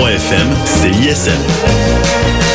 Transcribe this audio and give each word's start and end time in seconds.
103 0.00 0.12
FM, 0.12 0.48
c'est 0.64 0.90
ISM. 0.90 2.49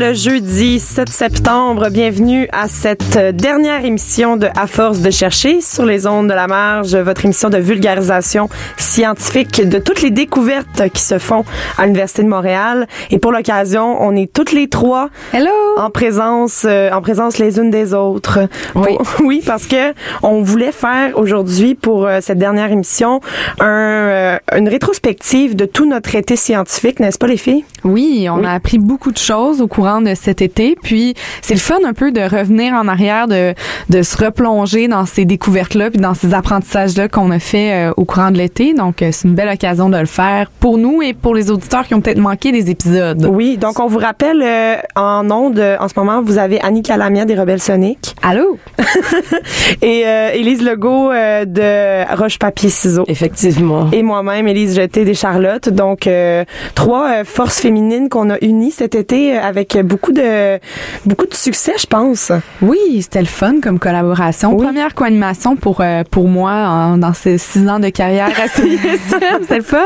Le 0.00 0.14
jeudi 0.14 0.80
7 0.80 1.10
septembre. 1.10 1.90
Bienvenue 1.90 2.48
à 2.52 2.68
cette 2.68 3.18
dernière 3.36 3.84
émission 3.84 4.38
de 4.38 4.46
À 4.56 4.66
force 4.66 5.00
de 5.00 5.10
chercher 5.10 5.60
sur 5.60 5.84
les 5.84 6.06
ondes 6.06 6.26
de 6.28 6.32
la 6.32 6.46
marge, 6.46 6.96
votre 6.96 7.26
émission 7.26 7.50
de 7.50 7.58
vulgarisation 7.58 8.48
scientifique 8.78 9.68
de 9.68 9.78
toutes 9.78 10.00
les 10.00 10.10
découvertes 10.10 10.88
qui 10.94 11.02
se 11.02 11.18
font 11.18 11.44
à 11.76 11.82
l'Université 11.84 12.22
de 12.22 12.28
Montréal. 12.28 12.88
Et 13.10 13.18
pour 13.18 13.30
l'occasion, 13.30 13.98
on 14.02 14.16
est 14.16 14.32
toutes 14.32 14.52
les 14.52 14.68
trois 14.68 15.10
Hello! 15.34 15.50
en 15.76 15.90
présence, 15.90 16.64
euh, 16.66 16.90
en 16.92 17.02
présence 17.02 17.36
les 17.36 17.58
unes 17.58 17.70
des 17.70 17.92
autres. 17.92 18.38
Oui. 18.74 18.96
Pour- 18.96 19.06
oui, 19.26 19.42
parce 19.44 19.66
que 19.66 19.92
on 20.22 20.40
voulait 20.40 20.72
faire 20.72 21.18
aujourd'hui 21.18 21.74
pour 21.74 22.06
euh, 22.06 22.20
cette 22.22 22.38
dernière 22.38 22.72
émission 22.72 23.20
un, 23.60 23.66
euh, 23.66 24.38
une 24.56 24.68
rétrospective 24.70 25.54
de 25.56 25.66
tout 25.66 25.84
notre 25.86 26.14
été 26.14 26.36
scientifique, 26.36 27.00
n'est-ce 27.00 27.18
pas 27.18 27.26
les 27.26 27.36
filles? 27.36 27.66
Oui, 27.84 28.28
on 28.30 28.38
Oui. 28.38 28.46
a 28.46 28.52
appris 28.52 28.78
beaucoup 28.78 29.12
de 29.12 29.18
choses 29.18 29.60
au 29.60 29.66
courant 29.66 29.89
de 30.00 30.14
cet 30.14 30.42
été. 30.42 30.76
Puis 30.80 31.14
c'est 31.42 31.54
le 31.54 31.60
fun 31.60 31.78
un 31.84 31.92
peu 31.92 32.12
de 32.12 32.20
revenir 32.20 32.74
en 32.74 32.86
arrière, 32.88 33.26
de, 33.26 33.54
de 33.88 34.02
se 34.02 34.16
replonger 34.16 34.88
dans 34.88 35.06
ces 35.06 35.24
découvertes-là, 35.24 35.90
puis 35.90 36.00
dans 36.00 36.14
ces 36.14 36.34
apprentissages-là 36.34 37.08
qu'on 37.08 37.30
a 37.30 37.38
fait 37.38 37.72
euh, 37.72 37.92
au 37.96 38.04
courant 38.04 38.30
de 38.30 38.38
l'été. 38.38 38.74
Donc 38.74 39.02
euh, 39.02 39.10
c'est 39.12 39.26
une 39.26 39.34
belle 39.34 39.48
occasion 39.48 39.88
de 39.88 39.98
le 39.98 40.06
faire 40.06 40.50
pour 40.60 40.78
nous 40.78 41.02
et 41.02 41.14
pour 41.14 41.34
les 41.34 41.50
auditeurs 41.50 41.86
qui 41.86 41.94
ont 41.94 42.00
peut-être 42.00 42.18
manqué 42.18 42.52
des 42.52 42.70
épisodes. 42.70 43.26
Oui, 43.30 43.56
donc 43.56 43.80
on 43.80 43.86
vous 43.86 43.98
rappelle 43.98 44.42
euh, 44.42 44.76
en 44.94 45.28
ondes, 45.30 45.58
euh, 45.58 45.76
en 45.80 45.88
ce 45.88 45.94
moment, 45.96 46.22
vous 46.22 46.38
avez 46.38 46.60
Annie 46.60 46.82
Calamia 46.82 47.24
des 47.24 47.34
Rebelles 47.34 47.62
Soniques 47.62 48.14
Allô? 48.22 48.58
et 49.82 50.02
euh, 50.06 50.30
Élise 50.34 50.62
Legault 50.62 51.10
euh, 51.10 51.44
de 51.46 52.16
Roche 52.16 52.38
Papier 52.38 52.68
Ciseaux. 52.68 53.04
Effectivement. 53.08 53.88
Et 53.92 54.02
moi-même, 54.02 54.46
Élise 54.46 54.76
Jeté 54.76 55.04
des 55.04 55.14
Charlottes. 55.14 55.70
Donc, 55.70 56.06
euh, 56.06 56.44
trois 56.74 57.08
euh, 57.08 57.24
forces 57.24 57.60
féminines 57.60 58.08
qu'on 58.08 58.28
a 58.28 58.36
unies 58.42 58.72
cet 58.72 58.94
été 58.94 59.36
euh, 59.36 59.40
avec 59.74 59.86
beaucoup 59.86 60.12
de 60.12 60.58
beaucoup 61.06 61.26
de 61.26 61.34
succès, 61.34 61.74
je 61.78 61.86
pense. 61.86 62.32
Oui, 62.62 62.78
c'était 63.02 63.20
le 63.20 63.26
fun 63.26 63.60
comme 63.62 63.78
collaboration. 63.78 64.52
Oui. 64.54 64.64
Première 64.66 64.94
co-animation 64.94 65.56
pour, 65.56 65.80
euh, 65.80 66.02
pour 66.10 66.28
moi 66.28 66.52
en- 66.52 66.96
dans 66.98 67.12
ces 67.14 67.38
six 67.38 67.68
ans 67.68 67.78
de 67.78 67.88
carrière 67.88 68.28
à. 68.28 68.48
C'était 68.48 69.56
le 69.56 69.62
fun. 69.62 69.78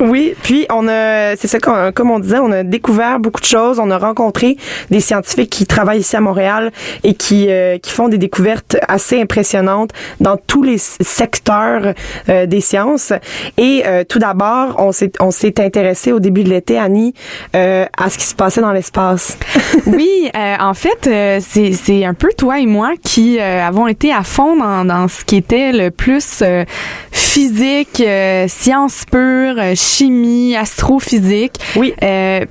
Oui, 0.00 0.34
puis 0.42 0.66
on 0.70 0.88
a, 0.88 1.36
c'est 1.36 1.48
ça, 1.48 1.58
comme 1.58 2.10
on 2.10 2.18
disait, 2.18 2.38
on 2.38 2.50
a 2.52 2.62
découvert 2.62 3.18
beaucoup 3.20 3.40
de 3.40 3.46
choses. 3.46 3.78
On 3.78 3.90
a 3.90 3.98
rencontré 3.98 4.56
des 4.90 5.00
scientifiques 5.00 5.50
qui 5.50 5.66
travaillent 5.66 6.00
ici 6.00 6.16
à 6.16 6.20
Montréal 6.20 6.70
et 7.04 7.14
qui 7.14 7.46
euh, 7.50 7.78
qui 7.78 7.90
font 7.90 8.08
des 8.08 8.18
découvertes 8.18 8.76
assez 8.88 9.20
impressionnantes 9.20 9.90
dans 10.20 10.36
tous 10.36 10.62
les 10.62 10.78
secteurs 10.78 11.94
euh, 12.28 12.46
des 12.46 12.60
sciences. 12.60 13.12
Et 13.58 13.82
euh, 13.86 14.04
tout 14.08 14.18
d'abord, 14.18 14.76
on 14.78 14.92
s'est 14.92 15.12
on 15.20 15.30
s'est 15.30 15.60
intéressé 15.60 16.12
au 16.12 16.20
début 16.20 16.44
de 16.44 16.48
l'été, 16.50 16.78
Annie, 16.78 17.14
euh, 17.56 17.84
à 17.96 18.10
ce 18.10 18.18
qui 18.18 18.24
se 18.24 18.34
passait 18.34 18.60
dans 18.60 18.72
l'espace. 18.72 18.99
Oui, 19.86 20.30
euh, 20.36 20.56
en 20.60 20.74
fait, 20.74 21.06
euh, 21.06 21.40
c'est 21.40 22.04
un 22.04 22.14
peu 22.14 22.28
toi 22.36 22.60
et 22.60 22.66
moi 22.66 22.92
qui 23.02 23.38
euh, 23.38 23.66
avons 23.66 23.86
été 23.88 24.12
à 24.12 24.22
fond 24.22 24.56
dans, 24.56 24.84
dans 24.84 25.08
ce 25.08 25.24
qui 25.24 25.36
était 25.36 25.72
le 25.72 25.90
plus 25.90 26.40
euh, 26.42 26.64
physique, 27.10 28.02
sciences 28.48 29.04
pures, 29.10 29.60
chimie, 29.74 30.56
astrophysique. 30.56 31.54
Oui. 31.76 31.94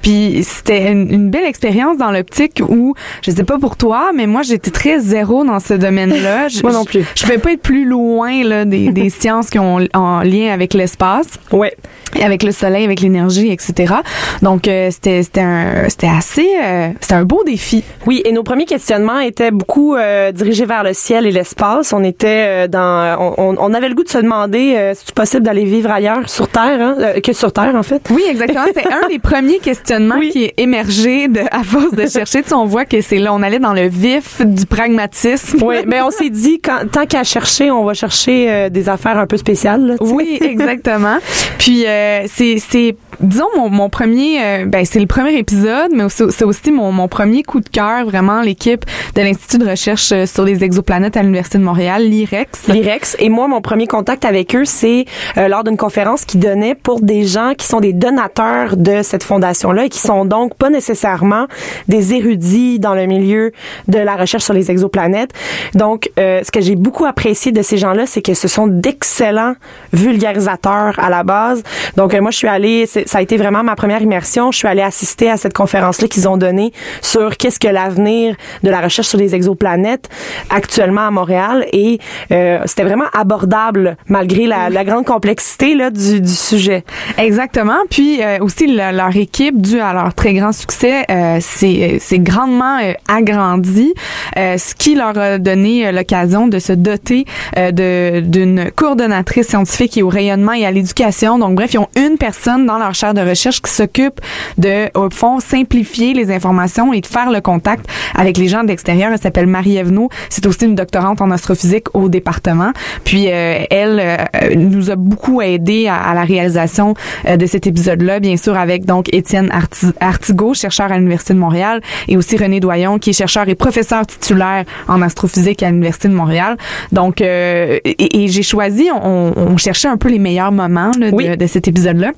Puis 0.01 0.43
c'était 0.43 0.91
une, 0.91 1.11
une 1.11 1.29
belle 1.29 1.45
expérience 1.45 1.97
dans 1.97 2.11
l'optique 2.11 2.61
où, 2.67 2.93
je 3.21 3.31
sais 3.31 3.43
pas 3.43 3.57
pour 3.57 3.75
toi, 3.77 4.11
mais 4.13 4.27
moi 4.27 4.41
j'étais 4.41 4.71
très 4.71 4.99
zéro 4.99 5.43
dans 5.43 5.59
ce 5.59 5.73
domaine-là. 5.73 6.47
Moi 6.63 6.73
non 6.73 6.85
plus. 6.85 7.01
Je, 7.15 7.21
je 7.21 7.23
pouvais 7.23 7.37
pas 7.37 7.51
être 7.53 7.61
plus 7.61 7.85
loin 7.85 8.43
là, 8.43 8.65
des, 8.65 8.91
des 8.91 9.09
sciences 9.19 9.49
qui 9.49 9.59
ont 9.59 9.79
en 9.93 10.21
lien 10.21 10.51
avec 10.51 10.73
l'espace 10.73 11.27
Ouais. 11.51 11.75
Avec 12.21 12.43
le 12.43 12.51
soleil, 12.51 12.85
avec 12.85 13.01
l'énergie, 13.01 13.51
etc. 13.51 13.93
Donc 14.41 14.67
euh, 14.67 14.89
c'était 14.91 15.23
c'était 15.23 15.41
un 15.41 15.89
c'était 15.89 16.07
assez 16.09 16.47
euh, 16.63 16.89
c'était 16.99 17.13
un 17.15 17.23
beau 17.23 17.43
défi. 17.45 17.83
Oui, 18.05 18.21
et 18.25 18.31
nos 18.31 18.43
premiers 18.43 18.65
questionnements 18.65 19.19
étaient 19.19 19.51
beaucoup 19.51 19.95
euh, 19.95 20.31
dirigés 20.31 20.65
vers 20.65 20.83
le 20.83 20.93
ciel 20.93 21.25
et 21.25 21.31
l'espace. 21.31 21.93
On 21.93 22.03
était 22.03 22.67
dans, 22.67 23.33
on, 23.37 23.55
on- 23.59 23.73
avait 23.73 23.89
le 23.89 23.95
goût 23.95 24.03
de 24.03 24.09
se 24.09 24.17
demander, 24.17 24.73
euh, 24.75 24.93
c'est 24.95 25.13
possible 25.13 25.43
d'aller 25.43 25.63
vivre 25.65 25.91
ailleurs 25.91 26.27
sur 26.29 26.47
Terre, 26.47 26.81
hein, 26.81 26.95
que 27.23 27.33
sur 27.33 27.51
Terre 27.53 27.75
en 27.75 27.83
fait. 27.83 28.01
Oui, 28.09 28.23
exactement. 28.29 28.65
C'est 28.73 28.87
un 28.91 29.07
des 29.07 29.19
premiers 29.19 29.59
questionnements 29.59 30.15
Oui. 30.19 30.29
qui 30.31 30.45
est 30.45 30.53
émergé 30.57 31.27
de, 31.27 31.41
à 31.51 31.63
force 31.63 31.91
de 31.93 32.07
chercher. 32.07 32.41
Tu 32.41 32.49
sais, 32.49 32.55
on 32.55 32.65
voit 32.65 32.85
que 32.85 33.01
c'est 33.01 33.19
là, 33.19 33.33
on 33.33 33.41
allait 33.43 33.59
dans 33.59 33.73
le 33.73 33.87
vif 33.87 34.41
du 34.43 34.65
pragmatisme. 34.65 35.59
Oui, 35.63 35.77
mais 35.85 36.01
on 36.01 36.11
s'est 36.11 36.29
dit, 36.29 36.59
quand, 36.59 36.79
tant 36.91 37.05
qu'à 37.05 37.23
chercher, 37.23 37.69
on 37.71 37.83
va 37.83 37.93
chercher 37.93 38.69
des 38.69 38.89
affaires 38.89 39.17
un 39.17 39.27
peu 39.27 39.37
spéciales. 39.37 39.85
là. 39.85 39.95
Oui, 39.99 40.39
exactement. 40.41 41.17
Puis 41.57 41.85
euh, 41.99 42.27
c'est 42.27 42.59
c'est 42.59 42.95
disons 43.19 43.47
mon, 43.55 43.69
mon 43.69 43.89
premier 43.89 44.43
euh, 44.43 44.65
ben 44.65 44.85
c'est 44.85 44.99
le 44.99 45.07
premier 45.07 45.37
épisode 45.37 45.91
mais 45.93 46.05
c'est 46.09 46.43
aussi 46.43 46.71
mon, 46.71 46.91
mon 46.91 47.07
premier 47.07 47.43
coup 47.43 47.59
de 47.59 47.69
cœur 47.69 48.05
vraiment 48.05 48.41
l'équipe 48.41 48.85
de 49.15 49.21
l'Institut 49.21 49.57
de 49.57 49.69
recherche 49.69 50.11
euh, 50.11 50.25
sur 50.25 50.43
les 50.43 50.63
exoplanètes 50.63 51.17
à 51.17 51.21
l'Université 51.21 51.57
de 51.57 51.63
Montréal, 51.63 52.03
l'IREX. 52.03 52.67
L'IREX. 52.67 53.15
Et 53.19 53.29
moi, 53.29 53.47
mon 53.47 53.61
premier 53.61 53.87
contact 53.87 54.25
avec 54.25 54.55
eux, 54.55 54.65
c'est 54.65 55.05
euh, 55.37 55.47
lors 55.47 55.63
d'une 55.63 55.77
conférence 55.77 56.25
qu'ils 56.25 56.39
donnaient 56.39 56.75
pour 56.75 57.01
des 57.01 57.23
gens 57.23 57.53
qui 57.57 57.65
sont 57.65 57.79
des 57.79 57.93
donateurs 57.93 58.77
de 58.77 59.01
cette 59.01 59.23
fondation-là 59.23 59.85
et 59.85 59.89
qui 59.89 59.99
sont 59.99 60.25
donc 60.25 60.55
pas 60.55 60.69
nécessairement 60.69 61.47
des 61.87 62.13
érudits 62.13 62.79
dans 62.79 62.95
le 62.95 63.05
milieu 63.05 63.51
de 63.87 63.99
la 63.99 64.15
recherche 64.15 64.43
sur 64.43 64.53
les 64.53 64.71
exoplanètes. 64.71 65.31
Donc, 65.75 66.09
euh, 66.19 66.41
ce 66.43 66.51
que 66.51 66.61
j'ai 66.61 66.75
beaucoup 66.75 67.05
apprécié 67.05 67.51
de 67.51 67.61
ces 67.61 67.77
gens-là, 67.77 68.05
c'est 68.05 68.21
que 68.21 68.33
ce 68.33 68.47
sont 68.47 68.67
d'excellents 68.67 69.55
vulgarisateurs 69.93 70.95
à 70.97 71.09
la 71.09 71.23
base. 71.23 71.63
Donc, 71.95 72.13
euh, 72.13 72.21
moi, 72.21 72.31
je 72.31 72.37
suis 72.37 72.47
allée, 72.47 72.85
ça 73.09 73.17
a 73.17 73.21
été 73.21 73.37
vraiment 73.37 73.63
ma 73.63 73.75
première 73.75 74.01
immersion. 74.01 74.51
Je 74.51 74.57
suis 74.59 74.67
allée 74.67 74.81
assister 74.83 75.29
à 75.31 75.37
cette 75.37 75.53
conférence-là 75.61 76.07
qu'ils 76.07 76.27
ont 76.29 76.37
donnée 76.37 76.71
sur 77.01 77.37
qu'est-ce 77.37 77.59
que 77.59 77.67
l'avenir 77.67 78.35
de 78.63 78.69
la 78.69 78.81
recherche 78.81 79.07
sur 79.07 79.17
les 79.17 79.33
exoplanètes 79.33 80.07
actuellement 80.49 81.07
à 81.07 81.11
Montréal 81.11 81.65
et 81.73 81.99
euh, 82.31 82.59
c'était 82.65 82.83
vraiment 82.83 83.09
abordable 83.13 83.97
malgré 84.07 84.45
la, 84.45 84.69
la 84.69 84.83
grande 84.83 85.05
complexité 85.05 85.73
là, 85.75 85.89
du, 85.89 86.21
du 86.21 86.35
sujet. 86.51 86.83
Exactement. 87.17 87.79
Puis 87.89 88.21
euh, 88.21 88.37
aussi 88.41 88.67
le- 88.67 88.95
leur 88.95 89.15
équipe, 89.15 89.59
dû 89.59 89.79
à 89.79 89.91
leur 89.93 90.13
très 90.13 90.33
grand 90.33 90.51
succès, 90.51 91.05
euh, 91.09 91.37
c'est 91.41 91.97
c'est 91.99 92.19
grandement 92.19 92.77
euh, 92.83 92.93
agrandi, 93.07 93.93
euh, 94.37 94.57
ce 94.57 94.75
qui 94.75 94.93
leur 94.95 95.17
a 95.17 95.37
donné 95.39 95.87
euh, 95.87 95.91
l'occasion 95.91 96.47
de 96.47 96.59
se 96.59 96.73
doter 96.73 97.25
euh, 97.57 98.21
d'une 98.21 98.69
coordonnatrice 98.75 99.47
scientifique 99.47 99.97
et 99.97 100.03
au 100.03 100.09
rayonnement 100.09 100.53
et 100.53 100.65
à 100.65 100.71
l'éducation. 100.71 101.39
Donc 101.39 101.55
bref, 101.55 101.73
ils 101.73 101.79
ont 101.79 101.89
une 101.95 102.17
personne 102.17 102.65
dans 102.65 102.77
leur 102.77 102.93
chaire 102.99 103.13
de 103.13 103.21
recherche 103.21 103.61
qui 103.61 103.71
s'occupe 103.71 104.19
de 104.57 104.89
au 104.97 105.09
fond 105.09 105.39
simplifier 105.39 106.13
les 106.13 106.31
informations 106.31 106.93
et 106.93 107.01
de 107.01 107.07
faire 107.07 107.31
le 107.31 107.41
contact 107.41 107.85
avec 108.15 108.37
les 108.37 108.47
gens 108.47 108.63
de 108.63 108.69
l'extérieur. 108.69 109.11
Elle 109.11 109.19
s'appelle 109.19 109.47
Marie 109.47 109.77
Evenot. 109.77 110.09
C'est 110.29 110.45
aussi 110.45 110.65
une 110.65 110.75
doctorante 110.75 111.21
en 111.21 111.31
astrophysique 111.31 111.87
au 111.95 112.09
département. 112.09 112.71
Puis 113.03 113.25
euh, 113.27 113.63
elle 113.69 113.99
euh, 113.99 114.55
nous 114.55 114.91
a 114.91 114.95
beaucoup 114.95 115.41
aidé 115.41 115.87
à, 115.87 115.95
à 115.95 116.13
la 116.13 116.23
réalisation 116.23 116.93
euh, 117.27 117.37
de 117.37 117.45
cet 117.45 117.67
épisode-là, 117.67 118.19
bien 118.19 118.37
sûr 118.37 118.57
avec 118.57 118.85
donc 118.85 119.13
Étienne 119.13 119.49
Arti- 119.51 119.93
Artigot, 119.99 120.53
chercheur 120.53 120.91
à 120.91 120.97
l'Université 120.97 121.33
de 121.33 121.39
Montréal, 121.39 121.81
et 122.07 122.17
aussi 122.17 122.35
René 122.37 122.59
Doyon, 122.59 122.99
qui 122.99 123.11
est 123.11 123.13
chercheur 123.13 123.47
et 123.47 123.55
professeur 123.55 124.05
titulaire 124.05 124.65
en 124.87 125.01
astrophysique 125.01 125.63
à 125.63 125.69
l'Université 125.69 126.07
de 126.07 126.13
Montréal. 126.13 126.57
Donc, 126.91 127.21
euh, 127.21 127.79
et, 127.85 128.23
et 128.23 128.27
j'ai 128.27 128.43
choisi, 128.43 128.89
on, 129.03 129.33
on 129.35 129.57
cherchait 129.57 129.87
un 129.87 129.97
peu 129.97 130.09
les 130.09 130.19
meilleurs 130.19 130.51
moments 130.51 130.91
là, 130.99 131.11
de, 131.11 131.15
Oui. 131.15 131.37
de 131.37 131.47
cet 131.47 131.67
épisode-là. 131.67 132.11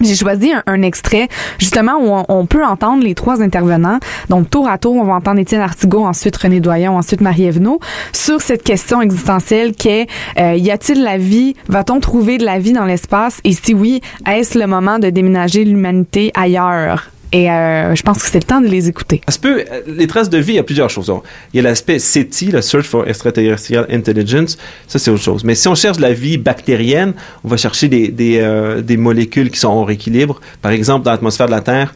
J'ai 0.00 0.14
choisi 0.14 0.52
un, 0.66 0.82
extrait 0.82 1.28
justement 1.58 1.98
où 1.98 2.24
on, 2.28 2.46
peut 2.46 2.64
entendre 2.64 3.02
les 3.02 3.14
trois 3.14 3.42
intervenants. 3.42 3.98
Donc 4.30 4.48
tour 4.48 4.66
à 4.68 4.78
tour, 4.78 4.96
on 4.96 5.04
va 5.04 5.14
entendre 5.14 5.40
Étienne 5.40 5.60
Artigot, 5.60 6.04
ensuite 6.04 6.36
René 6.36 6.60
Doyon, 6.60 6.96
ensuite 6.96 7.20
Marie 7.20 7.44
Evenot 7.44 7.80
sur 8.12 8.40
cette 8.40 8.62
question 8.62 9.02
existentielle 9.02 9.72
qui 9.72 9.88
est 9.88 10.06
euh, 10.38 10.54
y 10.54 10.70
a-t-il 10.70 11.02
la 11.02 11.18
vie? 11.18 11.54
Va-t-on 11.68 12.00
trouver 12.00 12.38
de 12.38 12.46
la 12.46 12.58
vie 12.58 12.72
dans 12.72 12.86
l'espace? 12.86 13.40
Et 13.44 13.52
si 13.52 13.74
oui, 13.74 14.00
est-ce 14.26 14.58
le 14.58 14.66
moment 14.66 14.98
de 14.98 15.10
déménager 15.10 15.64
l'humanité 15.64 16.32
ailleurs? 16.34 17.10
Et 17.32 17.46
je 17.46 18.02
pense 18.02 18.22
que 18.22 18.28
c'est 18.28 18.38
le 18.38 18.44
temps 18.44 18.60
de 18.60 18.66
les 18.66 18.88
écouter. 18.88 19.20
Ça 19.28 19.38
peut, 19.40 19.64
les 19.86 20.06
traces 20.06 20.30
de 20.30 20.38
vie, 20.38 20.52
il 20.52 20.56
y 20.56 20.60
a 20.60 20.64
plusieurs 20.64 20.90
choses. 20.90 21.12
il 21.52 21.56
y 21.56 21.60
a 21.60 21.62
l'aspect 21.62 21.98
SETI, 21.98 22.46
le 22.46 22.60
Search 22.60 22.86
for 22.86 23.06
Extraterrestrial 23.06 23.86
Intelligence, 23.90 24.58
ça 24.88 24.98
c'est 24.98 25.10
autre 25.10 25.22
chose. 25.22 25.44
Mais 25.44 25.54
si 25.54 25.68
on 25.68 25.74
cherche 25.74 26.00
la 26.00 26.12
vie 26.12 26.38
bactérienne, 26.38 27.14
on 27.44 27.48
va 27.48 27.56
chercher 27.56 27.88
des, 27.88 28.08
des, 28.08 28.80
des 28.82 28.96
molécules 28.96 29.50
qui 29.50 29.58
sont 29.58 29.68
hors 29.68 29.90
équilibre. 29.90 30.40
Par 30.62 30.72
exemple, 30.72 31.04
dans 31.04 31.12
l'atmosphère 31.12 31.46
de 31.46 31.52
la 31.52 31.60
Terre, 31.60 31.94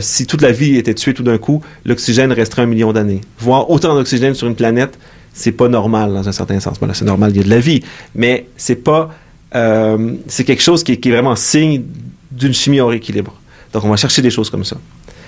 si 0.00 0.26
toute 0.26 0.42
la 0.42 0.52
vie 0.52 0.76
était 0.76 0.94
tuée 0.94 1.14
tout 1.14 1.22
d'un 1.22 1.38
coup, 1.38 1.62
l'oxygène 1.84 2.32
resterait 2.32 2.62
un 2.62 2.66
million 2.66 2.92
d'années. 2.92 3.20
Voir 3.38 3.70
autant 3.70 3.94
d'oxygène 3.94 4.34
sur 4.34 4.46
une 4.46 4.56
planète, 4.56 4.98
c'est 5.32 5.52
pas 5.52 5.68
normal 5.68 6.12
dans 6.12 6.28
un 6.28 6.32
certain 6.32 6.60
sens. 6.60 6.78
Voilà, 6.78 6.94
c'est 6.94 7.04
normal, 7.04 7.30
il 7.32 7.38
y 7.38 7.40
a 7.40 7.44
de 7.44 7.50
la 7.50 7.60
vie, 7.60 7.82
mais 8.14 8.46
c'est 8.56 8.76
pas, 8.76 9.10
euh, 9.54 10.14
c'est 10.26 10.44
quelque 10.44 10.62
chose 10.62 10.84
qui, 10.84 10.92
est 10.92 11.10
vraiment 11.10 11.36
signe 11.36 11.82
d'une 12.30 12.54
chimie 12.54 12.80
hors 12.80 12.92
équilibre. 12.92 13.34
Donc, 13.72 13.84
on 13.84 13.88
va 13.88 13.96
chercher 13.96 14.22
des 14.22 14.30
choses 14.30 14.50
comme 14.50 14.64
ça. 14.64 14.76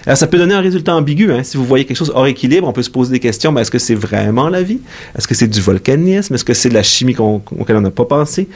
Alors, 0.06 0.18
ça 0.18 0.26
peut 0.26 0.36
donner 0.36 0.54
un 0.54 0.60
résultat 0.60 0.94
ambigu. 0.94 1.32
Hein. 1.32 1.42
Si 1.42 1.56
vous 1.56 1.64
voyez 1.64 1.86
quelque 1.86 1.96
chose 1.96 2.12
hors 2.14 2.26
équilibre, 2.26 2.68
on 2.68 2.72
peut 2.72 2.82
se 2.82 2.90
poser 2.90 3.12
des 3.12 3.20
questions. 3.20 3.52
Ben, 3.52 3.62
est-ce 3.62 3.70
que 3.70 3.78
c'est 3.78 3.94
vraiment 3.94 4.48
la 4.48 4.62
vie? 4.62 4.80
Est-ce 5.16 5.26
que 5.26 5.34
c'est 5.34 5.48
du 5.48 5.60
volcanisme? 5.60 6.34
Est-ce 6.34 6.44
que 6.44 6.54
c'est 6.54 6.68
de 6.68 6.74
la 6.74 6.82
chimie 6.82 7.16
auquel 7.18 7.76
on 7.76 7.80
n'a 7.80 7.90
pas 7.90 8.04
pensé? 8.04 8.48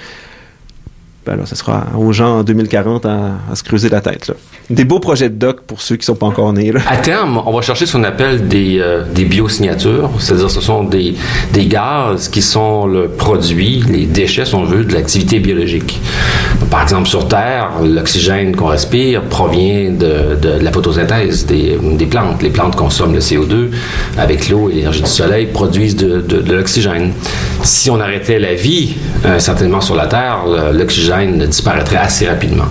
Ben 1.26 1.36
là, 1.36 1.46
ce 1.46 1.56
sera 1.56 1.86
aux 1.96 2.12
gens 2.12 2.38
en 2.38 2.42
2040 2.42 3.04
à, 3.04 3.54
se 3.54 3.62
creuser 3.62 3.88
la 3.88 4.00
tête. 4.00 4.32
Des 4.70 4.84
beaux 4.84 5.00
projets 5.00 5.28
de 5.28 5.34
doc 5.34 5.60
pour 5.62 5.80
ceux 5.82 5.96
qui 5.96 6.06
sont 6.06 6.14
pas 6.14 6.26
encore 6.26 6.52
nés. 6.52 6.72
À 6.88 6.96
terme, 6.96 7.42
on 7.44 7.52
va 7.52 7.60
chercher 7.60 7.86
ce 7.86 7.96
qu'on 7.96 8.04
appelle 8.04 8.48
des, 8.48 8.78
euh, 8.80 9.02
des 9.14 9.24
biosignatures, 9.24 10.10
c'est-à-dire 10.18 10.50
ce 10.50 10.60
sont 10.60 10.84
des, 10.84 11.14
des 11.52 11.66
gaz 11.66 12.28
qui 12.28 12.40
sont 12.40 12.86
le 12.86 13.08
produit, 13.08 13.84
les 13.88 14.06
déchets, 14.06 14.46
si 14.46 14.54
on 14.54 14.64
veut, 14.64 14.84
de 14.84 14.94
l'activité 14.94 15.38
biologique. 15.38 16.00
Par 16.70 16.82
exemple, 16.82 17.08
sur 17.08 17.28
Terre, 17.28 17.72
l'oxygène 17.84 18.56
qu'on 18.56 18.66
respire 18.66 19.22
provient 19.22 19.90
de, 19.90 20.36
de, 20.40 20.60
la 20.60 20.72
photosynthèse 20.72 21.46
des, 21.46 21.78
des, 21.82 22.06
plantes. 22.06 22.42
Les 22.42 22.50
plantes 22.50 22.76
consomment 22.76 23.14
le 23.14 23.20
CO2 23.20 23.70
avec 24.16 24.48
l'eau 24.48 24.70
et 24.70 24.74
l'énergie 24.74 25.02
du 25.02 25.10
soleil, 25.10 25.46
produisent 25.46 25.96
de, 25.96 26.20
de 26.20 26.52
l'oxygène. 26.52 27.12
Si 27.62 27.90
on 27.90 28.00
arrêtait 28.00 28.38
la 28.38 28.54
vie, 28.54 28.94
euh, 29.24 29.38
certainement 29.38 29.80
sur 29.80 29.94
la 29.94 30.06
Terre, 30.06 30.44
l'oxygène 30.72 31.17
disparaîtrait 31.46 31.96
assez 31.96 32.28
rapidement. 32.28 32.68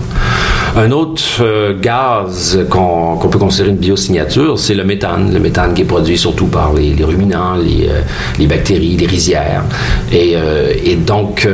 Un 0.76 0.90
autre 0.92 1.22
euh, 1.40 1.74
gaz 1.80 2.58
qu'on 2.70 3.18
peut 3.30 3.38
considérer 3.38 3.70
une 3.70 3.76
biosignature, 3.76 4.58
c'est 4.58 4.74
le 4.74 4.84
méthane. 4.84 5.32
Le 5.32 5.40
méthane 5.40 5.74
qui 5.74 5.82
est 5.82 5.86
produit 5.86 6.18
surtout 6.18 6.46
par 6.46 6.72
les, 6.72 6.94
ruminants, 7.02 7.56
les, 7.56 7.88
euh, 7.88 8.00
les, 8.38 8.46
bactéries, 8.46 8.96
les 8.96 9.06
rizières. 9.06 9.64
Et, 10.12 10.32
euh, 10.36 10.74
donc, 11.06 11.48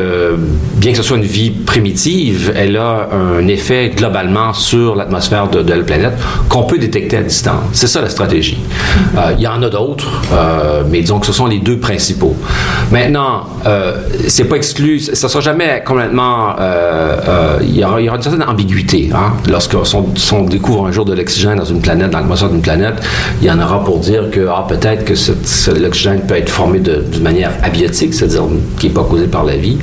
bien 0.77 0.93
que 0.93 0.97
ce 0.97 1.03
soit 1.03 1.17
une 1.17 1.23
vie 1.23 1.51
primitive, 1.51 2.53
elle 2.57 2.77
a 2.77 3.09
un 3.13 3.47
effet 3.47 3.93
globalement 3.95 4.53
sur 4.53 4.97
l'atmosphère 4.97 5.49
de, 5.49 5.73
la 5.73 5.83
planète 5.83 6.15
qu'on 6.49 6.65
peut 6.65 6.79
détecter 6.79 7.19
à 7.19 7.23
distance. 7.23 7.63
C'est 7.73 7.87
ça 7.87 8.01
la 8.01 8.09
stratégie. 8.09 8.59
Il 9.37 9.43
y 9.43 9.47
en 9.47 9.63
a 9.63 9.69
d'autres, 9.69 10.23
mais 10.91 11.01
disons 11.01 11.21
que 11.21 11.27
ce 11.27 11.33
sont 11.33 11.47
les 11.47 11.59
deux 11.59 11.79
principaux. 11.79 12.35
Maintenant, 12.91 13.47
c'est 14.27 14.45
pas 14.45 14.57
exclu, 14.57 14.99
ça 14.99 15.29
sera 15.29 15.41
jamais 15.41 15.83
complètement 15.85 16.55
euh, 16.59 17.17
euh, 17.29 17.59
il, 17.63 17.77
y 17.77 17.85
aura, 17.85 18.01
une 18.01 18.23
certaine 18.23 18.43
ambiguïté. 18.43 19.04
Hein? 19.13 19.33
Lorsqu'on 19.49 20.45
découvre 20.45 20.87
un 20.87 20.93
jour 20.93 21.05
de 21.05 21.15
l'oxygène 21.15 21.59
dans 21.59 21.65
une 21.65 21.81
planète, 21.81 22.11
dans 22.11 22.19
l'atmosphère 22.19 22.51
d'une 22.51 22.63
planète, 22.63 22.95
il 23.41 23.47
y 23.47 23.51
en 23.51 23.61
aura 23.61 23.83
pour 23.85 23.99
dire 23.99 24.31
que 24.31 24.47
ah, 24.49 24.65
peut-être 24.69 25.05
que 25.05 25.15
l'oxygène 25.81 26.21
peut 26.27 26.37
être 26.37 26.49
formé 26.49 26.79
d'une 26.79 27.23
manière 27.23 27.53
abiotique, 27.63 28.15
c'est-à-dire 28.15 28.43
qui 28.79 28.89
n'est 28.89 28.93
pas 28.93 29.05
causée 29.05 29.27
par 29.27 29.45
la 29.45 29.57
vie. 29.57 29.79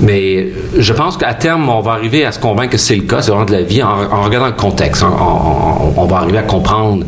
Mais 0.00 0.48
je 0.76 0.92
pense 0.92 1.16
qu'à 1.16 1.34
terme, 1.34 1.68
on 1.68 1.80
va 1.80 1.92
arriver 1.92 2.24
à 2.24 2.32
se 2.32 2.38
convaincre 2.38 2.72
que 2.72 2.78
c'est 2.78 2.96
le 2.96 3.02
cas, 3.02 3.22
c'est 3.22 3.30
vraiment 3.30 3.46
de 3.46 3.52
la 3.52 3.62
vie, 3.62 3.82
en, 3.82 4.22
regardant 4.22 4.46
le 4.46 4.52
contexte. 4.52 5.02
Hein. 5.02 5.12
On, 5.96 6.04
va 6.06 6.16
arriver 6.16 6.38
à 6.38 6.42
comprendre, 6.42 7.04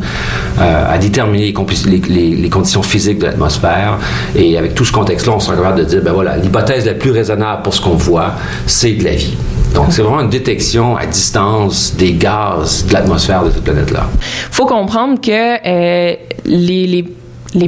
euh, 0.59 0.93
à 0.93 0.97
déterminer 0.97 1.53
les, 1.85 2.35
les, 2.35 2.49
conditions 2.49 2.81
physiques 2.81 3.19
de 3.19 3.25
l'atmosphère. 3.25 3.97
Et 4.35 4.57
avec 4.57 4.73
tout 4.73 4.85
ce 4.85 4.91
contexte-là, 4.91 5.33
on 5.35 5.39
sera 5.39 5.55
capable 5.55 5.79
de 5.79 5.85
dire, 5.85 6.01
ben 6.03 6.13
voilà, 6.13 6.37
l'hypothèse 6.37 6.85
la 6.85 6.93
plus 6.93 7.11
raisonnable 7.11 7.61
pour 7.63 7.73
ce 7.73 7.81
qu'on 7.81 7.95
voit, 7.95 8.33
c'est 8.65 8.93
de 8.93 9.03
la 9.03 9.11
vie. 9.11 9.35
Donc, 9.77 9.91
c'est 9.91 10.01
vraiment 10.01 10.21
une 10.21 10.29
détection 10.31 10.97
à 10.97 11.05
distance 11.05 11.93
des 11.95 12.13
gaz 12.13 12.87
de 12.87 12.93
l'atmosphère 12.93 13.43
de 13.43 13.51
cette 13.51 13.63
planète-là. 13.63 14.07
faut 14.49 14.65
comprendre 14.65 15.21
que 15.21 15.29
euh, 15.31 16.15
les, 16.45 17.03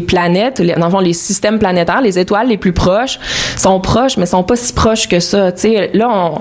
planètes, 0.08 0.58
les, 0.58 0.74
dans 0.74 0.90
le 0.90 1.06
les 1.06 1.14
systèmes 1.14 1.60
planétaires, 1.60 2.02
les 2.02 2.18
étoiles 2.18 2.48
les 2.48 2.58
plus 2.58 2.74
proches 2.74 3.20
sont 3.56 3.80
proches, 3.80 4.18
mais 4.18 4.26
sont 4.26 4.42
pas 4.42 4.56
si 4.56 4.74
proches 4.74 5.08
que 5.08 5.20
ça. 5.20 5.52
sais, 5.56 5.92
là, 5.94 6.32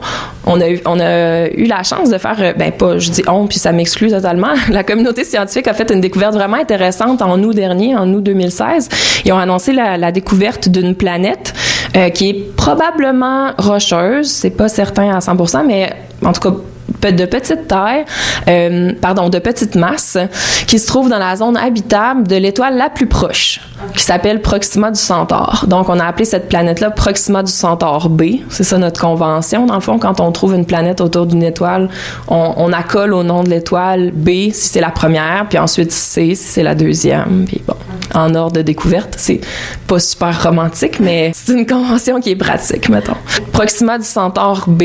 on, 0.46 0.58
a 0.58 1.48
eu, 1.50 1.66
la 1.66 1.82
chance 1.82 2.08
de 2.08 2.16
faire, 2.16 2.36
euh, 2.40 2.54
ben 2.54 2.72
pas, 2.72 2.98
je 2.98 3.10
dis 3.10 3.22
on, 3.28 3.46
puis 3.46 3.58
ça 3.58 3.70
m'exclut 3.72 4.08
totalement. 4.08 4.54
La 4.70 4.84
communauté 4.84 5.22
scientifique 5.22 5.68
a 5.68 5.74
fait 5.74 5.90
une 5.90 6.00
découverte 6.00 6.32
vraiment 6.32 6.56
intéressante 6.56 7.20
en 7.20 7.42
août 7.42 7.54
dernier, 7.54 7.94
en 7.94 8.10
août 8.14 8.22
2016. 8.22 8.88
Ils 9.26 9.34
ont 9.34 9.38
annoncé 9.38 9.74
la 9.74 10.12
découverte 10.12 10.70
d'une 10.70 10.94
planète 10.94 11.52
euh, 11.98 12.10
qui 12.10 12.30
est 12.30 12.56
probablement 12.56 13.52
rocheuse. 13.58 14.30
C'est 14.30 14.50
pas 14.50 14.68
certain 14.68 15.10
à 15.14 15.18
100%, 15.18 15.66
mais 15.66 15.92
en 16.24 16.32
tout 16.32 16.40
cas 16.40 16.56
de 17.02 17.24
petite 17.26 17.68
taille, 17.68 18.04
euh, 18.48 18.92
pardon, 19.00 19.28
de 19.28 19.38
petite 19.38 19.74
masse, 19.74 20.18
qui 20.66 20.78
se 20.78 20.86
trouve 20.86 21.08
dans 21.08 21.18
la 21.18 21.36
zone 21.36 21.56
habitable 21.56 22.26
de 22.26 22.36
l'étoile 22.36 22.76
la 22.76 22.90
plus 22.90 23.06
proche, 23.06 23.60
qui 23.94 24.02
s'appelle 24.02 24.40
Proxima 24.40 24.90
du 24.90 24.98
Centaure. 24.98 25.64
Donc, 25.68 25.88
on 25.88 25.98
a 26.00 26.04
appelé 26.04 26.24
cette 26.24 26.48
planète-là 26.48 26.90
Proxima 26.90 27.42
du 27.42 27.52
Centaure 27.52 28.08
B. 28.08 28.22
C'est 28.48 28.64
ça 28.64 28.78
notre 28.78 29.00
convention. 29.00 29.66
Dans 29.66 29.74
le 29.74 29.80
fond, 29.80 29.98
quand 29.98 30.20
on 30.20 30.32
trouve 30.32 30.54
une 30.54 30.66
planète 30.66 31.00
autour 31.00 31.26
d'une 31.26 31.42
étoile, 31.42 31.88
on, 32.26 32.54
on, 32.56 32.72
accole 32.72 33.14
au 33.14 33.22
nom 33.22 33.42
de 33.44 33.50
l'étoile 33.50 34.10
B 34.12 34.50
si 34.52 34.68
c'est 34.68 34.80
la 34.80 34.90
première, 34.90 35.46
puis 35.48 35.58
ensuite 35.58 35.92
C 35.92 36.34
si 36.34 36.48
c'est 36.48 36.62
la 36.62 36.74
deuxième. 36.74 37.44
Puis 37.46 37.62
bon, 37.66 37.74
en 38.14 38.34
ordre 38.34 38.56
de 38.56 38.62
découverte. 38.62 39.14
C'est 39.16 39.40
pas 39.86 39.98
super 39.98 40.42
romantique, 40.42 41.00
mais 41.00 41.32
c'est 41.34 41.52
une 41.52 41.66
convention 41.66 42.20
qui 42.20 42.30
est 42.30 42.36
pratique, 42.36 42.88
mettons. 42.88 43.16
Proxima 43.52 43.98
du 43.98 44.04
Centaure 44.04 44.64
B, 44.66 44.84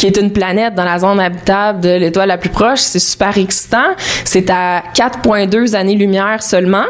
qui 0.00 0.06
est 0.06 0.16
une 0.16 0.32
planète 0.32 0.74
dans 0.74 0.84
la 0.84 0.98
zone 0.98 1.20
habitable 1.20 1.80
de 1.80 1.90
l'étoile 1.90 2.28
la 2.28 2.38
plus 2.38 2.48
proche. 2.48 2.78
C'est 2.78 2.98
super 2.98 3.36
excitant. 3.36 3.94
C'est 4.24 4.48
à 4.48 4.82
4,2 4.94 5.76
années-lumière 5.76 6.42
seulement. 6.42 6.86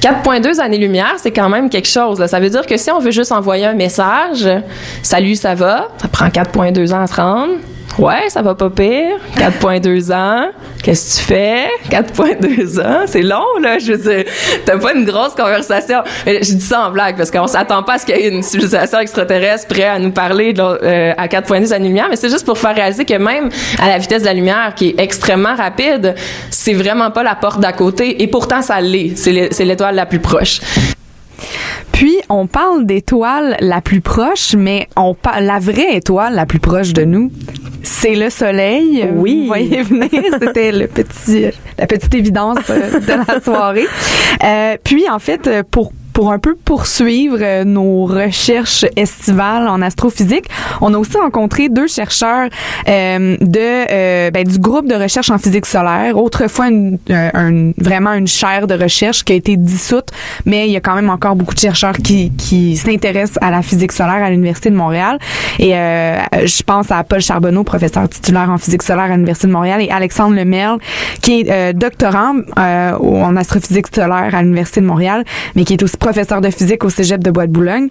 4.2 0.00 0.58
années-lumière, 0.58 1.16
c'est 1.18 1.32
quand 1.32 1.50
même 1.50 1.68
quelque 1.68 1.88
chose. 1.88 2.24
Ça 2.24 2.40
veut 2.40 2.48
dire 2.48 2.64
que 2.64 2.78
si 2.78 2.90
on 2.90 2.98
veut 2.98 3.10
juste 3.10 3.30
envoyer 3.30 3.66
un 3.66 3.74
message, 3.74 4.48
salut, 5.02 5.34
ça 5.34 5.54
va, 5.54 5.88
ça 6.00 6.08
prend 6.08 6.28
4.2 6.28 6.94
ans 6.94 7.02
à 7.02 7.06
se 7.06 7.14
rendre. 7.14 7.52
Ouais, 7.96 8.28
ça 8.28 8.42
va 8.42 8.54
pas 8.54 8.70
pire. 8.70 9.16
4.2 9.36 10.12
ans. 10.12 10.50
Qu'est-ce 10.82 11.16
que 11.16 11.20
tu 11.20 11.26
fais? 11.26 11.66
4.2 11.90 12.80
ans. 12.80 13.00
C'est 13.06 13.22
long, 13.22 13.58
là. 13.60 13.78
Je 13.78 13.92
veux 13.92 13.98
dire, 13.98 14.24
t'as 14.64 14.78
pas 14.78 14.94
une 14.94 15.04
grosse 15.04 15.34
conversation. 15.34 16.02
Je 16.26 16.54
dis 16.54 16.60
ça 16.60 16.86
en 16.86 16.90
blague 16.90 17.16
parce 17.16 17.30
qu'on 17.30 17.48
s'attend 17.48 17.82
pas 17.82 17.94
à 17.94 17.98
ce 17.98 18.06
qu'il 18.06 18.16
y 18.16 18.20
ait 18.20 18.28
une 18.28 18.42
civilisation 18.42 19.00
extraterrestre 19.00 19.66
prête 19.66 19.86
à 19.86 19.98
nous 19.98 20.12
parler 20.12 20.54
euh, 20.58 21.12
à 21.16 21.26
4.2 21.26 21.72
années-lumière, 21.72 22.06
mais 22.08 22.16
c'est 22.16 22.30
juste 22.30 22.46
pour 22.46 22.58
faire 22.58 22.74
réaliser 22.74 23.04
que 23.04 23.14
même 23.14 23.48
à 23.80 23.88
la 23.88 23.98
vitesse 23.98 24.22
de 24.22 24.26
la 24.26 24.34
lumière, 24.34 24.74
qui 24.76 24.90
est 24.90 25.00
extrêmement 25.00 25.56
rapide, 25.56 26.14
c'est 26.50 26.74
vraiment 26.74 27.10
pas 27.10 27.24
la 27.24 27.34
porte 27.34 27.58
d'à 27.60 27.72
côté. 27.72 28.22
Et 28.22 28.28
pourtant, 28.28 28.62
ça 28.62 28.80
l'est. 28.80 29.16
C'est 29.16 29.64
l'étoile 29.64 29.96
la 29.96 30.06
plus 30.06 30.20
proche. 30.20 30.60
Puis, 31.92 32.16
on 32.28 32.46
parle 32.46 32.86
d'étoile 32.86 33.56
la 33.58 33.80
plus 33.80 34.00
proche, 34.00 34.54
mais 34.56 34.88
on 34.96 35.16
la 35.40 35.58
vraie 35.58 35.96
étoile 35.96 36.34
la 36.34 36.46
plus 36.46 36.60
proche 36.60 36.92
de 36.92 37.04
nous, 37.04 37.32
c'est 37.82 38.14
le 38.14 38.30
soleil. 38.30 39.08
Oui. 39.14 39.40
Vous 39.42 39.46
voyez 39.46 39.82
venir, 39.82 40.10
c'était 40.40 40.72
le 40.72 40.86
petit, 40.86 41.46
la 41.78 41.86
petite 41.86 42.14
évidence 42.14 42.58
de 42.68 43.26
la 43.26 43.40
soirée. 43.40 43.86
Euh, 44.44 44.76
puis, 44.82 45.08
en 45.08 45.18
fait, 45.18 45.50
pour 45.70 45.92
pour 46.18 46.32
un 46.32 46.40
peu 46.40 46.56
poursuivre 46.56 47.38
euh, 47.40 47.62
nos 47.62 48.04
recherches 48.04 48.84
estivales 48.96 49.68
en 49.68 49.80
astrophysique, 49.80 50.46
on 50.80 50.92
a 50.92 50.98
aussi 50.98 51.16
rencontré 51.16 51.68
deux 51.68 51.86
chercheurs 51.86 52.48
euh, 52.88 53.36
de 53.40 53.92
euh, 53.92 54.28
ben, 54.32 54.42
du 54.42 54.58
groupe 54.58 54.88
de 54.88 54.96
recherche 54.96 55.30
en 55.30 55.38
physique 55.38 55.64
solaire. 55.64 56.18
Autrefois, 56.18 56.70
une, 56.70 56.98
un, 57.08 57.70
vraiment 57.78 58.14
une 58.14 58.26
chaire 58.26 58.66
de 58.66 58.74
recherche 58.74 59.22
qui 59.22 59.32
a 59.32 59.36
été 59.36 59.56
dissoute, 59.56 60.08
mais 60.44 60.66
il 60.66 60.72
y 60.72 60.76
a 60.76 60.80
quand 60.80 60.96
même 60.96 61.08
encore 61.08 61.36
beaucoup 61.36 61.54
de 61.54 61.60
chercheurs 61.60 61.96
qui, 61.96 62.32
qui 62.32 62.76
s'intéressent 62.76 63.38
à 63.40 63.52
la 63.52 63.62
physique 63.62 63.92
solaire 63.92 64.24
à 64.24 64.30
l'Université 64.30 64.70
de 64.70 64.74
Montréal. 64.74 65.20
Et 65.60 65.70
je 65.70 66.62
pense 66.64 66.90
à 66.90 67.04
Paul 67.04 67.20
Charbonneau, 67.20 67.62
professeur 67.62 68.08
titulaire 68.08 68.50
en 68.50 68.58
physique 68.58 68.82
solaire 68.82 69.04
à 69.04 69.14
l'Université 69.14 69.46
de 69.46 69.52
Montréal, 69.52 69.82
et 69.82 69.90
Alexandre 69.90 70.34
Lemerle, 70.34 70.78
qui 71.22 71.42
est 71.42 71.72
doctorant 71.74 72.34
en 72.56 73.36
astrophysique 73.36 73.86
solaire 73.94 74.34
à 74.34 74.42
l'Université 74.42 74.80
de 74.80 74.86
Montréal, 74.86 75.24
mais 75.54 75.64
qui 75.64 75.74
est 75.74 75.82
aussi 75.84 75.96
professeur 76.08 76.40
de 76.40 76.48
physique 76.48 76.84
au 76.84 76.88
Cégep 76.88 77.22
de 77.22 77.30
Bois-de-Boulogne. 77.30 77.88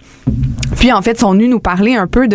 Puis 0.76 0.90
en 0.92 1.02
fait, 1.02 1.20
sont 1.20 1.30
venus 1.34 1.48
nous 1.48 1.60
parler 1.60 1.94
un 1.94 2.08
peu 2.08 2.26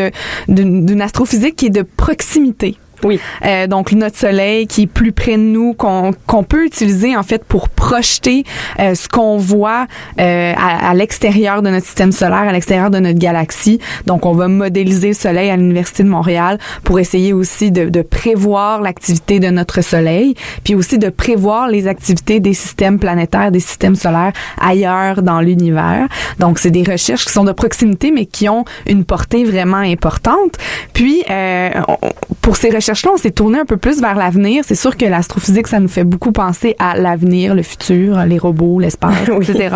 d'une 0.48 1.02
astrophysique 1.02 1.58
qui 1.58 1.66
est 1.66 1.72
de 1.72 1.82
proximité 1.82 2.78
Oui. 3.04 3.20
Euh, 3.46 3.68
donc 3.68 3.92
notre 3.92 4.18
soleil 4.18 4.68
qui 4.68 4.84
est 4.84 4.88
plus 4.88 5.12
près 5.12 5.34
de 5.34 5.42
nous, 5.42 5.74
qu'on 5.74 6.12
qu'on 6.28 6.44
peut 6.44 6.66
utiliser 6.66 7.16
en 7.16 7.24
fait 7.24 7.44
pour 7.44 7.70
projeter 7.70 8.44
euh, 8.80 8.96
ce 8.96 9.08
qu'on 9.08 9.38
voit 9.38 9.88
euh, 10.20 10.54
à, 10.56 10.90
à 10.90 10.94
l'extérieur 10.94 11.62
de 11.62 11.70
notre 11.70 11.86
système 11.86 12.12
solaire, 12.12 12.48
à 12.48 12.52
l'extérieur 12.52 12.90
de 12.90 13.00
notre 13.00 13.20
galaxie. 13.20 13.80
Donc 14.06 14.26
on 14.26 14.34
va 14.34 14.48
modéliser 14.48 15.10
le 15.10 15.14
soleil 15.14 15.50
à 15.50 15.58
l'université 15.58 16.04
de 16.04 16.10
Montréal 16.10 16.58
pour 16.84 17.00
essayer 17.00 17.34
aussi 17.34 17.72
de, 17.72 17.90
de 17.90 18.02
prévoir 18.02 18.82
l'activité 18.82 19.40
de 19.40 19.50
notre 19.50 19.82
soleil, 19.82 20.36
puis 20.64 20.76
aussi 20.76 20.98
de 20.98 21.10
prévoir 21.10 21.68
les 21.68 21.88
activités 21.88 22.40
des 22.40 22.54
systèmes 22.54 23.00
planétaires, 23.00 23.52
des 23.52 23.60
systèmes 23.60 23.96
solaires 23.96 24.34
ailleurs 24.60 25.22
dans 25.22 25.42
l'univers. 25.42 26.08
Donc 26.40 26.60
c'est 26.60 26.72
des 26.72 26.84
recherches 26.84 27.26
qui 27.26 27.34
sont 27.34 27.44
de 27.44 27.52
proximité 27.52 28.12
mais 28.12 28.26
qui 28.26 28.50
ont 28.50 28.66
une 28.88 29.04
portée 29.04 29.44
vraiment 29.44 29.78
importante. 29.78 30.58
Puis 30.94 31.24
euh, 31.30 31.70
pour 32.42 32.56
ces 32.58 32.70
recherches-là, 32.94 33.12
on 33.14 33.18
s'est 33.18 33.32
tourné 33.32 33.60
un 33.60 33.66
peu 33.66 33.78
plus 33.78 34.02
vers 34.02 34.16
l'avenir. 34.16 34.64
C'est 34.66 34.76
sûr 34.76 34.96
que 34.98 35.06
l'astrophysique, 35.06 35.68
ça 35.68 35.80
nous 35.80 35.88
fait 35.88 36.04
beaucoup 36.04 36.32
penser 36.32 36.76
à 36.80 36.98
l'avenir, 36.98 37.56
le 37.56 37.64
futur, 37.64 38.18
les 38.26 38.38
robots, 38.38 38.80
l'espace, 38.80 39.14
Oui. 39.28 39.46
etc. 39.50 39.76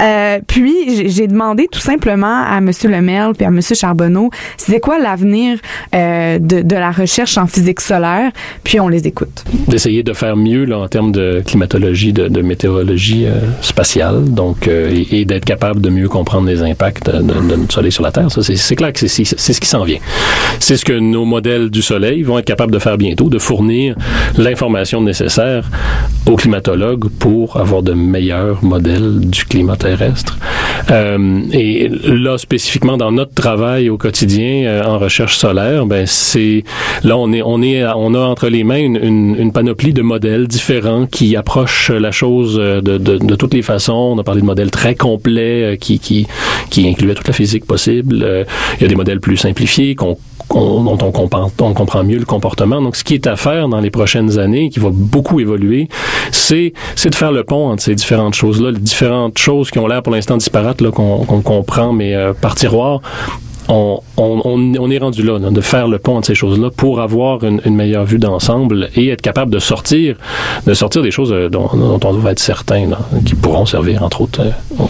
Euh, 0.00 0.38
puis, 0.46 1.08
j'ai- 1.08 1.28
demandé 1.28 1.68
tout 1.70 1.80
simplement 1.80 2.42
à 2.46 2.56
M. 2.58 2.70
Lemel 2.84 3.32
puis 3.36 3.44
à 3.44 3.48
M. 3.48 3.60
Charbonneau, 3.60 4.30
c'était 4.56 4.80
quoi 4.80 4.98
l'avenir 4.98 5.58
euh, 5.94 6.38
de, 6.38 6.62
de 6.62 6.74
la 6.74 6.90
recherche 6.90 7.36
en 7.36 7.46
physique 7.46 7.80
solaire? 7.80 8.30
Puis, 8.64 8.80
on 8.80 8.88
les 8.88 9.06
écoute. 9.06 9.44
d'essayer 9.68 10.02
de 10.02 10.12
faire 10.14 10.36
mieux 10.36 10.64
là, 10.64 10.78
en 10.78 10.88
termes 10.88 11.12
de 11.12 11.42
climatologie, 11.44 12.12
de, 12.14 12.28
de 12.28 12.40
météorologie 12.40 13.26
euh, 13.26 13.32
spatiale, 13.60 14.24
donc 14.32 14.68
euh, 14.68 14.90
et, 14.90 15.20
et 15.20 15.24
d'être 15.26 15.44
capable 15.44 15.80
de 15.82 15.90
mieux 15.90 16.08
comprendre 16.08 16.46
les 16.48 16.62
impacts 16.62 17.04
de, 17.10 17.18
de 17.22 17.56
notre 17.56 17.72
Soleil 17.74 17.92
sur 17.92 18.02
la 18.02 18.10
Terre. 18.12 18.30
Ça, 18.30 18.42
c'est, 18.42 18.76
clair 18.76 18.92
que 18.92 19.06
c'est 19.06 19.24
ce 19.24 19.60
qui 19.60 19.68
s'en 19.68 19.84
vient. 19.84 19.98
C'est 20.60 20.76
ce 20.76 20.84
que 20.84 20.94
nos 20.94 21.24
modèles 21.26 21.68
du 21.70 21.82
Soleil 21.82 22.22
vont 22.22 22.37
être 22.38 22.44
capables 22.44 22.72
de 22.72 22.78
faire 22.78 22.98
bientôt, 22.98 23.28
de 23.28 23.38
fournir 23.38 23.94
l'information 24.36 25.00
nécessaire 25.00 25.68
aux 26.26 26.36
climatologues 26.36 27.08
pour 27.18 27.58
avoir 27.58 27.82
de 27.82 27.92
meilleurs 27.92 28.62
modèles 28.64 29.20
du 29.20 29.44
climat 29.44 29.76
terrestre. 29.76 30.38
Euh, 30.90 31.40
et 31.52 31.88
là, 31.88 32.38
spécifiquement 32.38 32.96
dans 32.96 33.12
notre 33.12 33.34
travail 33.34 33.88
au 33.90 33.98
quotidien 33.98 34.64
euh, 34.64 34.84
en 34.84 34.98
recherche 34.98 35.36
solaire, 35.36 35.86
ben 35.86 36.06
c'est 36.06 36.64
là 37.02 37.16
on 37.18 37.32
est 37.32 37.42
on 37.42 37.60
est 37.62 37.84
on 37.84 38.14
a 38.14 38.20
entre 38.20 38.48
les 38.48 38.64
mains 38.64 38.78
une, 38.78 39.52
panoplie 39.52 39.92
de 39.92 40.02
modèles 40.02 40.46
différents 40.46 41.06
qui 41.06 41.36
approchent 41.36 41.90
la 41.90 42.10
chose 42.10 42.56
euh, 42.58 42.80
de, 42.80 42.98
de, 42.98 43.34
toutes 43.36 43.54
les 43.54 43.62
façons. 43.62 44.14
On 44.14 44.18
a 44.18 44.22
parlé 44.22 44.40
de 44.40 44.46
modèles 44.46 44.70
très 44.70 44.94
complets 44.94 45.76
qui 45.80 45.98
qui 45.98 46.26
qui 46.70 46.88
incluaient 46.88 47.14
toute 47.14 47.28
la 47.28 47.34
physique 47.34 47.66
possible. 47.66 48.46
Il 48.76 48.82
y 48.82 48.84
a 48.84 48.88
des 48.88 48.94
modèles 48.96 49.20
plus 49.20 49.36
simplifiés 49.36 49.94
qu'on 49.94 50.16
qu'on- 50.48 50.82
dont 50.82 50.98
on 51.02 51.12
comprend, 51.12 51.50
on 51.60 51.72
comprend 51.74 52.02
mieux 52.04 52.18
le 52.18 52.24
comportement. 52.24 52.80
Donc, 52.82 52.96
ce 52.96 53.04
qui 53.04 53.14
est 53.14 53.26
à 53.26 53.36
faire 53.36 53.68
dans 53.68 53.80
les 53.80 53.90
prochaines 53.90 54.38
années, 54.38 54.70
qui 54.70 54.80
va 54.80 54.88
beaucoup 54.92 55.40
évoluer, 55.40 55.88
c'est 56.32 56.72
de 57.04 57.14
faire 57.14 57.32
le 57.32 57.44
pont 57.44 57.70
entre 57.70 57.82
ces 57.82 57.94
différentes 57.94 58.34
choses-là, 58.34 58.70
les 58.72 58.78
différentes 58.80 59.38
choses 59.38 59.70
qui 59.70 59.78
ont 59.78 59.86
l'air 59.86 60.02
pour 60.02 60.12
l'instant 60.12 60.36
disparates, 60.36 60.82
qu'on 60.90 61.24
comprend, 61.42 61.92
mais 61.92 62.14
euh, 62.14 62.32
par 62.32 62.54
tiroir. 62.54 63.00
On, 63.70 64.00
on, 64.16 64.40
on, 64.46 64.72
on 64.78 64.90
est 64.90 64.96
rendu 64.96 65.22
là, 65.22 65.38
là, 65.38 65.50
de 65.50 65.60
faire 65.60 65.88
le 65.88 65.98
pont 65.98 66.16
entre 66.16 66.28
ces 66.28 66.34
choses-là 66.34 66.70
pour 66.74 67.02
avoir 67.02 67.44
une, 67.44 67.60
une 67.66 67.74
meilleure 67.76 68.06
vue 68.06 68.18
d'ensemble 68.18 68.88
et 68.96 69.08
être 69.10 69.20
capable 69.20 69.52
de 69.52 69.58
sortir, 69.58 70.16
de 70.66 70.72
sortir 70.72 71.02
des 71.02 71.10
choses 71.10 71.32
euh, 71.34 71.50
dont, 71.50 71.68
dont 71.74 72.00
on 72.02 72.14
doit 72.14 72.30
être 72.32 72.38
certain, 72.38 72.86
là, 72.88 72.98
qui 73.26 73.34
pourront 73.34 73.66
servir, 73.66 74.02
entre 74.02 74.22
autres, 74.22 74.40
euh, 74.40 74.84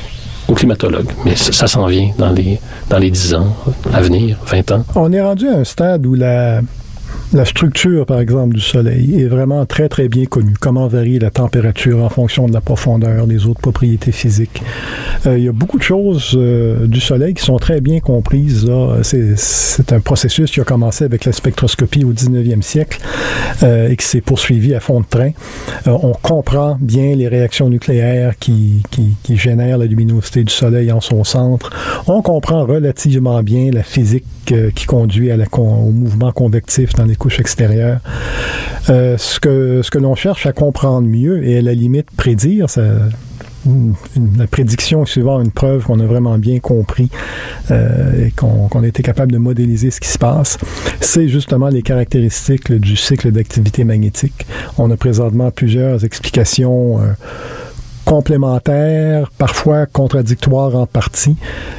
aux, 0.49 0.55
climatologues. 0.55 1.11
Mais 1.25 1.37
ça, 1.37 1.53
ça 1.53 1.67
s'en 1.67 1.87
vient 1.87 2.11
dans 2.19 2.31
les, 2.31 2.59
dans 2.89 2.99
les 2.99 3.11
10 3.11 3.35
ans 3.35 3.57
à 3.93 4.01
venir, 4.01 4.39
20 4.47 4.73
ans. 4.73 4.85
On 4.95 5.13
est 5.13 5.21
rendu 5.21 5.49
à 5.49 5.59
un 5.59 5.65
stade 5.65 6.07
où 6.07 6.15
la, 6.15 6.61
la 7.35 7.45
structure, 7.45 8.07
par 8.07 8.21
exemple, 8.21 8.55
du 8.55 8.61
Soleil 8.61 9.21
est 9.21 9.27
vraiment 9.27 9.67
très, 9.67 9.89
très 9.89 10.09
bien 10.09 10.25
connue. 10.25 10.55
Comment 10.59 10.89
varie 10.89 11.19
la 11.19 11.31
température 11.31 12.03
en 12.03 12.09
fonction 12.09 12.47
de 12.47 12.55
la 12.55 12.63
profondeur, 12.63 13.27
des 13.27 13.47
autres 13.47 13.61
propriétés 13.61 14.13
physiques. 14.13 14.63
Euh, 15.27 15.37
il 15.37 15.45
y 15.45 15.49
a 15.49 15.53
beaucoup 15.53 15.79
de 15.79 15.83
choses 15.83 16.33
euh, 16.37 16.87
du 16.87 17.01
Soleil 17.01 17.35
qui 17.35 17.45
sont 17.45 17.59
très 17.59 17.81
bien 17.81 18.01
comprises. 18.01 18.71
C'est, 19.03 19.93
un 19.93 20.01
processus 20.01 20.51
qui 20.51 20.61
a 20.61 20.65
commencé 20.65 21.05
avec 21.05 21.25
la 21.25 21.33
spectroscopie 21.33 22.05
au 22.05 22.13
19e 22.13 22.63
siècle 22.63 23.01
euh, 23.63 23.89
et 23.89 23.97
qui 23.97 24.07
s'est 24.07 24.21
poursuivi 24.21 24.75
à 24.75 24.81
fond 24.81 25.01
de 25.01 25.07
train. 25.07 25.31
On 25.87 26.13
comprend 26.13 26.79
bien 26.81 27.15
les 27.15 27.29
réactions 27.29 27.69
nucléaires 27.69 28.39
qui, 28.39 28.83
génèrent 29.29 29.79
la 29.79 29.87
luminosité 29.87 30.45
du 30.45 30.53
Soleil 30.53 30.91
en 30.93 31.01
son 31.01 31.25
centre. 31.25 31.71
On 32.07 32.23
comprend 32.23 32.65
relativement 32.65 33.43
bien 33.43 33.71
la 33.71 33.83
physique 33.83 34.25
qui 34.47 34.87
conduit 34.87 35.31
au 35.33 35.91
mouvement 35.91 36.33
convectif 36.33 36.95
dans 36.95 37.05
les 37.05 37.17
couches 37.19 37.41
extérieures. 37.41 38.01
Euh, 38.89 39.19
ce 39.19 39.39
que, 39.39 39.83
ce 39.83 39.91
que 39.91 39.99
l'on 39.99 40.15
cherche 40.15 40.47
à 40.47 40.53
comprendre 40.53 41.07
mieux 41.07 41.47
et 41.47 41.59
à 41.59 41.63
la 41.63 41.75
limite 41.75 42.11
prédire, 42.17 42.71
ça, 42.71 42.83
la 44.39 44.47
prédiction 44.47 45.03
est 45.03 45.07
souvent 45.07 45.41
une 45.41 45.51
preuve 45.51 45.85
qu'on 45.85 46.01
a 46.01 46.07
vraiment 46.07 46.39
bien 46.39 46.59
compris 46.61 47.11
euh, 47.71 48.27
et 48.27 48.31
qu'on 48.31 48.83
a 48.83 48.87
été 48.87 49.03
capable 49.03 49.33
de 49.33 49.39
modéliser 49.39 49.91
ce 49.91 50.01
qui 50.01 50.09
se 50.09 50.19
passe. 50.19 50.59
C'est 51.01 51.29
justement 51.29 51.69
les 51.69 51.83
caractéristiques 51.83 52.73
du 52.73 52.97
cycle 52.97 53.31
d'activité 53.31 53.85
magnétique. 53.85 54.47
On 54.79 54.91
a 54.91 54.97
présentement 54.97 55.51
plusieurs 55.51 56.05
explications. 56.05 57.01
euh, 57.01 57.13
complémentaires, 58.09 59.31
parfois 59.37 59.85
contradictoires 59.85 60.75
en 60.75 60.87
partie. 60.87 61.37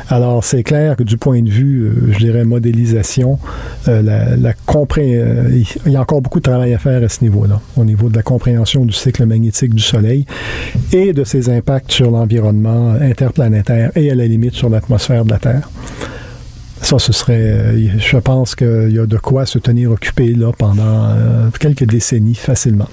Alors, 0.10 0.44
c'est 0.44 0.62
clair 0.62 0.96
que 0.96 1.02
du 1.02 1.18
point 1.18 1.42
de 1.42 1.50
vue, 1.50 1.86
euh, 1.86 2.14
je 2.14 2.20
dirais, 2.20 2.46
modélisation, 2.46 3.40
euh, 3.88 4.04
euh, 4.08 5.64
il 5.86 5.92
y 5.92 5.96
a 5.96 6.02
encore 6.02 6.22
beaucoup 6.22 6.38
de 6.38 6.44
travail 6.44 6.76
à 6.76 6.78
faire 6.78 7.02
à 7.02 7.10
ce 7.10 7.24
niveau-là, 7.24 7.60
au 7.76 7.84
niveau 7.84 8.10
de 8.10 8.16
la 8.16 8.22
compréhension 8.22 8.86
du 8.86 8.94
cycle 8.94 9.26
magnétique 9.26 9.74
du 9.74 9.82
Soleil 9.82 10.28
et 10.94 11.14
de 11.14 11.24
ses 11.24 11.50
impacts 11.50 11.92
sur 11.92 12.12
l'environnement 12.12 12.92
interplanétaire 12.92 13.90
et 13.96 14.12
à 14.12 14.16
la 14.16 14.28
limite 14.28 14.54
sur 14.54 14.70
l'atmosphère 14.70 15.26
de 15.26 15.32
la 15.32 15.40
Terre. 15.40 15.68
Ça, 16.84 17.00
ce 17.00 17.12
serait, 17.12 17.76
je 17.98 18.18
pense 18.18 18.54
qu'il 18.54 18.92
y 18.92 19.00
a 19.00 19.08
de 19.08 19.18
quoi 19.18 19.48
se 19.48 19.58
tenir 19.58 19.90
occupé 19.90 20.36
là 20.36 20.52
pendant 20.56 21.10
quelques 21.60 21.86
décennies 21.86 22.36
facilement. 22.36 22.88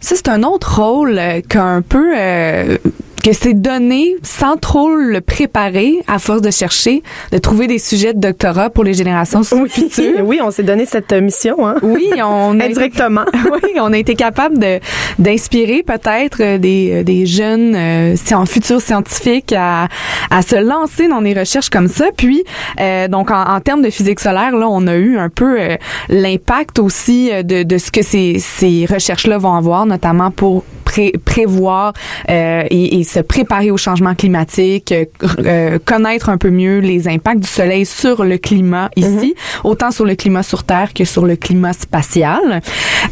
Ça, 0.00 0.14
c'est 0.16 0.28
un 0.28 0.42
autre 0.42 0.80
rôle 0.82 1.18
euh, 1.18 1.40
qu'un 1.48 1.82
peu 1.82 2.12
euh, 2.16 2.76
que 3.24 3.32
c'est 3.32 3.54
donné 3.54 4.14
sans 4.22 4.56
trop 4.56 4.94
le 4.94 5.20
préparer 5.20 5.96
à 6.06 6.20
force 6.20 6.42
de 6.42 6.52
chercher, 6.52 7.02
de 7.32 7.38
trouver 7.38 7.66
des 7.66 7.80
sujets 7.80 8.14
de 8.14 8.20
doctorat 8.20 8.70
pour 8.70 8.84
les 8.84 8.94
générations 8.94 9.40
Oui, 9.50 9.68
futures. 9.68 10.20
oui, 10.24 10.38
on 10.40 10.52
s'est 10.52 10.62
donné 10.62 10.86
cette 10.86 11.12
euh, 11.12 11.20
mission, 11.20 11.66
hein? 11.66 11.74
Oui, 11.82 12.08
on 12.22 12.60
a 12.60 12.64
Indirectement. 12.66 13.24
oui, 13.52 13.70
on 13.80 13.92
a 13.92 13.98
été 13.98 14.14
capable 14.14 14.58
de 14.58 14.78
d'inspirer 15.18 15.82
peut-être 15.82 16.40
euh, 16.40 16.58
des, 16.58 17.02
des 17.02 17.26
jeunes 17.26 17.74
euh, 17.74 18.14
scien- 18.16 18.46
futurs 18.46 18.80
scientifiques 18.82 19.52
à, 19.56 19.88
à 20.30 20.42
se 20.42 20.54
lancer 20.56 21.08
dans 21.08 21.22
des 21.22 21.32
recherches 21.34 21.70
comme 21.70 21.88
ça. 21.88 22.06
Puis, 22.16 22.44
euh, 22.80 23.08
donc 23.08 23.30
en, 23.32 23.42
en 23.42 23.60
termes 23.60 23.82
de 23.82 23.90
physique 23.90 24.20
solaire, 24.20 24.54
là, 24.54 24.68
on 24.68 24.86
a 24.86 24.94
eu 24.94 25.16
un 25.18 25.30
peu 25.30 25.58
euh, 25.58 25.76
l'impact 26.10 26.78
aussi 26.78 27.30
de, 27.42 27.62
de 27.64 27.78
ce 27.78 27.90
que 27.90 28.02
ces, 28.02 28.36
ces 28.38 28.86
recherches-là 28.88 29.38
vont 29.38 29.54
avoir, 29.54 29.85
notamment 29.86 30.30
pour 30.30 30.64
pré- 30.96 31.12
prévoir 31.24 31.92
euh, 32.30 32.62
et, 32.70 32.98
et 32.98 33.04
se 33.04 33.20
préparer 33.20 33.70
au 33.70 33.76
changement 33.76 34.14
climatique, 34.14 34.92
euh, 34.92 35.04
euh, 35.44 35.78
connaître 35.84 36.30
un 36.30 36.38
peu 36.38 36.50
mieux 36.50 36.78
les 36.78 37.08
impacts 37.08 37.40
du 37.40 37.48
soleil 37.48 37.84
sur 37.84 38.24
le 38.24 38.38
climat 38.38 38.88
ici, 38.96 39.34
autant 39.64 39.90
sur 39.90 40.06
le 40.06 40.14
climat 40.14 40.42
sur 40.42 40.64
Terre 40.64 40.94
que 40.94 41.04
sur 41.04 41.26
le 41.26 41.36
climat 41.36 41.72
spatial. 41.72 42.62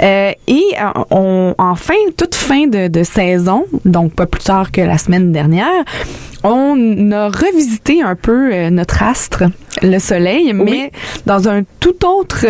Et 0.01 0.65
on, 1.11 1.55
en 1.59 1.75
fin, 1.75 1.95
toute 2.17 2.35
fin 2.35 2.67
de, 2.67 2.89
de 2.89 3.03
saison, 3.03 3.67
donc 3.85 4.15
pas 4.15 4.27
plus 4.27 4.43
tard 4.43 4.73
que 4.73 4.81
la 4.81 4.99
semaine 4.99 5.33
dernière, 5.33 5.85
on 6.47 7.11
a 7.11 7.29
revisité 7.29 8.03
un 8.03 8.17
peu 8.17 8.69
notre 8.69 9.03
astre, 9.03 9.45
le 9.83 9.99
Soleil, 9.99 10.53
mais 10.53 10.93
dans 11.25 11.49
un 11.49 11.63
tout 11.81 11.99
autre 12.07 12.45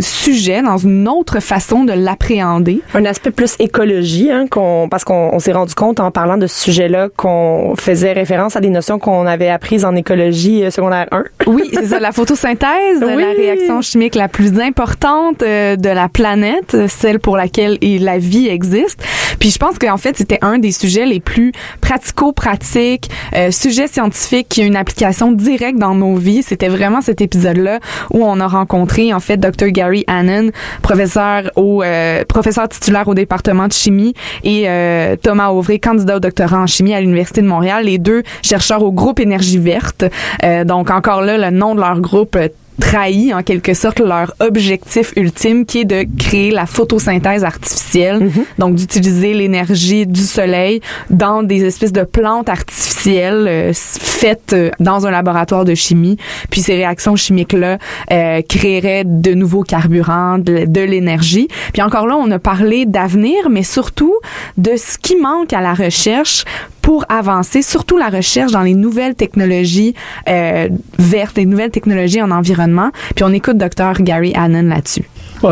sujet, 0.00 0.62
dans 0.62 0.78
une 0.78 1.06
autre 1.08 1.40
façon 1.40 1.84
de 1.84 1.92
l'appréhender. 1.92 2.80
Un 2.94 3.04
aspect 3.04 3.30
plus 3.30 3.54
écologie, 3.58 4.30
hein, 4.30 4.46
qu'on, 4.50 4.73
parce 4.90 5.04
qu'on 5.04 5.30
on 5.32 5.38
s'est 5.38 5.52
rendu 5.52 5.74
compte 5.74 6.00
en 6.00 6.10
parlant 6.10 6.36
de 6.36 6.46
ce 6.46 6.60
sujet-là 6.64 7.08
qu'on 7.16 7.74
faisait 7.76 8.12
référence 8.12 8.56
à 8.56 8.60
des 8.60 8.70
notions 8.70 8.98
qu'on 8.98 9.26
avait 9.26 9.48
apprises 9.48 9.84
en 9.84 9.94
écologie 9.94 10.64
euh, 10.64 10.70
secondaire 10.70 11.06
1. 11.10 11.24
Oui, 11.46 11.70
c'est 11.72 11.86
ça, 11.86 12.00
la 12.00 12.12
photosynthèse, 12.12 13.02
Oui. 13.02 13.22
la 13.22 13.32
réaction 13.32 13.82
chimique 13.82 14.14
la 14.14 14.28
plus 14.28 14.58
importante 14.60 15.42
euh, 15.42 15.76
de 15.76 15.88
la 15.88 16.08
planète, 16.08 16.76
celle 16.88 17.18
pour 17.20 17.36
laquelle 17.36 17.78
la 17.82 18.18
vie 18.18 18.48
existe. 18.48 19.02
Puis 19.38 19.50
je 19.50 19.58
pense 19.58 19.78
qu'en 19.78 19.96
fait, 19.96 20.16
c'était 20.16 20.38
un 20.42 20.58
des 20.58 20.72
sujets 20.72 21.06
les 21.06 21.20
plus 21.20 21.52
pratico-pratiques, 21.80 23.10
euh, 23.34 23.50
sujet 23.50 23.88
scientifique 23.88 24.48
qui 24.48 24.62
a 24.62 24.64
une 24.64 24.76
application 24.76 25.32
directe 25.32 25.78
dans 25.78 25.94
nos 25.94 26.16
vies. 26.16 26.42
C'était 26.42 26.68
vraiment 26.68 27.00
cet 27.00 27.20
épisode-là 27.20 27.80
où 28.12 28.24
on 28.24 28.40
a 28.40 28.46
rencontré 28.46 29.12
en 29.12 29.20
fait 29.20 29.36
Dr. 29.38 29.68
Gary 29.68 30.04
Hannon, 30.06 30.50
professeur 30.82 31.50
au 31.56 31.82
euh, 31.82 32.24
professeur 32.24 32.68
titulaire 32.68 33.08
au 33.08 33.14
département 33.14 33.68
de 33.68 33.72
chimie 33.72 34.14
et 34.42 34.53
euh, 34.64 35.16
Thomas 35.16 35.50
Auvray, 35.50 35.78
candidat 35.78 36.16
au 36.16 36.20
doctorat 36.20 36.58
en 36.58 36.66
chimie 36.66 36.94
à 36.94 37.00
l'université 37.00 37.42
de 37.42 37.46
Montréal, 37.46 37.84
les 37.84 37.98
deux 37.98 38.22
chercheurs 38.42 38.82
au 38.82 38.92
groupe 38.92 39.20
Énergie 39.20 39.58
verte. 39.58 40.04
Euh, 40.42 40.64
donc 40.64 40.90
encore 40.90 41.22
là, 41.22 41.38
le 41.38 41.56
nom 41.56 41.74
de 41.74 41.80
leur 41.80 42.00
groupe 42.00 42.36
euh, 42.36 42.48
trahi 42.80 43.32
en 43.32 43.42
quelque 43.42 43.74
sorte 43.74 44.00
leur 44.00 44.34
objectif 44.40 45.12
ultime 45.16 45.64
qui 45.66 45.80
est 45.80 45.84
de 45.84 46.04
créer 46.18 46.50
la 46.50 46.66
photosynthèse 46.66 47.44
artificielle, 47.44 48.18
Mhm. 48.24 48.44
donc 48.58 48.74
d'utiliser 48.74 49.34
l'énergie 49.34 50.06
du 50.06 50.22
soleil 50.22 50.80
dans 51.10 51.42
des 51.42 51.64
espèces 51.64 51.92
de 51.92 52.02
plantes 52.02 52.48
artificielles 52.48 53.46
euh, 53.48 53.72
faites 53.74 54.52
euh, 54.52 54.70
dans 54.80 55.06
un 55.06 55.10
laboratoire 55.10 55.64
de 55.64 55.74
chimie. 55.74 56.16
Puis 56.50 56.60
ces 56.62 56.74
réactions 56.74 57.16
chimiques-là 57.16 57.78
euh, 58.10 58.42
créeraient 58.48 59.04
de 59.04 59.34
nouveaux 59.34 59.62
carburants, 59.62 60.38
de, 60.38 60.64
de 60.66 60.80
l'énergie. 60.80 61.48
Puis 61.72 61.82
encore 61.82 62.06
là, 62.06 62.16
on 62.16 62.30
a 62.30 62.38
parlé 62.38 62.86
d'avenir, 62.86 63.50
mais 63.50 63.62
surtout 63.62 64.14
de 64.58 64.72
ce 64.76 64.98
qui 64.98 65.16
manque 65.16 65.52
à 65.52 65.60
la 65.60 65.74
recherche 65.74 66.44
pour 66.84 67.06
avancer, 67.08 67.62
surtout 67.62 67.96
la 67.96 68.10
recherche 68.10 68.52
dans 68.52 68.60
les 68.60 68.74
nouvelles 68.74 69.14
technologies 69.14 69.94
euh, 70.28 70.68
vertes, 70.98 71.38
les 71.38 71.46
nouvelles 71.46 71.70
technologies 71.70 72.20
en 72.20 72.30
environnement. 72.30 72.90
Puis 73.16 73.24
on 73.24 73.32
écoute 73.32 73.56
Dr. 73.56 74.02
Gary 74.02 74.34
Hannon 74.36 74.68
là-dessus. 74.68 75.04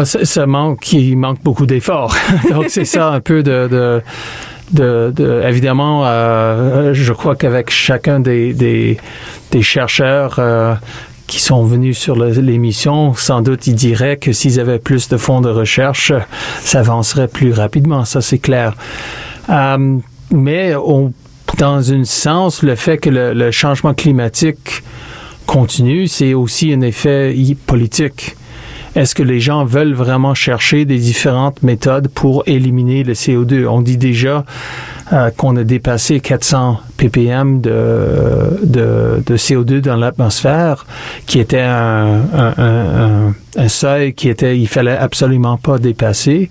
Ça, 0.05 0.27
ça 0.27 0.47
manque, 0.47 0.93
il 0.93 1.17
manque 1.17 1.43
beaucoup 1.43 1.65
d'efforts. 1.65 2.15
Donc 2.51 2.67
c'est 2.69 2.85
ça 2.85 3.09
un 3.09 3.21
peu 3.21 3.43
de, 3.43 3.67
de, 3.67 4.03
de, 4.73 5.11
de- 5.17 5.43
évidemment, 5.49 6.03
euh, 6.05 6.93
je 6.93 7.15
crois 7.15 7.35
qu'avec 7.35 7.71
chacun 7.71 8.21
des, 8.21 8.53
des, 8.53 8.99
des 9.53 9.63
chercheurs 9.63 10.35
euh, 10.39 10.75
qui 11.27 11.41
sont 11.41 11.65
venus 11.65 11.97
sur 11.97 12.15
l'émission, 12.15 13.15
sans 13.15 13.41
doute 13.41 13.67
ils 13.67 13.75
diraient 13.75 14.19
que 14.19 14.33
s'ils 14.33 14.61
avaient 14.61 14.79
plus 14.79 15.09
de 15.09 15.17
fonds 15.17 15.41
de 15.41 15.49
recherche, 15.49 16.13
ça 16.61 16.81
avancerait 16.81 17.29
plus 17.29 17.55
rapidement, 17.55 18.05
ça 18.05 18.21
c'est 18.21 18.39
clair. 18.39 18.75
Euh, 19.49 19.97
mais 20.31 20.75
on, 20.77 21.13
dans 21.59 21.93
un 21.93 22.05
sens, 22.05 22.63
le 22.63 22.75
fait 22.75 22.99
que 22.99 23.11
le, 23.11 23.33
le 23.35 23.51
changement 23.51 23.95
climatique 23.95 24.83
continue, 25.47 26.07
c'est 26.09 26.35
aussi 26.35 26.73
un 26.73 26.81
effet 26.81 27.35
politique. 27.67 28.37
Est-ce 28.95 29.15
que 29.15 29.23
les 29.23 29.41
gens 29.41 29.65
veulent 29.65 29.95
vraiment 29.95 30.35
chercher 30.35 30.85
des 30.85 30.99
différentes 30.99 31.63
méthodes 31.63 32.09
pour 32.09 32.43
éliminer 32.47 33.05
le 33.05 33.15
CO2? 33.15 33.67
On 33.67 33.81
dit 33.81 33.97
déjà 33.97 34.45
euh, 35.15 35.31
qu'on 35.31 35.57
a 35.57 35.65
dépassé 35.65 36.21
400 36.21 36.79
ppm 36.99 37.63
de, 37.63 38.59
de, 38.63 39.23
de 39.25 39.37
CO2 39.37 39.81
dans 39.81 39.97
l'atmosphère, 39.97 40.85
qui 41.27 41.39
était 41.41 41.61
un, 41.61 42.21
un, 42.35 42.55
un- 42.59 43.35
un 43.57 43.69
seuil 43.69 44.13
qui 44.15 44.29
était, 44.29 44.59
il 44.59 44.69
fallait 44.69 44.97
absolument 44.97 45.57
pas 45.57 45.79
dépasser. 45.79 46.51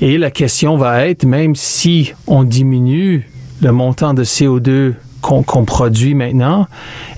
Et 0.00 0.16
la 0.16 0.30
question 0.30 0.76
va 0.76 1.06
être, 1.08 1.24
même 1.24 1.56
si 1.56 2.12
on 2.28 2.44
diminue 2.44 3.28
le 3.62 3.72
montant 3.72 4.14
de 4.14 4.24
CO2 4.24 4.94
qu'on 5.20 5.42
qu'on 5.42 5.64
produit 5.64 6.14
maintenant, 6.14 6.66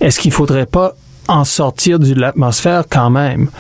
est-ce 0.01 0.19
qu'il 0.21 0.33
faudrait 0.33 0.67
pas 0.67 0.95
en 1.29 1.45
sortir 1.45 1.99
de 1.99 2.15
l'atmosphère 2.15 2.85
quand 2.89 3.11
même? 3.11 3.51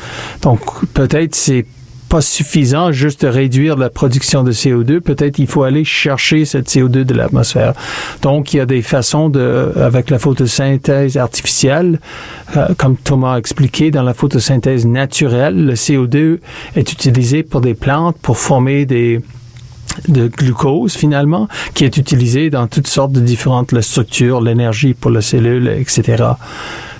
Donc, 0.42 0.60
peut-être 0.94 1.34
c'est 1.34 1.66
pas 2.10 2.20
suffisant 2.20 2.90
juste 2.90 3.22
de 3.22 3.28
réduire 3.28 3.76
la 3.76 3.88
production 3.88 4.42
de 4.42 4.50
CO2. 4.50 5.00
Peut-être 5.00 5.38
il 5.38 5.46
faut 5.46 5.62
aller 5.62 5.84
chercher 5.84 6.44
cette 6.44 6.68
CO2 6.68 7.04
de 7.04 7.14
l'atmosphère. 7.14 7.72
Donc, 8.20 8.52
il 8.52 8.56
y 8.56 8.60
a 8.60 8.66
des 8.66 8.82
façons 8.82 9.30
de, 9.30 9.72
avec 9.76 10.10
la 10.10 10.18
photosynthèse 10.18 11.16
artificielle, 11.16 12.00
euh, 12.56 12.66
comme 12.76 12.96
Thomas 12.96 13.34
a 13.34 13.38
expliqué, 13.38 13.92
dans 13.92 14.02
la 14.02 14.12
photosynthèse 14.12 14.87
naturelle, 14.87 15.64
le 15.64 15.75
CO2 15.75 16.40
est 16.75 16.92
utilisé 16.92 17.44
pour 17.44 17.60
des 17.60 17.75
plantes 17.75 18.16
pour 18.20 18.38
former 18.38 18.87
des, 18.87 19.20
de 20.09 20.28
glucose 20.28 20.94
finalement, 20.94 21.49
qui 21.75 21.85
est 21.85 21.97
utilisé 21.97 22.50
dans 22.50 22.66
toutes 22.66 22.87
sortes 22.87 23.12
de 23.12 23.20
différentes 23.20 23.78
structures, 23.80 24.40
l'énergie 24.40 24.94
pour 24.94 25.11
la 25.11 25.20
cellule, 25.20 25.68
etc. 25.68 26.25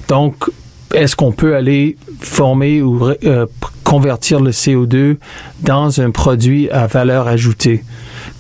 Donc, 0.09 0.51
est-ce 0.95 1.15
qu'on 1.15 1.33
peut 1.33 1.55
aller 1.55 1.97
former 2.21 2.83
ou 2.83 3.09
euh, 3.25 3.47
convertir 3.85 4.41
le 4.41 4.51
CO2 4.51 5.17
dans 5.63 6.01
un 6.01 6.11
produit 6.11 6.69
à 6.71 6.87
valeur 6.87 7.29
ajoutée, 7.29 7.85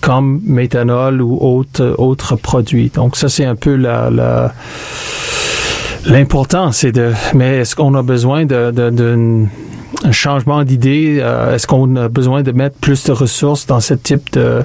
comme 0.01 0.41
méthanol 0.45 1.23
ou 1.23 1.39
autre, 1.41 1.95
autre 1.99 2.37
produit? 2.37 2.91
Donc, 2.93 3.17
ça, 3.17 3.29
c'est 3.29 3.45
un 3.45 3.57
peu 3.57 3.77
la, 3.77 4.11
la 4.11 4.53
L'important, 6.07 6.73
c'est 6.73 6.93
de. 6.93 7.13
Mais 7.35 7.59
est-ce 7.59 7.77
qu'on 7.77 7.95
a 7.95 8.03
besoin 8.03 8.47
de 8.47 8.71
un 10.05 10.13
changement 10.13 10.65
d'idée? 10.65 11.19
Euh, 11.21 11.55
est-ce 11.55 11.67
qu'on 11.67 11.97
a 11.97 12.09
besoin 12.09 12.43
de 12.43 12.53
mettre 12.53 12.77
plus 12.77 13.05
de 13.05 13.13
ressources 13.13 13.67
dans 13.67 13.81
ce 13.81 13.95
type 13.95 14.33
de, 14.33 14.65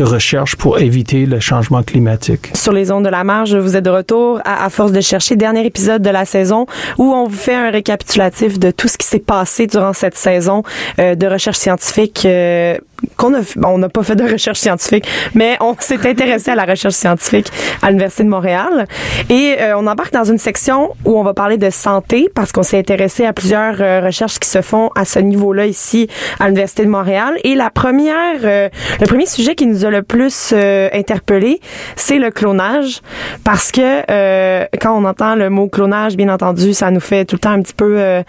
recherche 0.00 0.56
pour 0.56 0.78
éviter 0.78 1.26
le 1.26 1.40
changement 1.40 1.82
climatique? 1.82 2.50
Sur 2.54 2.72
les 2.72 2.90
ondes 2.90 3.04
de 3.04 3.10
la 3.10 3.22
marge, 3.22 3.54
vous 3.54 3.76
êtes 3.76 3.84
de 3.84 3.90
retour 3.90 4.40
à, 4.46 4.70
force 4.70 4.92
de 4.92 5.00
chercher. 5.02 5.36
Dernier 5.36 5.66
épisode 5.66 6.00
de 6.00 6.08
la 6.08 6.24
saison 6.24 6.64
où 6.96 7.12
on 7.12 7.26
vous 7.26 7.36
fait 7.36 7.54
un 7.54 7.70
récapitulatif 7.70 8.58
de 8.58 8.70
tout 8.70 8.88
ce 8.88 8.96
qui 8.96 9.06
s'est 9.06 9.18
passé 9.18 9.66
durant 9.66 9.92
cette 9.92 10.16
saison 10.16 10.62
euh, 10.98 11.14
de 11.14 11.26
recherche 11.26 11.58
scientifique. 11.58 12.22
Euh, 12.24 12.78
qu'on 13.16 13.34
a, 13.34 13.40
on 13.64 13.78
n'a 13.78 13.88
pas 13.88 14.02
fait 14.02 14.16
de 14.16 14.24
recherche 14.30 14.58
scientifique, 14.58 15.06
mais 15.34 15.56
on 15.60 15.74
s'est 15.78 16.06
intéressé 16.06 16.50
à 16.50 16.54
la 16.54 16.64
recherche 16.64 16.94
scientifique 16.94 17.50
à 17.82 17.88
l'Université 17.88 18.24
de 18.24 18.28
Montréal. 18.28 18.86
Et 19.28 19.56
on 19.74 19.86
embarque 19.86 20.12
dans 20.12 20.24
une 20.24 20.38
section 20.38 20.90
où 21.04 21.18
on 21.18 21.22
va 21.22 21.32
parler 21.32 21.56
de 21.56 21.70
santé 21.70 22.30
parce 22.34 22.52
qu'on 22.52 22.62
s'est 22.62 22.78
intéressé 22.78 23.24
à 23.24 23.32
plusieurs 23.32 24.04
recherches 24.04 24.38
qui 24.38 24.48
se 24.50 24.62
font 24.62 24.90
à 24.94 25.04
ce 25.04 25.18
niveau-là 25.18 25.66
ici 25.66 26.08
à 26.38 26.46
l'Université 26.46 26.84
de 26.84 26.90
Montréal. 26.90 27.38
Et 27.44 27.54
la 27.54 27.70
première, 27.70 28.40
euh, 28.44 28.68
le 29.00 29.06
premier 29.06 29.26
sujet 29.26 29.54
qui 29.54 29.66
nous 29.66 29.84
a 29.84 29.90
le 29.90 30.02
plus 30.02 30.52
euh, 30.52 30.88
interpellé, 30.92 31.60
c'est 31.96 32.18
le 32.18 32.30
clonage 32.30 33.00
parce 33.44 33.72
que 33.72 34.02
euh, 34.10 34.66
quand 34.80 34.96
on 34.96 35.04
entend 35.04 35.34
le 35.34 35.50
mot 35.50 35.68
clonage, 35.68 36.16
bien 36.16 36.32
entendu, 36.32 36.74
ça 36.74 36.90
nous 36.90 37.00
fait 37.00 37.24
tout 37.24 37.36
le 37.36 37.40
temps 37.40 37.50
un 37.50 37.62
petit 37.62 37.74
peu 37.74 38.22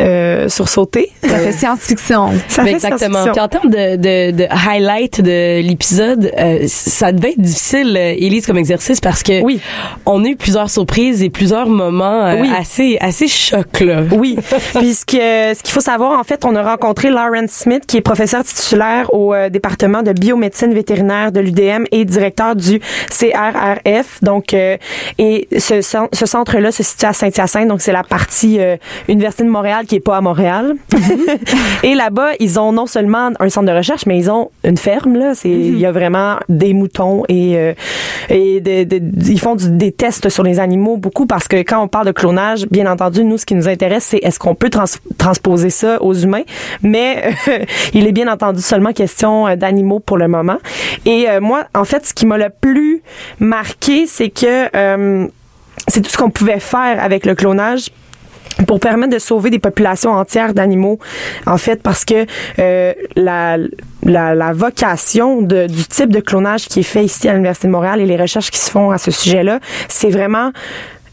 euh, 0.00 0.06
euh, 0.06 0.48
sursauter. 0.48 1.10
Ça 1.22 1.38
fait 1.38 1.52
science-fiction. 1.52 2.30
Ça 2.48 2.62
Ben, 2.62 2.68
fait 2.68 2.74
exactement. 2.74 3.22
science-fiction. 3.24 3.32
Puis 3.32 3.40
en 3.40 3.48
termes 3.48 3.70
de, 3.70 3.96
de, 3.96 4.36
de 4.36 4.46
highlight 4.50 5.20
de 5.20 5.60
l'épisode, 5.60 6.30
euh, 6.38 6.64
ça 6.66 7.12
devait 7.12 7.30
être 7.30 7.40
difficile, 7.40 7.96
euh, 7.96 8.14
Élise, 8.16 8.46
comme 8.46 8.58
exercice, 8.58 9.00
parce 9.00 9.22
que 9.22 9.42
Oui. 9.42 9.60
on 10.04 10.24
a 10.24 10.28
eu 10.28 10.36
plusieurs 10.36 10.70
surprises 10.70 11.22
et 11.22 11.30
plusieurs 11.30 11.68
moments 11.68 12.24
euh, 12.26 12.40
Oui. 12.40 12.50
assez 12.58 12.98
assez 13.00 13.28
chocs 13.28 13.80
là. 13.80 14.02
Oui. 14.12 14.36
Puis 14.74 14.94
ce 14.94 15.04
que- 15.06 15.54
ce 15.56 15.62
qu'il 15.62 15.72
faut 15.72 15.80
savoir, 15.80 16.18
en 16.18 16.24
fait, 16.24 16.44
on 16.44 16.54
a 16.56 16.62
rencontré 16.62 17.10
Lawrence 17.10 17.50
Smith, 17.50 17.84
qui 17.86 17.96
est 17.96 18.00
professeur 18.02 18.44
titulaire 18.44 19.12
au 19.14 19.34
euh, 19.34 19.48
département 19.48 20.02
de 20.02 20.12
biomédecine 20.12 20.72
vétérinaire 20.74 21.32
de 21.32 21.40
l'UDM 21.40 21.84
et 21.92 22.04
directeur 22.04 22.54
du 22.56 22.80
CRRF. 23.10 24.18
Donc, 24.22 24.54
euh, 24.54 24.76
et 25.18 25.48
ce, 25.58 25.80
ce 26.12 26.26
centre-là 26.26 26.72
se 26.72 26.82
situe 26.82 27.06
à 27.06 27.12
Saint-Hyacinthe. 27.12 27.68
Donc, 27.68 27.80
c'est 27.80 27.92
la 27.92 28.02
partie 28.02 28.60
euh, 28.60 28.76
Université 29.08 29.44
de 29.44 29.48
Montréal 29.48 29.85
qui 29.86 29.96
est 29.96 30.00
pas 30.00 30.16
à 30.16 30.20
Montréal. 30.20 30.74
et 31.82 31.94
là-bas, 31.94 32.30
ils 32.40 32.58
ont 32.60 32.72
non 32.72 32.86
seulement 32.86 33.30
un 33.38 33.48
centre 33.48 33.66
de 33.72 33.76
recherche, 33.76 34.06
mais 34.06 34.18
ils 34.18 34.30
ont 34.30 34.50
une 34.64 34.76
ferme. 34.76 35.16
Là, 35.16 35.34
c'est 35.34 35.48
il 35.48 35.78
y 35.78 35.86
a 35.86 35.92
vraiment 35.92 36.36
des 36.48 36.72
moutons 36.74 37.22
et 37.28 37.56
euh, 37.56 37.72
et 38.28 38.60
de- 38.60 38.84
de- 38.84 39.30
ils 39.30 39.40
font 39.40 39.54
du- 39.56 39.70
des 39.70 39.92
tests 39.92 40.28
sur 40.28 40.42
les 40.42 40.60
animaux 40.60 40.96
beaucoup 40.96 41.26
parce 41.26 41.48
que 41.48 41.56
quand 41.56 41.80
on 41.82 41.88
parle 41.88 42.06
de 42.06 42.12
clonage, 42.12 42.66
bien 42.70 42.90
entendu, 42.90 43.24
nous 43.24 43.38
ce 43.38 43.46
qui 43.46 43.54
nous 43.54 43.68
intéresse, 43.68 44.04
c'est 44.04 44.18
est-ce 44.18 44.38
qu'on 44.38 44.54
peut 44.54 44.70
trans- 44.70 44.84
transposer 45.18 45.70
ça 45.70 46.02
aux 46.02 46.14
humains? 46.14 46.42
Mais 46.82 47.32
euh, 47.48 47.58
il 47.94 48.06
est 48.06 48.12
bien 48.12 48.30
entendu 48.30 48.60
seulement 48.60 48.92
question 48.92 49.46
euh, 49.46 49.56
d'animaux 49.56 50.00
pour 50.00 50.16
le 50.18 50.28
moment. 50.28 50.58
Et 51.04 51.28
euh, 51.28 51.40
moi, 51.40 51.64
en 51.74 51.84
fait, 51.84 52.04
ce 52.06 52.12
qui 52.14 52.26
m'a 52.26 52.38
le 52.38 52.48
plus 52.60 53.02
marqué, 53.38 54.06
c'est 54.06 54.30
que 54.30 54.66
c'est 55.88 56.00
tout 56.00 56.10
ce 56.10 56.16
qu'on 56.16 56.30
pouvait 56.30 56.58
faire 56.60 57.02
avec 57.02 57.26
le 57.26 57.34
clonage 57.34 57.90
pour 58.66 58.80
permettre 58.80 59.12
de 59.12 59.18
sauver 59.18 59.50
des 59.50 59.58
populations 59.58 60.12
entières 60.12 60.54
d'animaux, 60.54 60.98
en 61.46 61.58
fait, 61.58 61.82
parce 61.82 62.04
que 62.04 62.26
euh, 62.58 62.92
la, 63.16 63.58
la, 64.02 64.34
la 64.34 64.52
vocation 64.52 65.42
de, 65.42 65.66
du 65.66 65.84
type 65.84 66.10
de 66.10 66.20
clonage 66.20 66.66
qui 66.66 66.80
est 66.80 66.84
fait 66.84 67.04
ici 67.04 67.28
à 67.28 67.32
l'Université 67.32 67.66
de 67.68 67.72
Montréal 67.72 68.00
et 68.00 68.06
les 68.06 68.16
recherches 68.16 68.50
qui 68.50 68.58
se 68.58 68.70
font 68.70 68.90
à 68.90 68.98
ce 68.98 69.10
sujet-là, 69.10 69.60
c'est 69.88 70.10
vraiment 70.10 70.52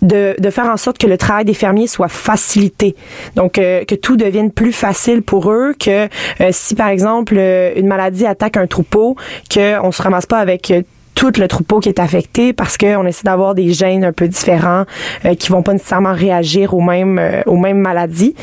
de, 0.02 0.36
de 0.38 0.50
faire 0.50 0.66
en 0.66 0.78
sorte 0.78 0.98
que 0.98 1.08
le 1.08 1.18
travail 1.18 1.46
des 1.46 1.54
fermiers 1.54 1.88
soit 1.88 2.10
facilité. 2.10 2.96
Donc, 3.36 3.58
euh, 3.58 3.86
que 3.86 3.96
tout 3.96 4.18
devienne 4.18 4.52
plus 4.52 4.74
facile 4.74 5.22
pour 5.22 5.52
eux, 5.52 5.74
que 5.80 6.08
euh, 6.42 6.50
si, 6.52 6.76
par 6.76 6.90
exemple, 6.90 7.36
euh, 7.38 7.72
une 7.76 7.88
maladie 7.88 8.26
attaque 8.26 8.58
un 8.58 8.68
troupeau, 8.68 9.16
qu'on 9.52 9.92
se 9.92 10.02
ramasse 10.02 10.26
pas 10.26 10.40
avec... 10.40 10.72
tout 11.16 11.32
le 11.38 11.48
troupeau 11.48 11.80
qui 11.80 11.90
est 11.90 12.00
affecté 12.00 12.54
parce 12.54 12.78
qu'on 12.78 13.06
essaie 13.06 13.24
d'avoir 13.24 13.56
des 13.56 13.72
gènes 13.74 14.04
un 14.04 14.12
peu 14.12 14.28
différents 14.28 14.86
euh, 15.26 15.36
qui 15.36 15.50
vont 15.50 15.62
pas 15.62 15.74
nécessairement 15.74 16.14
réagir 16.14 16.74
aux 16.74 16.82
mêmes 16.82 17.20
euh, 17.20 17.42
aux 17.46 17.58
mêmes 17.58 17.80
maladies. 17.80 18.36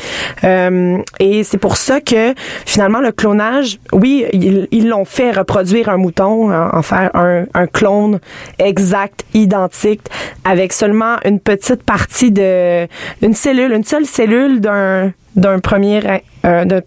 Euh, 0.43 0.97
et 1.19 1.43
c'est 1.43 1.57
pour 1.57 1.77
ça 1.77 2.01
que 2.01 2.33
finalement 2.65 2.99
le 2.99 3.11
clonage 3.11 3.79
oui 3.93 4.25
ils 4.33 4.67
ils 4.71 4.87
l'ont 4.87 5.05
fait 5.05 5.31
reproduire 5.31 5.89
un 5.89 5.97
mouton 5.97 6.51
en, 6.51 6.77
en 6.77 6.81
faire 6.81 7.11
un, 7.13 7.45
un 7.53 7.67
clone 7.67 8.19
exact 8.59 9.25
identique 9.33 10.01
avec 10.43 10.73
seulement 10.73 11.17
une 11.25 11.39
petite 11.39 11.83
partie 11.83 12.31
de 12.31 12.87
une 13.21 13.33
cellule 13.33 13.71
une 13.71 13.83
seule 13.83 14.05
cellule 14.05 14.61
d'un 14.61 15.11
d'un 15.35 15.59
premier 15.59 16.01
euh, 16.45 16.65
d'un- 16.65 16.81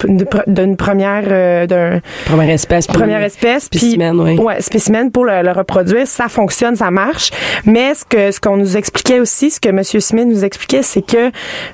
d'une 0.47 0.77
première 0.77 1.25
euh, 1.29 1.67
d'un 1.67 2.01
Première 2.27 2.51
espèce. 2.51 2.87
première 2.87 3.23
espèce 3.23 3.69
puis 3.69 3.79
spécimen, 3.79 4.21
oui. 4.21 4.37
ouais 4.39 4.61
spécimen 4.61 5.11
pour 5.11 5.25
le, 5.25 5.43
le 5.43 5.51
reproduire 5.53 6.07
ça 6.07 6.29
fonctionne 6.29 6.77
ça 6.77 6.91
marche 6.91 7.31
mais 7.65 7.95
ce 7.95 8.05
que 8.05 8.31
ce 8.33 8.41
qu'on 8.41 8.57
nous 8.57 8.77
expliquait 8.77 9.21
aussi 9.21 9.51
ce 9.51 9.61
que 9.61 9.71
monsieur 9.71 10.01
Smith 10.01 10.27
nous 10.27 10.45
expliquait 10.45 10.83
c'est 10.83 11.03
que 11.03 11.31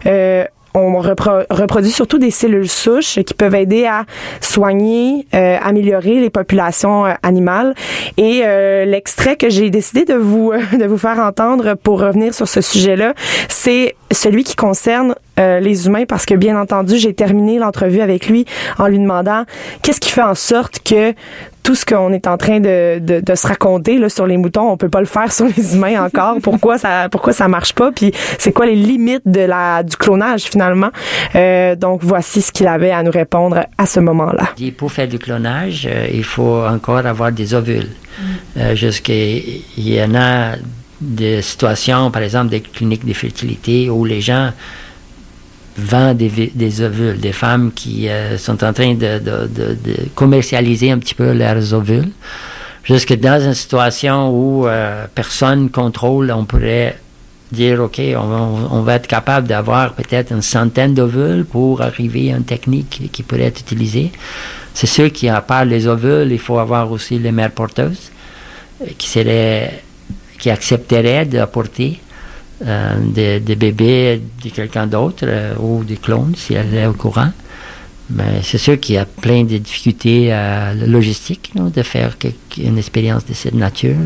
euh, 0.06 0.44
on 0.72 0.98
reproduit 1.00 1.90
surtout 1.90 2.18
des 2.18 2.30
cellules 2.30 2.68
souches 2.68 3.18
qui 3.26 3.34
peuvent 3.34 3.56
aider 3.56 3.86
à 3.86 4.04
soigner, 4.40 5.26
euh, 5.34 5.56
améliorer 5.60 6.20
les 6.20 6.30
populations 6.30 7.06
euh, 7.06 7.12
animales. 7.24 7.74
Et 8.16 8.42
euh, 8.44 8.84
l'extrait 8.84 9.34
que 9.34 9.50
j'ai 9.50 9.70
décidé 9.70 10.04
de 10.04 10.14
vous 10.14 10.52
de 10.78 10.84
vous 10.86 10.96
faire 10.96 11.18
entendre 11.18 11.74
pour 11.74 12.00
revenir 12.00 12.34
sur 12.34 12.46
ce 12.46 12.60
sujet-là, 12.60 13.14
c'est 13.48 13.96
celui 14.12 14.44
qui 14.44 14.54
concerne 14.54 15.16
les 15.60 15.86
humains 15.86 16.04
parce 16.06 16.26
que 16.26 16.34
bien 16.34 16.60
entendu, 16.60 16.98
j'ai 16.98 17.14
terminé 17.14 17.58
l'entrevue 17.58 18.00
avec 18.00 18.28
lui 18.28 18.44
en 18.78 18.86
lui 18.86 18.98
demandant 18.98 19.44
qu'est-ce 19.82 20.00
qui 20.00 20.10
fait 20.10 20.22
en 20.22 20.34
sorte 20.34 20.80
que 20.84 21.14
tout 21.62 21.74
ce 21.74 21.84
qu'on 21.84 22.12
est 22.12 22.26
en 22.26 22.36
train 22.36 22.60
de, 22.60 22.98
de, 22.98 23.20
de, 23.20 23.34
se 23.34 23.46
raconter 23.46 23.98
là, 23.98 24.08
sur 24.08 24.26
les 24.26 24.36
moutons, 24.36 24.70
on 24.70 24.76
peut 24.76 24.88
pas 24.88 25.00
le 25.00 25.06
faire 25.06 25.30
sur 25.38 25.46
les 25.46 25.74
humains 25.74 26.04
encore. 26.04 26.36
pourquoi 26.42 26.78
ça 26.78 27.08
pourquoi 27.10 27.32
ça 27.32 27.48
marche 27.48 27.74
pas? 27.74 27.92
Puis 27.92 28.12
c'est 28.38 28.52
quoi 28.52 28.66
les 28.66 28.76
limites 28.76 29.22
de 29.26 29.40
la 29.40 29.82
du 29.82 29.96
clonage 29.96 30.42
finalement? 30.44 30.90
Euh, 31.34 31.76
Donc 31.76 32.00
voici 32.02 32.40
ce 32.42 32.52
qu'il 32.52 32.66
avait 32.66 32.90
à 32.90 33.02
nous 33.02 33.10
répondre 33.10 33.60
à 33.78 33.86
ce 33.86 34.00
moment-là. 34.00 34.50
Pour 34.76 34.92
faire 34.92 35.08
du 35.08 35.18
clonage, 35.18 35.88
euh, 35.90 36.06
il 36.12 36.24
faut 36.24 36.62
encore 36.64 37.04
avoir 37.06 37.32
des 37.32 37.54
ovules. 37.54 37.88
Mm. 37.88 38.24
Euh, 38.58 38.74
Jusqu'il 38.74 39.62
y 39.76 40.02
en 40.02 40.14
a 40.14 40.52
des 41.00 41.42
situations, 41.42 42.10
par 42.10 42.22
exemple 42.22 42.48
des 42.50 42.60
cliniques 42.60 43.06
de 43.06 43.12
fertilité 43.12 43.88
où 43.90 44.04
les 44.04 44.20
gens 44.20 44.50
vend 45.80 46.14
des, 46.14 46.80
ovules, 46.82 47.18
des 47.18 47.32
femmes 47.32 47.72
qui 47.74 48.08
euh, 48.08 48.38
sont 48.38 48.62
en 48.64 48.72
train 48.72 48.94
de, 48.94 49.20
commercialiser 50.14 50.90
un 50.90 50.98
petit 50.98 51.14
peu 51.14 51.32
leurs 51.32 51.74
ovules, 51.74 52.10
jusque 52.84 53.14
dans 53.14 53.42
une 53.42 53.54
situation 53.54 54.30
où 54.30 54.66
euh, 54.66 55.06
personne 55.14 55.70
contrôle, 55.70 56.30
on 56.30 56.44
pourrait 56.44 56.98
dire, 57.52 57.80
OK, 57.82 58.00
on, 58.16 58.82
va 58.82 58.94
être 58.94 59.08
capable 59.08 59.48
d'avoir 59.48 59.94
peut-être 59.94 60.32
une 60.32 60.42
centaine 60.42 60.94
d'ovules 60.94 61.44
pour 61.44 61.82
arriver 61.82 62.32
à 62.32 62.36
une 62.36 62.44
technique 62.44 63.10
qui 63.12 63.22
pourrait 63.22 63.44
être 63.44 63.60
utilisée. 63.60 64.12
C'est 64.72 64.86
sûr 64.86 65.12
qu'à 65.12 65.40
part 65.40 65.64
les 65.64 65.86
ovules, 65.86 66.28
il 66.30 66.38
faut 66.38 66.58
avoir 66.58 66.90
aussi 66.92 67.18
les 67.18 67.32
mères 67.32 67.50
porteuses 67.50 68.10
euh, 68.82 68.86
qui, 68.96 69.08
seraient, 69.08 69.82
qui 70.38 70.50
accepteraient 70.50 71.26
d'apporter 71.26 72.00
euh, 72.66 72.94
des, 73.00 73.56
bébés 73.56 74.20
de 74.44 74.50
quelqu'un 74.50 74.86
d'autre 74.86 75.24
euh, 75.26 75.54
ou 75.58 75.82
des 75.82 75.96
clones 75.96 76.34
si 76.36 76.52
elle 76.52 76.74
est 76.74 76.86
au 76.86 76.92
courant. 76.92 77.30
Mais 78.10 78.42
c'est 78.42 78.58
sûr 78.58 78.78
qu'il 78.78 78.96
y 78.96 78.98
a 78.98 79.06
plein 79.06 79.44
de 79.44 79.56
difficultés 79.56 80.28
euh, 80.30 80.74
logistiques 80.86 81.52
de 81.56 81.82
faire 81.82 82.16
une 82.58 82.76
expérience 82.76 83.24
de 83.24 83.32
cette 83.32 83.54
nature, 83.54 83.96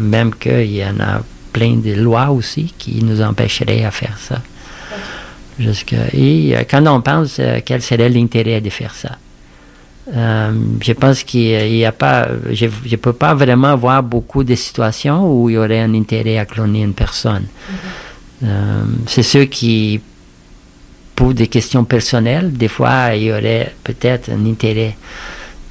même 0.00 0.34
qu'il 0.34 0.72
y 0.74 0.84
en 0.84 1.00
a 1.00 1.22
plein 1.52 1.74
de 1.76 1.92
lois 1.94 2.30
aussi 2.30 2.72
qui 2.78 3.04
nous 3.04 3.20
empêcheraient 3.20 3.84
à 3.84 3.90
faire 3.90 4.16
ça. 4.18 4.40
et 6.14 6.54
quand 6.70 6.86
on 6.86 7.00
pense 7.00 7.40
quel 7.66 7.82
serait 7.82 8.08
l'intérêt 8.08 8.60
de 8.60 8.70
faire 8.70 8.94
ça, 8.94 9.18
je 10.12 10.92
pense 10.92 11.22
qu'il 11.22 11.70
n'y 11.70 11.84
a 11.84 11.92
pas, 11.92 12.28
je 12.50 12.66
ne 12.66 12.96
peux 12.96 13.12
pas 13.12 13.34
vraiment 13.34 13.76
voir 13.76 14.02
beaucoup 14.02 14.44
de 14.44 14.54
situations 14.54 15.30
où 15.30 15.50
il 15.50 15.54
y 15.54 15.58
aurait 15.58 15.80
un 15.80 15.94
intérêt 15.94 16.38
à 16.38 16.46
cloner 16.46 16.82
une 16.82 16.94
personne. 16.94 17.44
Mm-hmm. 17.44 18.08
Euh, 18.44 18.84
c'est 19.06 19.22
ceux 19.22 19.44
qui, 19.44 20.00
pour 21.14 21.34
des 21.34 21.48
questions 21.48 21.84
personnelles, 21.84 22.52
des 22.52 22.68
fois, 22.68 23.14
il 23.14 23.24
y 23.24 23.32
aurait 23.32 23.74
peut-être 23.84 24.30
un 24.30 24.46
intérêt 24.46 24.96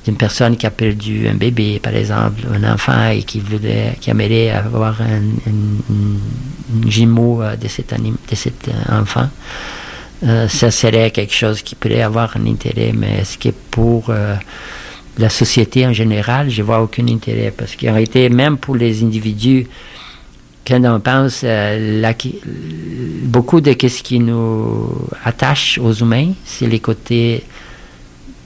d'une 0.06 0.17
personne 0.17 0.56
qui 0.56 0.65
a 0.65 0.71
perdu 0.71 1.28
un 1.28 1.34
bébé, 1.36 1.80
par 1.82 1.95
exemple, 1.95 2.41
un 2.54 2.71
enfant 2.71 3.10
et 3.10 3.23
qui 3.23 3.39
voudrait, 3.39 3.97
qui 4.00 4.10
aimerait 4.10 4.50
avoir 4.50 5.02
un, 5.02 5.21
jumeau 6.88 7.41
euh, 7.41 7.56
de 7.56 7.67
cet, 7.67 7.93
de 7.93 8.36
cet 8.36 8.69
enfant. 8.89 9.30
Euh, 10.23 10.47
ça 10.47 10.71
serait 10.71 11.12
quelque 11.12 11.34
chose 11.34 11.62
qui 11.62 11.75
pourrait 11.75 12.01
avoir 12.01 12.36
un 12.38 12.45
intérêt, 12.47 12.91
mais 12.93 13.23
ce 13.23 13.38
qui 13.38 13.49
est 13.49 13.56
pour 13.71 14.10
euh, 14.10 14.36
la 15.17 15.30
société 15.30 15.86
en 15.86 15.93
général, 15.93 16.49
je 16.49 16.63
vois 16.63 16.82
aucun 16.82 17.08
intérêt 17.08 17.53
parce 17.56 17.75
qu'en 17.75 17.93
réalité, 17.93 18.30
même 18.30 18.58
pour 18.58 18.75
les 18.75 19.03
individus, 19.03 19.67
quand 20.65 20.84
on 20.86 20.99
pense, 20.99 21.41
euh, 21.43 22.13
beaucoup 23.23 23.62
de 23.62 23.71
ce 23.71 24.03
qui 24.03 24.19
nous 24.19 24.89
attache 25.23 25.77
aux 25.77 25.93
humains, 25.93 26.34
c'est 26.45 26.67
les 26.67 26.80
côtés 26.80 27.43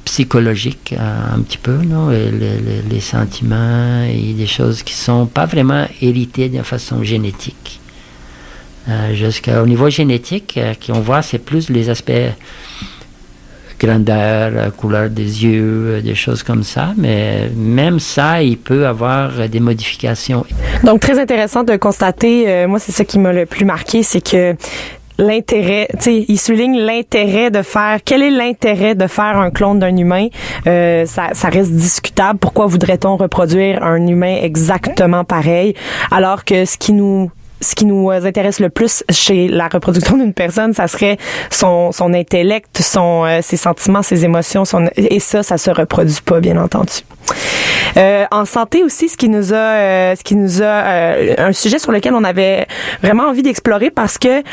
psychologiques 0.03 0.93
un 0.99 1.39
petit 1.39 1.57
peu, 1.57 1.77
non? 1.77 2.10
les, 2.10 2.99
sentiments 2.99 4.03
et 4.03 4.34
des 4.34 4.45
choses 4.45 4.84
qui 4.84 4.93
sont 4.93 5.25
pas 5.25 5.45
vraiment 5.45 5.88
héritées 6.01 6.49
d'une 6.49 6.63
façon 6.63 7.01
génétique. 7.01 7.81
Euh, 8.89 9.13
jusqu'au 9.13 9.65
niveau 9.65 9.89
génétique, 9.89 10.58
euh, 10.58 10.74
qu'on 10.74 11.02
voit, 11.02 11.22
c'est 11.22 11.38
plus 11.38 11.70
les 11.70 11.89
aspects 11.89 12.12
grandeur, 13.80 14.52
euh, 14.56 14.70
couleur 14.72 15.10
des 15.10 15.44
yeux, 15.44 16.02
des 16.04 16.15
choses 16.15 16.41
comme 16.41 16.63
ça. 16.63 16.94
Mais 16.98 17.50
même 17.56 18.00
ça, 18.00 18.41
il 18.41 18.58
peut 18.58 18.88
avoir 18.88 19.48
des 19.48 19.60
modifications. 19.60 20.46
Donc, 20.84 21.00
très 21.00 21.20
intéressant 21.20 21.63
de 21.63 21.76
constater, 21.76 22.65
moi, 22.67 22.80
c'est 22.80 22.91
ça 22.91 23.06
qui 23.06 23.20
m'a 23.20 23.34
le 23.34 23.46
plus 23.46 23.65
marqué, 23.65 24.02
c'est 24.02 24.22
que 24.22 24.56
l'intérêt, 25.20 25.88
tu 25.94 26.00
sais, 26.00 26.26
il 26.28 26.39
souligne 26.39 26.80
l'intérêt 26.80 27.52
de 27.52 27.62
faire. 27.62 28.00
Quel 28.04 28.24
est 28.24 28.32
l'intérêt 28.32 28.96
de 28.96 29.06
faire 29.06 29.38
un 29.38 29.52
clone 29.52 29.78
d'un 29.78 29.96
humain? 29.96 30.28
Ça, 30.65 31.30
ça 31.34 31.50
reste 31.50 31.72
discutable. 31.72 32.39
Pourquoi 32.39 32.65
voudrait-on 32.65 33.17
reproduire 33.17 33.84
un 33.84 34.08
humain 34.08 34.38
exactement 34.41 35.24
pareil, 35.24 35.76
alors 36.10 36.46
que 36.46 36.65
ce 36.65 36.78
qui 36.78 36.94
nous 36.94 37.30
ce 37.62 37.76
qui 37.76 37.86
nous 37.86 38.10
intéresse 38.10 38.60
le 38.60 38.69
plus 38.69 39.04
chez 39.10 39.47
la 39.47 39.67
reproduction 39.67 40.17
d'une 40.17 40.34
personne, 40.34 40.74
ça 40.74 40.88
serait 40.88 41.17
son, 41.50 41.91
son 41.91 42.13
intellect, 42.13 42.80
son, 42.82 43.26
euh, 43.26 43.39
ses 43.41 43.58
sentiments, 43.58 44.02
ses 44.02 44.26
émotions, 44.26 44.65
son, 44.65 44.89
et 44.95 45.19
ça, 45.19 45.43
ça 45.43 45.58
se 45.58 45.69
reproduit 45.71 46.21
pas, 46.26 46.39
bien 46.39 46.58
entendu. 46.62 47.04
Euh, 47.97 48.26
en 48.32 48.45
santé 48.45 48.84
aussi, 48.84 49.10
ce 49.10 49.17
qui 49.17 49.30
nous 49.30 49.54
a, 49.54 49.56
euh, 49.56 50.15
ce 50.15 50.24
qui 50.24 50.36
nous 50.36 50.62
a, 50.62 50.65
euh, 50.65 51.36
un 51.38 51.54
sujet 51.54 51.80
sur 51.80 51.91
lequel 51.91 52.13
on 52.13 52.24
avait 52.24 52.65
vraiment 53.02 53.24
envie 53.24 53.43
d'explorer 53.43 53.91
parce 53.91 54.17
que 54.17 54.43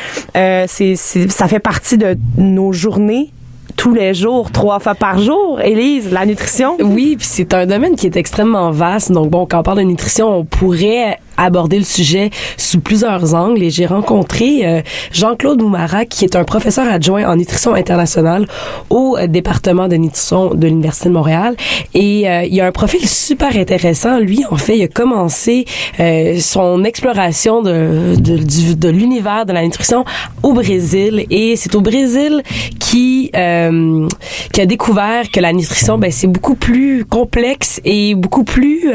c'est, 0.67 0.95
ça 0.95 1.47
fait 1.47 1.59
partie 1.59 1.97
de 1.97 2.17
nos 2.37 2.71
journées 2.73 3.31
tous 3.77 3.93
les 3.93 4.13
jours, 4.13 4.51
trois 4.51 4.79
fois 4.79 4.95
par 4.95 5.19
jour. 5.19 5.61
Élise, 5.61 6.11
la 6.11 6.25
nutrition? 6.25 6.75
Oui, 6.81 7.15
puis 7.17 7.27
c'est 7.29 7.53
un 7.53 7.65
domaine 7.65 7.95
qui 7.95 8.07
est 8.07 8.17
extrêmement 8.17 8.71
vaste. 8.71 9.11
Donc, 9.11 9.29
bon, 9.29 9.45
quand 9.45 9.59
on 9.59 9.63
parle 9.63 9.77
de 9.77 9.83
nutrition, 9.83 10.39
on 10.39 10.43
pourrait 10.43 11.17
aborder 11.45 11.79
le 11.79 11.85
sujet 11.85 12.29
sous 12.57 12.79
plusieurs 12.79 13.33
angles 13.33 13.63
et 13.63 13.69
j'ai 13.69 13.85
rencontré 13.85 14.65
euh, 14.65 14.81
Jean-Claude 15.11 15.61
Moumara 15.61 16.05
qui 16.05 16.25
est 16.25 16.35
un 16.35 16.43
professeur 16.43 16.87
adjoint 16.87 17.29
en 17.29 17.35
nutrition 17.35 17.73
internationale 17.73 18.47
au 18.89 19.17
euh, 19.17 19.27
département 19.27 19.87
de 19.87 19.95
nutrition 19.95 20.53
de 20.53 20.67
l'Université 20.67 21.09
de 21.09 21.13
Montréal 21.13 21.55
et 21.93 22.29
euh, 22.29 22.43
il 22.43 22.59
a 22.61 22.65
un 22.67 22.71
profil 22.71 23.07
super 23.07 23.55
intéressant. 23.55 24.19
Lui, 24.19 24.43
en 24.49 24.57
fait, 24.57 24.77
il 24.77 24.83
a 24.83 24.87
commencé 24.87 25.65
son 26.39 26.83
exploration 26.83 27.61
de, 27.61 28.15
de, 28.17 28.73
de 28.73 28.89
l'univers 28.89 29.45
de 29.45 29.53
la 29.53 29.63
nutrition 29.63 30.03
au 30.43 30.53
Brésil 30.53 31.25
et 31.29 31.55
c'est 31.55 31.75
au 31.75 31.81
Brésil 31.81 32.41
qui, 32.79 33.31
qui 33.31 34.61
a 34.61 34.65
découvert 34.65 35.29
que 35.31 35.39
la 35.39 35.53
nutrition, 35.53 35.97
ben, 35.97 36.11
c'est 36.11 36.27
beaucoup 36.27 36.55
plus 36.55 37.05
complexe 37.05 37.79
et 37.85 38.15
beaucoup 38.15 38.43
plus... 38.43 38.91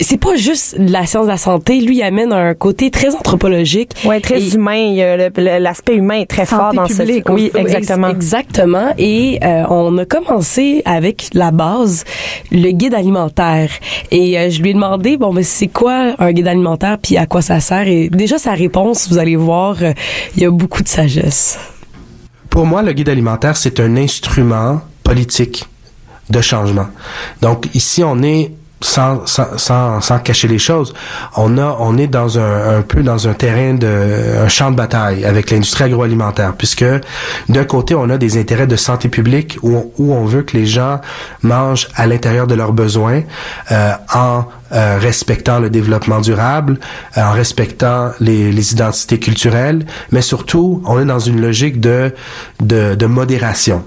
c'est 0.00 0.20
pas 0.20 0.36
juste 0.36 0.76
la 0.78 1.06
science 1.08 1.26
de 1.26 1.30
la 1.30 1.36
santé, 1.36 1.80
lui, 1.80 2.02
amène 2.02 2.32
un 2.32 2.54
côté 2.54 2.90
très 2.90 3.14
anthropologique. 3.14 3.92
Ouais, 4.04 4.20
très 4.20 4.54
humain. 4.54 4.94
L'aspect 5.36 5.96
humain 5.96 6.20
est 6.20 6.30
très 6.30 6.46
fort 6.46 6.72
dans 6.72 6.86
ce. 6.86 7.02
Oui, 7.30 7.50
exactement. 7.54 8.08
Exactement. 8.08 8.92
Et 8.98 9.38
euh, 9.42 9.64
on 9.68 9.96
a 9.98 10.04
commencé 10.04 10.82
avec 10.84 11.30
la 11.32 11.50
base, 11.50 12.04
le 12.50 12.70
guide 12.70 12.94
alimentaire. 12.94 13.70
Et 14.10 14.38
euh, 14.38 14.50
je 14.50 14.62
lui 14.62 14.70
ai 14.70 14.74
demandé, 14.74 15.16
bon, 15.16 15.32
mais 15.32 15.42
c'est 15.42 15.68
quoi 15.68 16.14
un 16.18 16.32
guide 16.32 16.48
alimentaire, 16.48 16.98
puis 17.02 17.16
à 17.16 17.26
quoi 17.26 17.42
ça 17.42 17.60
sert? 17.60 17.86
Et 17.86 18.08
déjà 18.08 18.38
sa 18.38 18.52
réponse, 18.52 19.08
vous 19.08 19.18
allez 19.18 19.36
voir, 19.36 19.76
euh, 19.82 19.92
il 20.36 20.42
y 20.42 20.46
a 20.46 20.50
beaucoup 20.50 20.82
de 20.82 20.88
sagesse. 20.88 21.58
Pour 22.50 22.66
moi, 22.66 22.82
le 22.82 22.92
guide 22.92 23.08
alimentaire, 23.08 23.56
c'est 23.56 23.80
un 23.80 23.96
instrument 23.96 24.80
politique 25.02 25.64
de 26.30 26.40
changement. 26.40 26.86
Donc 27.40 27.66
ici, 27.74 28.02
on 28.04 28.22
est 28.22 28.50
sans, 28.80 29.26
sans, 29.26 30.00
sans, 30.00 30.18
cacher 30.20 30.48
les 30.48 30.58
choses, 30.58 30.94
on 31.36 31.58
a 31.58 31.76
on 31.80 31.96
est 31.98 32.06
dans 32.06 32.38
un, 32.38 32.82
peu 32.82 33.02
dans 33.02 33.26
un 33.28 33.34
terrain 33.34 33.74
de 33.74 34.38
un 34.44 34.48
champ 34.48 34.70
de 34.70 34.76
bataille 34.76 35.24
avec 35.24 35.50
l'industrie 35.50 35.84
agroalimentaire 35.84 36.54
puisque 36.56 36.84
d'un 37.48 37.64
côté 37.64 37.94
on 37.94 38.08
a 38.10 38.18
des 38.18 38.38
intérêts 38.38 38.66
de 38.66 38.76
santé 38.76 39.08
publique 39.08 39.58
où 39.62 39.76
on, 39.76 39.90
où 39.98 40.14
on 40.14 40.24
veut 40.24 40.42
que 40.42 40.56
les 40.56 40.66
gens 40.66 41.00
mangent 41.42 41.88
à 41.96 42.06
l'intérieur 42.06 42.46
de 42.46 42.54
leurs 42.54 42.72
besoins 42.72 43.22
euh, 43.72 43.92
en 44.14 44.44
euh, 44.72 44.98
respectant 45.00 45.60
le 45.60 45.70
développement 45.70 46.20
durable, 46.20 46.78
euh, 47.16 47.22
en 47.22 47.32
respectant 47.32 48.12
les, 48.20 48.52
les 48.52 48.72
identités 48.72 49.18
culturelles, 49.18 49.86
mais 50.12 50.22
surtout 50.22 50.82
on 50.86 51.00
est 51.00 51.06
dans 51.06 51.18
une 51.18 51.40
logique 51.40 51.80
de 51.80 52.14
de, 52.60 52.94
de 52.94 53.06
modération. 53.06 53.82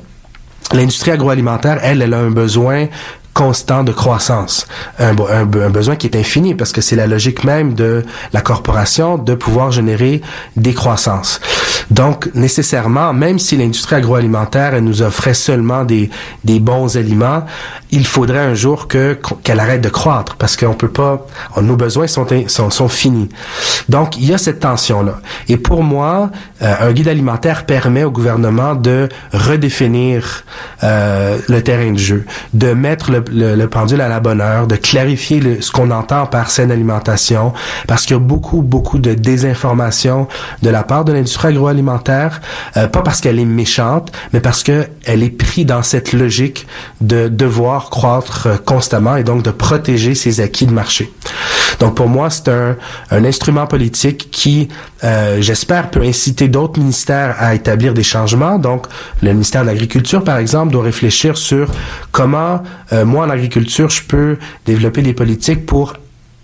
L'industrie 0.74 1.12
agroalimentaire, 1.12 1.80
elle, 1.84 2.02
elle 2.02 2.14
a 2.14 2.20
un 2.20 2.32
besoin 2.32 2.88
constant 3.34 3.84
de 3.84 3.92
croissance, 3.92 4.68
un, 5.00 5.14
besoin 5.14 5.96
qui 5.96 6.08
est 6.08 6.16
infini 6.16 6.54
parce 6.56 6.72
que 6.72 6.82
c'est 6.82 6.96
la 6.96 7.08
logique 7.08 7.44
même 7.44 7.74
de 7.74 8.04
la 8.34 8.42
corporation 8.42 9.18
de 9.18 9.36
pouvoir 9.36 9.72
générer 9.72 10.22
des 10.56 10.74
croissances. 10.74 11.40
Donc, 11.92 12.30
nécessairement, 12.34 13.14
même 13.14 13.38
si 13.38 13.58
l'industrie 13.58 13.98
agroalimentaire 13.98 14.82
nous 14.82 15.02
offrait 15.02 15.34
seulement 15.34 15.84
des, 15.84 16.10
bons 16.46 16.96
aliments, 16.96 17.44
il 17.92 18.08
faudrait 18.08 18.40
un 18.40 18.54
jour 18.54 18.88
que 18.88 19.20
qu'elle 19.44 19.60
arrête 19.60 19.82
de 19.82 19.90
croître 19.90 20.38
parce 20.38 20.56
qu'on 20.56 20.74
peut 20.74 20.90
pas, 20.90 21.26
nos 21.62 21.76
besoins 21.76 22.08
sont, 22.08 22.26
sont, 22.48 22.88
finis. 22.88 23.28
Donc, 23.90 24.18
il 24.18 24.26
y 24.26 24.34
a 24.34 24.38
cette 24.38 24.62
tension-là. 24.62 25.20
Et 25.50 25.58
pour 25.58 25.84
moi, 25.84 26.30
euh, 26.62 26.74
un 26.80 26.92
guide 26.94 27.10
alimentaire 27.10 27.66
permet 27.66 28.06
au 28.06 28.12
gouvernement 28.12 28.76
de 28.76 29.10
redéfinir 29.34 30.46
euh, 30.84 31.38
le 31.50 31.62
terrain 31.62 31.92
de 31.92 31.98
jeu, 31.98 32.26
de 32.54 32.74
mettre 32.74 33.12
le, 33.12 33.24
le, 33.56 33.68
pendule 33.68 34.00
à 34.00 34.08
la 34.08 34.22
bonne 34.22 34.40
heure, 34.40 34.68
de 34.68 34.78
clarifier 34.78 35.62
ce 35.62 35.72
qu'on 35.72 35.92
entend 35.92 36.26
par 36.26 36.52
saine 36.52 36.72
alimentation, 36.72 37.54
parce 37.88 38.06
qu'il 38.06 38.16
y 38.16 38.20
a 38.20 38.24
beaucoup, 38.24 38.62
beaucoup 38.62 39.00
de 39.00 39.14
désinformation 39.14 40.28
de 40.62 40.70
la 40.70 40.84
part 40.84 41.04
de 41.04 41.12
l'industrie 41.12 41.50
agroalimentaire, 41.50 41.81
euh, 41.90 42.88
pas 42.88 43.02
parce 43.02 43.22
qu'elle 43.22 43.40
est 43.40 43.46
méchante, 43.46 44.12
mais 44.34 44.40
parce 44.40 44.64
que 44.64 44.88
elle 45.06 45.24
est 45.24 45.30
prise 45.30 45.66
dans 45.66 45.84
cette 45.84 46.14
logique 46.14 46.68
de 47.00 47.28
devoir 47.28 47.90
croître 47.90 48.48
euh, 48.48 48.58
constamment 48.58 49.16
et 49.16 49.24
donc 49.24 49.44
de 49.44 49.52
protéger 49.52 50.16
ses 50.16 50.42
acquis 50.42 50.66
de 50.66 50.74
marché. 50.74 51.12
Donc 51.80 51.96
pour 51.96 52.08
moi, 52.08 52.30
c'est 52.30 52.50
un, 52.50 52.76
un 53.10 53.26
instrument 53.26 53.68
politique 53.68 54.30
qui, 54.32 54.70
euh, 55.04 55.42
j'espère, 55.42 55.90
peut 55.90 56.04
inciter 56.04 56.48
d'autres 56.48 56.80
ministères 56.80 57.36
à 57.40 57.56
établir 57.56 57.94
des 57.94 58.04
changements. 58.04 58.60
Donc 58.60 58.88
le 59.22 59.32
ministère 59.32 59.62
de 59.62 59.68
l'Agriculture, 59.68 60.24
par 60.24 60.38
exemple, 60.38 60.74
doit 60.74 60.84
réfléchir 60.84 61.38
sur 61.38 61.70
comment, 62.12 62.62
moi, 63.06 63.26
en 63.26 63.30
agriculture, 63.30 63.90
je 63.90 64.04
peux 64.04 64.38
développer 64.66 65.02
des 65.02 65.14
politiques 65.14 65.66
pour 65.66 65.94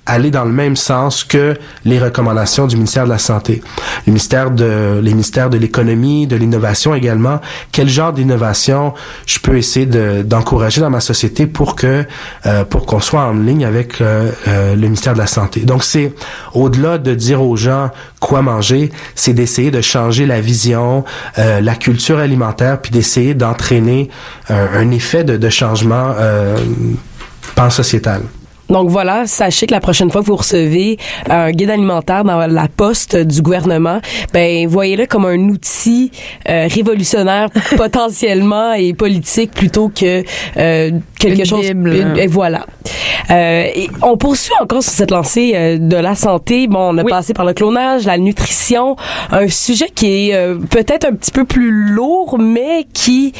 aller 0.07 0.31
dans 0.31 0.45
le 0.45 0.51
même 0.51 0.75
sens 0.75 1.23
que 1.23 1.55
les 1.85 1.99
recommandations 1.99 2.65
du 2.65 2.75
ministère 2.75 3.03
de 3.03 3.09
la 3.09 3.17
Santé. 3.17 3.61
Le 4.07 4.11
ministère 4.13 4.51
de, 4.51 4.99
les 5.03 5.11
ministères 5.11 5.49
de 5.49 5.57
l'économie, 5.57 6.25
de 6.25 6.35
l'innovation 6.37 6.95
également. 6.95 7.41
Quel 7.71 7.89
genre 7.89 8.13
d'innovation 8.13 8.93
je 9.25 9.39
peux 9.39 9.57
essayer 9.57 9.85
d'encourager 9.85 10.81
dans 10.81 10.89
ma 10.89 11.01
société 11.01 11.45
pour 11.45 11.75
que, 11.75 12.05
euh, 12.45 12.63
pour 12.63 12.85
qu'on 12.85 13.01
soit 13.01 13.21
en 13.21 13.33
ligne 13.33 13.65
avec 13.65 14.01
euh, 14.01 14.31
euh, 14.47 14.75
le 14.75 14.81
ministère 14.81 15.13
de 15.13 15.19
la 15.19 15.27
Santé? 15.27 15.61
Donc 15.61 15.83
c'est 15.83 16.13
au-delà 16.53 16.97
de 16.97 17.13
dire 17.13 17.43
aux 17.43 17.57
gens 17.57 17.91
quoi 18.21 18.41
manger, 18.41 18.91
c'est 19.13 19.33
d'essayer 19.33 19.71
de 19.71 19.81
changer 19.81 20.25
la 20.25 20.41
vision, 20.41 21.03
la 21.37 21.75
culture 21.75 22.17
alimentaire, 22.17 22.81
puis 22.81 22.91
d'essayer 22.91 23.35
d'entraîner 23.35 24.09
un, 24.49 24.89
effet 24.91 25.23
de, 25.23 25.37
de 25.37 25.49
changement 25.49 26.15
pan-sociétal. 27.55 28.21
Donc 28.69 28.89
voilà, 28.89 29.25
sachez 29.27 29.65
que 29.65 29.73
la 29.73 29.79
prochaine 29.79 30.11
fois 30.11 30.21
que 30.21 30.27
vous 30.27 30.35
recevez 30.35 30.97
un 31.29 31.51
guide 31.51 31.69
alimentaire 31.69 32.23
dans 32.23 32.45
la 32.47 32.67
poste 32.67 33.15
du 33.15 33.41
gouvernement, 33.41 34.01
ben 34.33 34.67
voyez-le 34.67 35.05
comme 35.05 35.25
un 35.25 35.39
outil 35.49 36.11
euh, 36.49 36.67
révolutionnaire 36.69 37.49
potentiellement 37.77 38.73
et 38.73 38.93
politique 38.93 39.51
plutôt 39.51 39.89
que 39.89 40.23
euh, 40.57 40.91
quelque 41.19 41.45
chose. 41.45 41.65
et 41.65 42.27
voilà. 42.27 42.65
Euh, 43.29 43.67
et 43.73 43.89
on 44.01 44.17
poursuit 44.17 44.53
encore 44.61 44.83
sur 44.83 44.91
cette 44.91 45.11
lancée 45.11 45.53
euh, 45.55 45.77
de 45.77 45.97
la 45.97 46.15
santé. 46.15 46.67
Bon, 46.67 46.93
on 46.93 46.97
a 46.97 47.03
passé 47.03 47.33
par 47.33 47.45
le 47.45 47.53
clonage, 47.53 48.05
la 48.05 48.17
nutrition, 48.17 48.95
un 49.31 49.47
sujet 49.47 49.89
qui 49.93 50.29
est 50.29 50.55
peut-être 50.69 51.05
un 51.05 51.13
petit 51.13 51.31
peu 51.31 51.45
plus 51.45 51.71
lourd, 51.71 52.37
mais 52.39 52.85
qui 52.93 53.33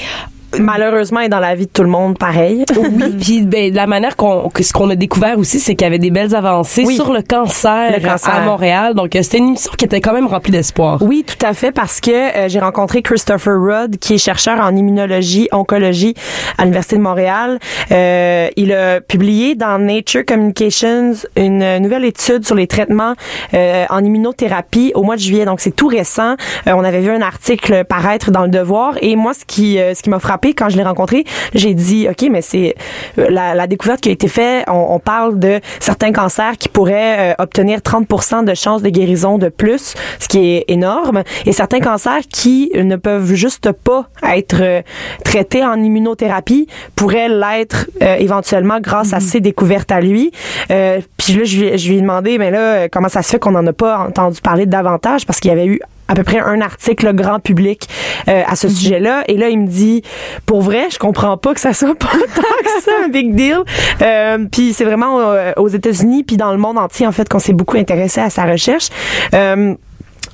malheureusement 0.64 1.20
est 1.22 1.30
dans 1.30 1.40
la 1.40 1.56
vie 1.56 1.66
de 1.66 1.72
tout 1.72 1.84
le 1.84 1.90
monde 1.90 2.18
pareil. 2.18 2.66
oui, 2.78 3.16
puis 3.20 3.42
ben, 3.42 3.74
la 3.74 3.88
manière 3.88 4.16
qu'on 4.16 4.50
ce 4.60 4.74
qu'on 4.74 4.90
a 4.90 4.96
découvert 4.96 5.38
aussi 5.38 5.60
c'est 5.60 5.76
qu'il 5.76 5.86
y 5.86 5.88
avait 5.88 6.00
des 6.00 6.12
belles 6.12 6.36
avancées 6.36 6.86
sur 6.86 7.14
le 7.14 7.22
cancer, 7.22 7.94
à 8.24 8.42
Montréal. 8.42 8.94
Donc 8.94 9.16
euh, 9.16 9.22
c'était 9.22 9.38
une 9.38 9.50
émission 9.50 9.72
qui 9.78 9.86
était 9.86 10.02
quand 10.02 10.14
même 10.14 10.28
remplie 10.28 10.52
d'espoir. 10.52 11.02
Oui, 11.02 11.24
tout 11.26 11.46
à 11.46 11.54
fait 11.54 11.72
parce 11.72 12.02
que 12.02 12.12
euh, 12.12 12.50
j'ai 12.50 12.60
rencontré 12.60 13.02
Christopher 13.02 13.54
Rudd 13.60 13.98
qui 13.98 14.16
est 14.16 14.18
chercheur 14.18 14.60
en 14.60 14.76
immunologie, 14.76 15.48
oncologie 15.52 16.14
à 16.58 16.64
l'Université 16.64 16.98
de 16.98 17.02
Montréal. 17.02 17.60
Euh, 17.92 18.50
il 18.56 18.74
a 18.74 19.02
publié 19.02 19.56
dans 19.56 19.78
Nature 19.80 20.26
Communications 20.26 21.14
une 21.36 21.80
nouvelle 21.80 22.06
étude 22.06 22.46
sur 22.46 22.56
les 22.56 22.68
traitements 22.68 23.14
euh, 23.54 23.86
en 23.90 24.04
immunothérapie 24.04 24.92
au 24.96 25.04
mois 25.04 25.16
de 25.16 25.22
juillet. 25.22 25.46
Donc 25.46 25.60
c'est 25.60 25.76
tout 25.76 25.88
récent. 25.88 26.36
on 26.66 26.84
avait 26.84 27.02
vu 27.02 27.12
un 27.12 27.22
article 27.22 27.84
paraître 27.86 28.32
dans 28.32 28.44
le 28.44 28.50
Devoir 28.50 28.96
et 29.02 29.16
moi 29.16 29.34
ce 29.34 29.46
qui 29.46 29.78
ce 29.78 30.02
qui 30.02 30.10
m'a 30.10 30.20
frappé 30.20 30.47
quand 30.54 30.70
je 30.70 30.78
l'ai 30.78 30.84
rencontré. 30.84 31.24
J'ai 31.54 31.74
dit, 31.74 32.08
OK, 32.10 32.28
mais 32.30 32.42
c'est 32.42 32.76
euh, 33.18 33.28
la, 33.30 33.68
découverte 33.68 34.02
qui 34.02 34.10
a 34.10 34.12
été 34.12 34.28
faite. 34.28 34.66
On, 34.68 35.00
parle 35.00 35.40
de 35.40 35.60
certains 35.80 36.12
cancers 36.12 36.58
qui 36.58 36.70
pourraient 36.70 37.32
euh, 37.32 37.44
obtenir 37.44 37.80
30% 37.80 38.46
de 38.46 38.54
chances 38.54 38.82
de 38.82 38.90
guérison 38.90 39.38
de 39.38 39.50
plus, 39.50 39.94
ce 40.20 40.28
qui 40.28 40.40
est 40.40 40.66
énorme. 40.68 41.24
Et 41.46 41.52
certains 41.52 41.80
cancers 41.80 42.22
qui 42.32 42.72
ne 42.74 42.96
peuvent 42.96 43.34
juste 43.34 43.72
pas 43.72 44.10
être 44.24 44.62
euh, 44.62 44.82
traités 45.24 45.64
en 45.64 45.82
immunothérapie 45.82 46.68
pourraient 46.96 47.30
l'être 47.30 47.88
éventuellement 48.02 48.80
grâce 48.80 49.14
à 49.14 49.18
mm-hmm. 49.18 49.22
ces 49.22 49.40
découvertes 49.40 49.92
à 49.92 50.02
lui. 50.02 50.32
puis 50.70 51.34
là, 51.34 51.44
je, 51.44 51.78
je 51.78 51.90
lui 51.90 51.98
ai 51.98 52.02
demandé, 52.02 52.38
mais 52.38 52.52
là, 52.52 52.90
comment 52.90 53.10
ça 53.10 53.22
se 53.22 53.30
fait 53.30 53.40
qu'on 53.40 53.52
n'en 53.52 53.66
a 53.68 53.74
pas 53.74 54.00
entendu 54.00 54.42
parler 54.42 54.66
davantage? 54.66 55.26
Parce 55.26 55.40
qu'il 55.40 55.50
y 55.50 55.52
avait 55.52 55.68
eu 55.68 55.80
à 56.08 56.16
peu 56.16 56.24
près 56.24 56.40
un 56.40 56.62
article 56.62 57.14
grand 57.14 57.40
public 57.40 57.88
euh, 58.28 58.44
à 58.48 58.56
ce 58.56 58.68
mhm. 58.68 58.74
sujet-là. 58.74 59.24
Et 59.28 59.38
là, 59.38 59.50
il 59.50 59.60
me 59.60 59.68
dit, 59.68 60.04
pour 60.46 60.62
vrai, 60.62 60.88
je 60.92 61.00
comprends 61.00 61.38
pas 61.38 61.54
que 61.54 61.60
ça 61.60 61.74
soit 61.74 61.96
pas 61.96 62.08
tant 62.36 62.42
que 62.42 62.82
ça 62.82 62.92
un 63.06 63.10
big 63.10 63.36
deal. 63.36 63.60
Euh, 64.02 64.46
puis 64.52 64.74
c'est 64.74 64.86
vraiment 64.86 65.20
euh, 65.22 65.52
aux 65.58 65.68
États-Unis 65.68 66.24
puis 66.24 66.38
dans 66.38 66.52
le 66.52 66.58
monde 66.58 66.78
entier 66.78 67.08
en 67.08 67.12
fait 67.12 67.28
qu'on 67.30 67.40
s'est 67.40 67.54
beaucoup 67.54 67.78
intéressé 67.78 68.22
à 68.22 68.30
sa 68.30 68.46
recherche. 68.46 68.90
Euh, 69.34 69.76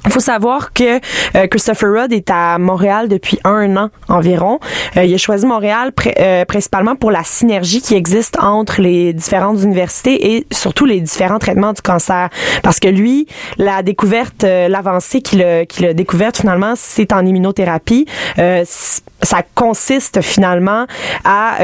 il 0.05 0.11
faut 0.11 0.19
savoir 0.19 0.73
que 0.73 0.99
euh, 1.35 1.47
Christopher 1.47 1.89
Rudd 1.91 2.13
est 2.13 2.29
à 2.29 2.57
Montréal 2.57 3.07
depuis 3.07 3.39
un 3.43 3.75
an 3.77 3.89
environ. 4.09 4.59
Euh, 4.97 5.05
il 5.05 5.13
a 5.13 5.17
choisi 5.17 5.45
Montréal 5.45 5.91
euh, 6.19 6.45
principalement 6.45 6.95
pour 6.95 7.11
la 7.11 7.23
synergie 7.23 7.81
qui 7.81 7.95
existe 7.95 8.37
entre 8.39 8.81
les 8.81 9.13
différentes 9.13 9.61
universités 9.61 10.35
et 10.35 10.47
surtout 10.51 10.85
les 10.85 10.99
différents 10.99 11.39
traitements 11.39 11.73
du 11.73 11.81
cancer. 11.81 12.29
Parce 12.63 12.79
que 12.79 12.87
lui, 12.87 13.27
la 13.57 13.81
découverte, 13.81 14.43
l'avancée 14.43 15.21
qu'il 15.21 15.41
a, 15.41 15.65
qu'il 15.65 15.85
a 15.85 15.93
découverte 15.93 16.37
finalement, 16.37 16.73
c'est 16.75 17.13
en 17.13 17.25
immunothérapie. 17.25 18.05
ça 18.35 19.41
consiste 19.55 20.21
finalement 20.21 20.85
à 21.23 21.57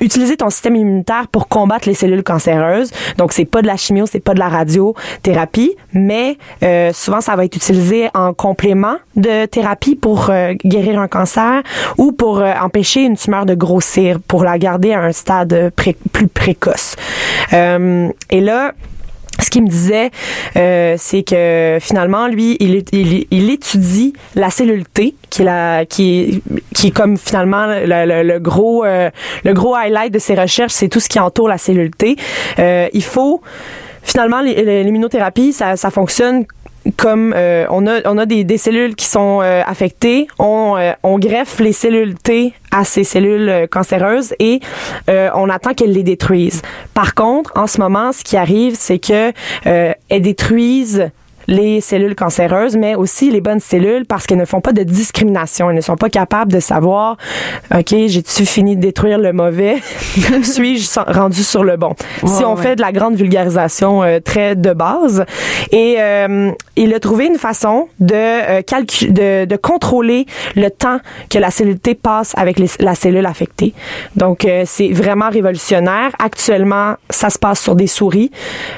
utiliser 0.00 0.36
ton 0.36 0.50
système 0.50 0.76
immunitaire 0.76 1.28
pour 1.28 1.48
combattre 1.48 1.88
les 1.88 1.94
cellules 1.94 2.22
cancéreuses. 2.22 2.90
Donc 3.18 3.32
c'est 3.32 3.44
pas 3.44 3.62
de 3.62 3.66
la 3.66 3.76
chimio, 3.76 4.06
c'est 4.06 4.20
pas 4.20 4.34
de 4.34 4.38
la 4.38 4.48
radiothérapie, 4.48 5.76
mais 5.92 6.38
euh, 6.62 6.92
souvent 6.92 7.20
ça 7.20 7.36
va 7.36 7.44
être 7.44 7.56
utilisé 7.56 8.08
en 8.14 8.34
complément 8.34 8.96
de 9.14 9.46
thérapie 9.46 9.96
pour 9.96 10.30
euh, 10.30 10.54
guérir 10.64 11.00
un 11.00 11.08
cancer 11.08 11.62
ou 11.98 12.12
pour 12.12 12.40
euh, 12.40 12.52
empêcher 12.60 13.02
une 13.02 13.16
tumeur 13.16 13.46
de 13.46 13.54
grossir, 13.54 14.18
pour 14.20 14.44
la 14.44 14.58
garder 14.58 14.92
à 14.92 15.00
un 15.00 15.12
stade 15.12 15.72
plus 15.74 16.28
précoce. 16.28 16.96
et 17.52 18.40
là, 18.40 18.72
ce 19.40 19.50
qu'il 19.50 19.62
me 19.62 19.68
disait, 19.68 20.10
euh, 20.56 20.94
c'est 20.98 21.22
que 21.22 21.78
finalement, 21.80 22.28
lui, 22.28 22.56
il, 22.60 22.82
il, 22.92 23.26
il, 23.30 23.50
étudie 23.50 24.12
la 24.34 24.50
cellule 24.50 24.84
T, 24.86 25.14
qui 25.30 25.42
est, 25.42 25.44
la, 25.44 25.84
qui 25.84 26.42
qui 26.74 26.88
est 26.88 26.90
comme 26.90 27.16
finalement 27.16 27.66
le, 27.66 28.22
le, 28.22 28.38
gros, 28.38 28.84
euh, 28.84 29.10
le 29.44 29.52
gros 29.52 29.74
highlight 29.74 30.12
de 30.12 30.18
ses 30.18 30.34
recherches, 30.34 30.72
c'est 30.72 30.88
tout 30.88 31.00
ce 31.00 31.08
qui 31.08 31.20
entoure 31.20 31.48
la 31.48 31.58
cellule 31.58 31.90
T. 31.90 32.16
Euh, 32.58 32.88
il 32.92 33.04
faut 33.04 33.42
finalement 34.02 34.40
l'immunothérapie, 34.40 35.52
ça, 35.52 35.76
ça 35.76 35.90
fonctionne 35.90 36.46
comme 36.96 37.32
euh, 37.36 37.66
on 37.70 37.86
a 37.86 38.00
on 38.04 38.18
a 38.18 38.26
des, 38.26 38.58
cellules 38.58 38.94
qui 38.94 39.06
sont 39.06 39.40
euh, 39.42 39.62
affectées, 39.66 40.26
on, 40.38 40.76
euh, 40.76 40.92
on 41.02 41.18
greffe 41.18 41.58
les 41.60 41.72
cellules 41.72 42.14
T 42.14 42.54
à 42.70 42.84
ces 42.84 43.04
cellules 43.04 43.68
cancéreuses 43.70 44.34
et 44.38 44.60
on 45.08 45.48
attend 45.48 45.72
qu'elles 45.72 45.92
les 45.92 46.02
détruisent. 46.02 46.62
Par 46.92 47.14
contre, 47.14 47.52
en 47.56 47.66
ce 47.66 47.80
moment, 47.80 48.12
ce 48.12 48.22
qui 48.22 48.36
arrive, 48.36 48.74
c'est 48.78 48.98
que 48.98 49.32
elles 49.64 50.22
détruisent 50.22 51.10
les 51.46 51.80
cellules 51.80 52.14
cancéreuses, 52.14 52.76
mais 52.76 52.94
aussi 52.94 53.30
les 53.30 53.40
bonnes 53.40 53.60
cellules 53.60 54.04
parce 54.06 54.26
qu'elles 54.26 54.38
ne 54.38 54.44
font 54.44 54.60
pas 54.60 54.72
de 54.72 54.82
discrimination. 54.82 55.70
Elles 55.70 55.76
ne 55.76 55.80
sont 55.80 55.96
pas 55.96 56.10
capables 56.10 56.52
de 56.52 56.60
savoir, 56.60 57.16
OK, 57.74 57.94
j'ai-tu 58.06 58.46
fini 58.46 58.76
de 58.76 58.80
détruire 58.80 59.18
le 59.18 59.32
mauvais? 59.32 59.76
Suis-je 60.42 61.12
rendu 61.12 61.42
sur 61.42 61.64
le 61.64 61.76
bon? 61.76 61.94
si 62.24 62.44
on 62.44 62.56
fait 62.56 62.76
de 62.76 62.80
la 62.80 62.92
grande 62.92 63.14
vulgarisation 63.14 64.02
euh, 64.02 64.20
très 64.20 64.56
de 64.56 64.72
base. 64.72 65.24
Et 65.72 65.96
euh, 65.98 66.50
il 66.76 66.94
a 66.94 67.00
trouvé 67.00 67.26
une 67.26 67.38
façon 67.38 67.88
de, 67.98 68.14
euh, 68.14 68.62
de, 68.62 69.44
de, 69.44 69.56
contrôler 69.56 70.26
le 70.54 70.70
temps 70.70 70.98
que 71.30 71.38
la 71.38 71.50
cellule 71.50 71.78
T 71.78 71.94
passe 71.94 72.32
avec 72.36 72.58
les, 72.58 72.68
la 72.80 72.94
cellule 72.94 73.26
affectée. 73.26 73.74
Donc, 74.14 74.44
euh, 74.44 74.64
c'est 74.66 74.88
vraiment 74.88 75.30
révolutionnaire. 75.30 76.10
Actuellement, 76.18 76.94
ça 77.10 77.30
se 77.30 77.38
passe 77.38 77.60
sur 77.60 77.74
des 77.74 77.86
souris, 77.86 78.30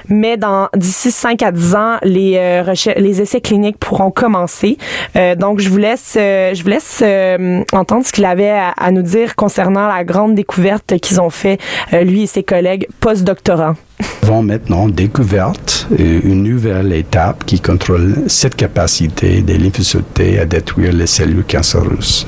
mais 0.09 0.37
dans 0.37 0.68
d'ici 0.74 1.11
5 1.11 1.42
à 1.42 1.52
10 1.52 1.74
ans, 1.74 1.96
les 2.02 2.58
les 2.97 3.21
essais 3.21 3.40
cliniques 3.40 3.79
pourront 3.79 4.11
commencer. 4.11 4.79
Euh, 5.16 5.35
donc, 5.35 5.61
je 5.61 5.68
vous 5.68 5.77
laisse, 5.77 6.16
euh, 6.18 6.55
je 6.55 6.62
vous 6.62 6.68
laisse 6.68 7.01
euh, 7.03 7.62
entendre 7.73 8.05
ce 8.05 8.12
qu'il 8.12 8.25
avait 8.25 8.51
à, 8.51 8.90
nous 8.90 9.03
dire 9.03 9.37
concernant 9.37 9.88
la 9.88 10.05
grande 10.05 10.35
découverte 10.35 10.99
qu'ils 11.01 11.21
ont 11.21 11.31
fait, 11.31 11.59
lui 11.92 12.23
et 12.23 12.27
ses 12.27 12.42
collègues 12.42 12.88
post-doctorants. 13.01 13.75
avons 14.23 14.42
maintenant 14.42 14.88
découvert 14.88 15.53
une 15.99 16.42
nouvelle 16.42 16.92
étape 16.92 17.44
qui 17.44 17.61
contrôle 17.61 18.25
cette 18.27 18.57
capacité 18.57 19.40
des 19.42 19.59
lymphocytes 19.59 20.21
à 20.40 20.44
détruire 20.44 20.92
les 20.92 21.07
cellules 21.07 21.44
cancéreuses. 21.44 22.27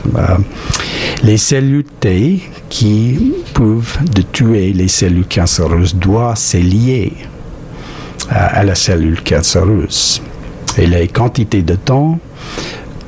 Les 1.22 1.36
cellules 1.36 1.84
T 1.84 2.40
qui 2.68 3.32
peuvent 3.54 3.98
tuer 4.32 4.72
les 4.72 4.88
cellules 4.88 5.26
cancéreuses 5.26 5.94
doivent 5.94 6.36
se 6.36 6.58
lier 6.58 7.12
à, 8.30 8.62
la 8.64 8.74
cellule 8.74 9.22
cancéreuse. 9.22 10.22
Et 10.78 10.86
les 10.86 11.08
quantités 11.08 11.62
de 11.62 11.74
temps 11.74 12.18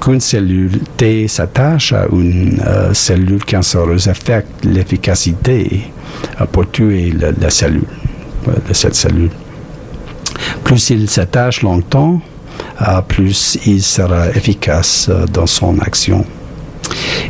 qu'une 0.00 0.20
cellule 0.20 0.80
T 0.96 1.28
s'attache 1.28 1.92
à 1.92 2.06
une 2.12 2.61
euh, 2.66 2.92
cellule 2.92 3.44
cancéreuse 3.44 4.08
affecte 4.08 4.64
l'efficacité 4.64 5.82
euh, 6.40 6.46
pour 6.46 6.68
tuer 6.70 7.12
la, 7.40 7.50
cellule, 7.50 7.85
euh, 8.48 8.52
de 8.68 8.74
cette 8.74 8.96
cellule. 8.96 9.30
Plus 10.64 10.90
il 10.90 11.08
s'attache 11.08 11.62
longtemps, 11.62 12.20
euh, 12.80 13.00
plus 13.06 13.58
il 13.64 13.80
sera 13.82 14.28
efficace 14.30 15.08
dans 15.32 15.46
son 15.46 15.78
action. 15.78 16.24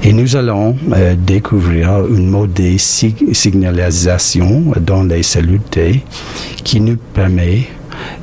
Et 0.02 0.12
nous 0.12 0.34
allons 0.34 0.76
découvrir 1.18 2.06
une 2.06 2.28
mode 2.28 2.54
de 2.54 2.76
sig- 2.78 3.32
signalisation 3.34 4.72
dans 4.80 5.04
les 5.04 5.22
cellules 5.22 5.60
T 5.70 6.02
qui 6.64 6.80
nous 6.80 6.96
permet 6.96 7.68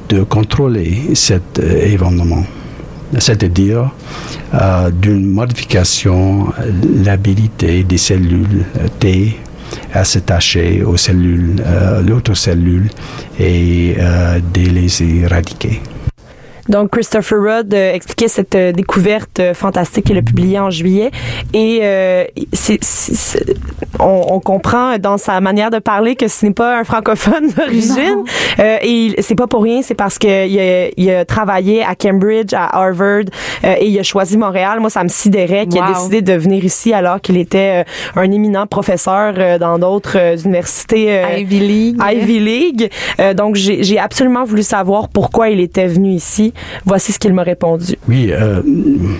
de 0.09 0.23
contrôler 0.23 1.15
cet 1.15 1.59
euh, 1.59 1.85
événement. 1.85 2.43
C'est-à-dire 3.17 3.91
euh, 4.53 4.91
d'une 4.91 5.31
modification, 5.31 6.47
euh, 6.59 6.71
l'habilité 7.03 7.83
des 7.83 7.97
cellules 7.97 8.65
T 8.99 9.35
à 9.93 10.03
s'attacher 10.03 10.83
aux 10.83 10.97
cellules, 10.97 11.55
euh, 11.65 12.01
et 13.39 13.95
de 14.53 14.61
les 14.69 15.03
éradiquer. 15.03 15.81
Donc, 16.69 16.91
Christopher 16.91 17.39
Rudd 17.41 17.73
euh, 17.73 17.93
expliquait 17.93 18.27
cette 18.27 18.55
euh, 18.55 18.71
découverte 18.71 19.39
euh, 19.39 19.53
fantastique 19.53 20.05
qu'il 20.05 20.17
a 20.17 20.21
publiée 20.21 20.59
en 20.59 20.69
juillet. 20.69 21.11
Et 21.53 21.79
euh, 21.83 22.23
c'est, 22.53 22.77
c'est- 22.83 23.15
c'est- 23.15 23.55
on, 23.99 24.23
on 24.29 24.39
comprend 24.39 24.97
dans 24.97 25.17
sa 25.17 25.41
manière 25.41 25.71
de 25.71 25.79
parler 25.79 26.15
que 26.15 26.27
ce 26.27 26.45
n'est 26.45 26.53
pas 26.53 26.79
un 26.79 26.83
francophone 26.83 27.49
d'origine. 27.57 28.23
Euh, 28.59 28.77
et 28.81 29.15
c'est 29.21 29.35
pas 29.35 29.47
pour 29.47 29.63
rien, 29.63 29.81
c'est 29.81 29.95
parce 29.95 30.17
qu'il 30.17 30.29
a, 30.29 30.87
il 30.95 31.09
a 31.11 31.25
travaillé 31.25 31.83
à 31.83 31.95
Cambridge, 31.95 32.53
à 32.53 32.77
Harvard, 32.77 33.23
euh, 33.63 33.75
et 33.79 33.87
il 33.87 33.99
a 33.99 34.03
choisi 34.03 34.37
Montréal. 34.37 34.79
Moi, 34.79 34.89
ça 34.89 35.03
me 35.03 35.09
sidérait 35.09 35.65
qu'il 35.67 35.81
a 35.81 35.87
Wow. 35.89 35.93
décidé 35.95 36.21
de 36.21 36.33
venir 36.33 36.63
ici 36.63 36.93
alors 36.93 37.19
qu'il 37.19 37.37
était 37.37 37.83
un 38.15 38.31
éminent 38.31 38.67
professeur 38.67 39.33
euh, 39.37 39.57
dans 39.57 39.79
d'autres 39.79 40.17
universités. 40.45 41.23
Ivy 41.39 41.59
League. 41.59 41.97
Ivy 42.11 42.39
League. 42.39 42.89
Euh, 43.19 43.33
donc, 43.33 43.55
j'ai 43.55 43.83
j'ai 43.83 43.97
absolument 43.97 44.43
voulu 44.43 44.61
savoir 44.61 45.09
pourquoi 45.09 45.49
il 45.49 45.59
était 45.59 45.87
venu 45.87 46.11
ici. 46.11 46.53
Voici 46.85 47.11
ce 47.11 47.19
qu'il 47.19 47.33
m'a 47.33 47.43
répondu. 47.43 47.95
Oui, 48.07 48.29
euh, 48.31 48.61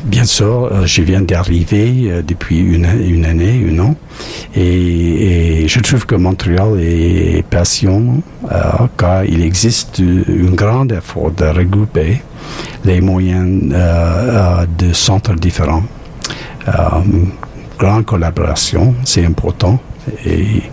bien 0.06 0.26
sûr, 0.26 0.70
euh, 0.72 0.86
je 0.86 1.02
viens 1.02 1.22
d'arriver 1.22 2.06
euh, 2.06 2.22
depuis 2.22 2.60
une, 2.60 2.88
une 3.02 3.26
année, 3.26 3.66
un 3.70 3.80
an, 3.80 3.96
et, 4.56 5.68
je 5.68 5.80
trouve 5.80 6.06
que 6.06 6.16
Montréal 6.16 6.80
est 6.80 7.46
passionnant 7.46 8.22
car 8.98 9.24
il 9.24 9.44
existe 9.44 10.02
un 10.02 10.52
grand 10.56 10.92
effort 10.92 11.32
de 11.32 11.46
regrouper 11.46 12.22
les 12.84 13.02
moyens 13.02 13.72
de 14.78 14.94
centres 14.94 15.36
différents. 15.36 15.84
Grande 17.78 18.06
collaboration, 18.06 18.96
c'est 19.04 19.26
important, 19.26 19.80
et 20.26 20.64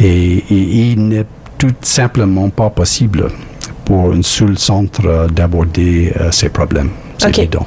il 0.00 1.08
n'est 1.08 1.26
tout 1.58 1.74
simplement 1.82 2.48
pas 2.50 2.70
possible 2.70 3.28
pour 3.86 4.12
un 4.12 4.22
seul 4.22 4.58
centre 4.58 5.06
euh, 5.06 5.28
d'aborder 5.28 6.12
euh, 6.20 6.30
ces 6.30 6.50
problèmes. 6.50 6.90
C'est 7.18 7.38
évident. 7.38 7.66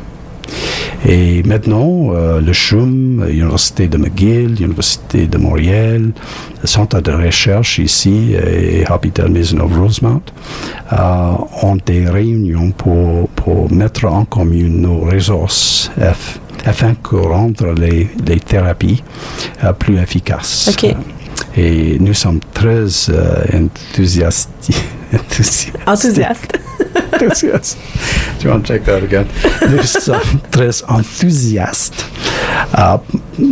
Et 1.08 1.44
maintenant, 1.44 2.10
euh, 2.14 2.42
le 2.42 2.52
CHUM, 2.54 3.26
l'Université 3.26 3.88
de 3.88 3.98
McGill, 3.98 4.56
l'Université 4.56 5.28
de 5.28 5.38
Montréal, 5.38 6.12
le 6.62 6.68
Centre 6.68 7.00
de 7.00 7.12
recherche 7.12 7.80
ici 7.80 8.34
et 8.34 8.84
Hôpital 8.90 9.30
Maisonneuve-Rosemont 9.30 10.22
euh, 10.92 11.32
ont 11.64 11.78
des 11.86 12.08
réunions 12.10 12.72
pour, 12.72 13.30
pour 13.30 13.72
mettre 13.72 14.06
en 14.06 14.26
commun 14.26 14.68
nos 14.70 15.00
ressources 15.00 15.90
afin 16.66 16.96
que 16.96 17.16
rendre 17.16 17.74
les, 17.74 18.10
les 18.26 18.40
thérapies 18.40 19.02
euh, 19.64 19.72
plus 19.72 19.98
efficaces. 19.98 20.76
Et 21.56 21.98
nous 22.00 22.14
sommes 22.14 22.42
très 22.54 22.86
enthousiastes. 23.54 24.70
enthousiastes. 25.14 25.78
Enthousiaste. 25.88 26.60
enthousiastes. 27.14 27.78
Tu 28.40 28.48
vas 28.48 28.60
check 28.64 28.84
that 28.86 29.04
again? 29.04 29.26
Nous 29.70 29.84
sommes 30.00 30.40
très 30.52 30.84
enthousiastes. 30.88 32.06
euh, 32.78 32.98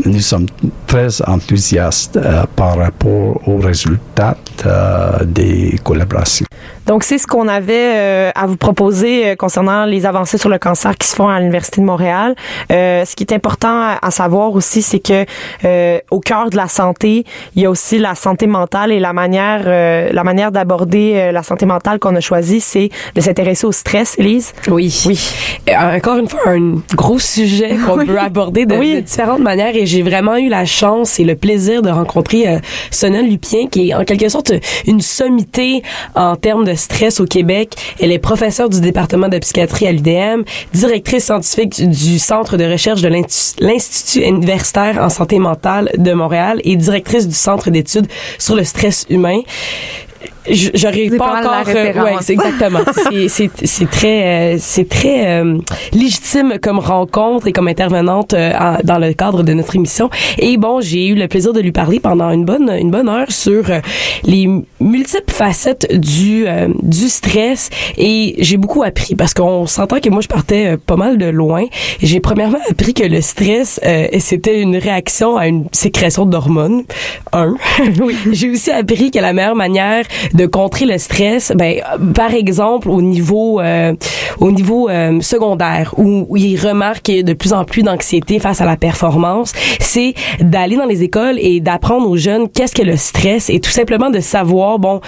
nous 0.06 0.20
sommes 0.22 0.48
très 0.86 1.22
enthousiastes 1.28 2.18
euh, 2.18 2.46
par 2.56 2.78
rapport 2.78 3.48
aux 3.48 3.58
résultats 3.58 4.38
euh, 4.66 5.24
des 5.26 5.80
collaborations. 5.84 6.47
Donc, 6.88 7.04
c'est 7.04 7.18
ce 7.18 7.28
qu'on 7.28 7.48
avait 7.50 7.92
euh, 7.96 8.32
à 8.34 8.48
vous 8.48 8.56
proposer 8.56 9.28
euh, 9.32 9.36
concernant 9.36 9.84
les 9.86 10.06
avancées 10.06 10.38
sur 10.38 10.50
le 10.50 10.58
cancer 10.58 10.98
qui 10.98 11.06
se 11.08 11.16
font 11.16 11.28
à 11.28 11.38
l'Université 11.40 11.82
de 11.82 11.86
Montréal. 11.86 12.34
Euh, 12.72 13.04
ce 13.04 13.14
qui 13.16 13.24
est 13.24 13.34
important 13.34 13.68
à, 13.82 14.00
à 14.02 14.10
savoir 14.10 14.54
aussi, 14.54 14.82
c'est 14.82 15.00
que 15.00 15.26
euh, 15.66 16.00
au 16.12 16.22
cœur 16.22 16.50
de 16.50 16.56
la 16.56 16.70
santé, 16.70 17.26
il 17.56 17.62
y 17.62 17.66
a 17.66 17.70
aussi 17.70 18.00
la 18.00 18.16
santé 18.16 18.48
mentale 18.48 18.94
et 18.94 19.00
la 19.02 19.12
manière, 19.12 19.64
euh, 19.66 20.10
la 20.14 20.24
manière 20.24 20.54
d'aborder 20.54 21.14
euh, 21.18 21.32
la 21.34 21.44
santé 21.44 21.66
mentale 21.66 22.00
qu'on 22.00 22.16
a 22.16 22.22
choisie, 22.22 22.62
c'est 22.62 22.90
de 23.16 23.20
s'intéresser 23.22 23.68
au 23.68 23.74
stress, 23.74 24.16
Elise. 24.18 24.54
Oui. 24.70 25.04
Oui. 25.08 25.20
Encore 25.78 26.18
une 26.18 26.30
fois, 26.30 26.40
un 26.52 26.76
gros 26.96 27.20
sujet 27.20 27.76
qu'on 27.86 27.98
peut 28.06 28.18
aborder 28.18 28.66
de, 28.66 28.76
Oui. 28.78 28.96
de 28.96 29.00
différentes 29.02 29.42
manières 29.42 29.76
et 29.76 29.86
j'ai 29.86 30.04
vraiment 30.04 30.38
eu 30.38 30.48
la 30.48 30.64
chance 30.64 31.20
et 31.20 31.26
le 31.26 31.36
plaisir 31.36 31.82
de 31.82 31.90
rencontrer 31.90 32.48
euh, 32.48 32.60
Sonia 32.92 33.22
Lupien 33.22 33.68
qui 33.68 33.90
est 33.90 33.94
en 33.94 34.06
quelque 34.06 34.30
sorte 34.30 34.54
une 34.86 35.02
sommité 35.02 35.84
en 36.16 36.38
termes 36.38 36.64
de 36.64 36.77
stress 36.78 37.20
au 37.20 37.26
Québec. 37.26 37.74
Elle 38.00 38.12
est 38.12 38.20
professeure 38.20 38.70
du 38.70 38.82
département 38.82 39.28
de 39.28 39.38
psychiatrie 39.40 39.88
à 39.88 39.92
l'UDM, 39.92 40.44
directrice 40.74 41.26
scientifique 41.26 41.88
du 41.90 42.20
Centre 42.20 42.58
de 42.58 42.66
recherche 42.66 43.02
de 43.02 43.10
l'Institut 43.10 44.26
universitaire 44.26 45.00
en 45.02 45.10
santé 45.10 45.40
mentale 45.40 45.92
de 45.98 46.14
Montréal 46.14 46.62
et 46.64 46.76
directrice 46.76 47.28
du 47.28 47.36
Centre 47.36 47.70
d'études 47.70 48.08
sur 48.38 48.56
le 48.56 48.64
stress 48.64 49.06
humain. 49.10 49.42
C'est 51.12 51.18
pas 51.18 51.26
encore. 51.40 51.64
euh, 51.76 51.94
ouais, 52.04 52.12
c'est 52.22 52.34
exactement. 52.34 52.80
C'est- 53.12 53.28
c'est 53.30 53.50
c'est 53.66 53.90
très 53.90 54.54
euh, 54.54 54.58
c'est 54.60 54.88
très 54.90 55.28
euh, 55.28 55.58
légitime 55.94 56.56
comme 56.62 56.80
rencontre 56.80 57.48
et 57.48 57.52
comme 57.52 57.68
intervenante 57.68 58.34
euh, 58.34 58.52
en- 58.60 58.78
dans 58.84 58.98
le 59.00 59.14
cadre 59.14 59.44
de 59.44 59.54
notre 59.54 59.76
émission. 59.76 60.10
Et 60.38 60.58
bon, 60.58 60.82
j'ai 60.82 61.08
eu 61.08 61.16
le 61.16 61.28
plaisir 61.28 61.54
de 61.54 61.60
lui 61.60 61.72
parler 61.72 62.00
pendant 62.00 62.30
une 62.32 62.46
bonne 62.46 62.70
une 62.80 62.92
bonne 62.92 63.10
heure 63.10 63.32
sur 63.32 63.70
euh, 63.70 63.80
les 64.24 64.48
multiples 64.80 65.32
facettes 65.32 65.88
du 66.00 66.48
euh, 66.48 66.68
du 66.82 67.10
stress 67.10 67.70
et 67.98 68.36
j'ai 68.40 68.58
beaucoup 68.58 68.84
appris 68.84 69.16
parce 69.16 69.34
qu'on 69.34 69.66
s'entend 69.66 70.00
que 70.00 70.10
moi 70.10 70.22
je 70.22 70.28
partais 70.28 70.78
pas 70.78 70.96
mal 70.96 71.18
de 71.18 71.26
loin. 71.28 71.66
J'ai 72.02 72.20
premièrement 72.20 72.60
appris 72.70 72.94
que 72.94 73.04
le 73.04 73.22
stress 73.22 73.80
euh, 73.86 74.08
c'était 74.20 74.62
une 74.62 74.78
réaction 74.78 75.38
à 75.38 75.48
une 75.48 75.66
sécrétion 75.72 76.26
d'hormones. 76.26 76.84
Un. 77.34 77.56
oui. 78.02 78.16
J'ai 78.32 78.50
aussi 78.52 78.72
appris 78.72 79.12
que 79.12 79.20
la 79.20 79.34
meilleure 79.34 79.56
manière 79.56 80.04
de 80.38 80.46
contrer 80.46 80.86
le 80.86 80.98
stress, 80.98 81.52
ben 81.56 81.82
par 82.14 82.34
exemple 82.34 82.90
au 82.90 83.02
niveau 83.02 83.60
euh, 83.60 83.94
au 84.40 84.52
niveau 84.52 84.88
euh, 84.90 85.20
secondaire 85.22 85.94
où, 85.98 86.26
où 86.30 86.38
il 86.38 86.58
remarque 86.60 87.02
qu'il 87.04 87.16
y 87.16 87.20
a 87.20 87.24
de 87.24 87.34
plus 87.34 87.54
en 87.54 87.64
plus 87.66 87.84
d'anxiété 87.84 88.40
face 88.40 88.62
à 88.62 88.66
la 88.66 88.78
performance, 88.78 89.52
c'est 89.80 90.14
d'aller 90.40 90.78
dans 90.78 90.86
les 90.86 91.04
écoles 91.04 91.38
et 91.40 91.60
d'apprendre 91.60 92.10
aux 92.10 92.18
jeunes 92.18 92.48
qu'est-ce 92.50 92.76
que 92.76 92.84
le 92.84 92.98
stress 92.98 93.50
et 93.50 93.60
tout 93.60 93.72
simplement 93.72 94.10
de 94.10 94.20
savoir 94.20 94.80
bon 94.80 95.02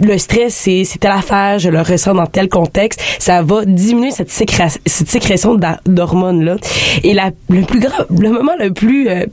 le 0.00 0.16
stress, 0.16 0.54
c'est, 0.54 0.84
c'est 0.84 0.98
telle 0.98 1.10
affaire, 1.10 1.58
je 1.58 1.68
le 1.68 1.82
ressens 1.82 2.14
dans 2.14 2.24
tel 2.24 2.48
contexte, 2.48 2.98
ça 3.18 3.42
va 3.42 3.66
diminuer 3.66 4.10
cette, 4.10 4.30
sécré- 4.30 4.78
cette 4.86 5.10
sécrétion 5.10 5.54
d'hormones-là. 5.84 6.56
Et 7.04 7.12
la, 7.12 7.30
le 7.50 7.60
plus 7.60 7.80
grave, 7.80 8.06
le 8.08 8.30
moment 8.30 8.52
le 8.58 8.72
plus, 8.72 9.08
euh, 9.10 9.26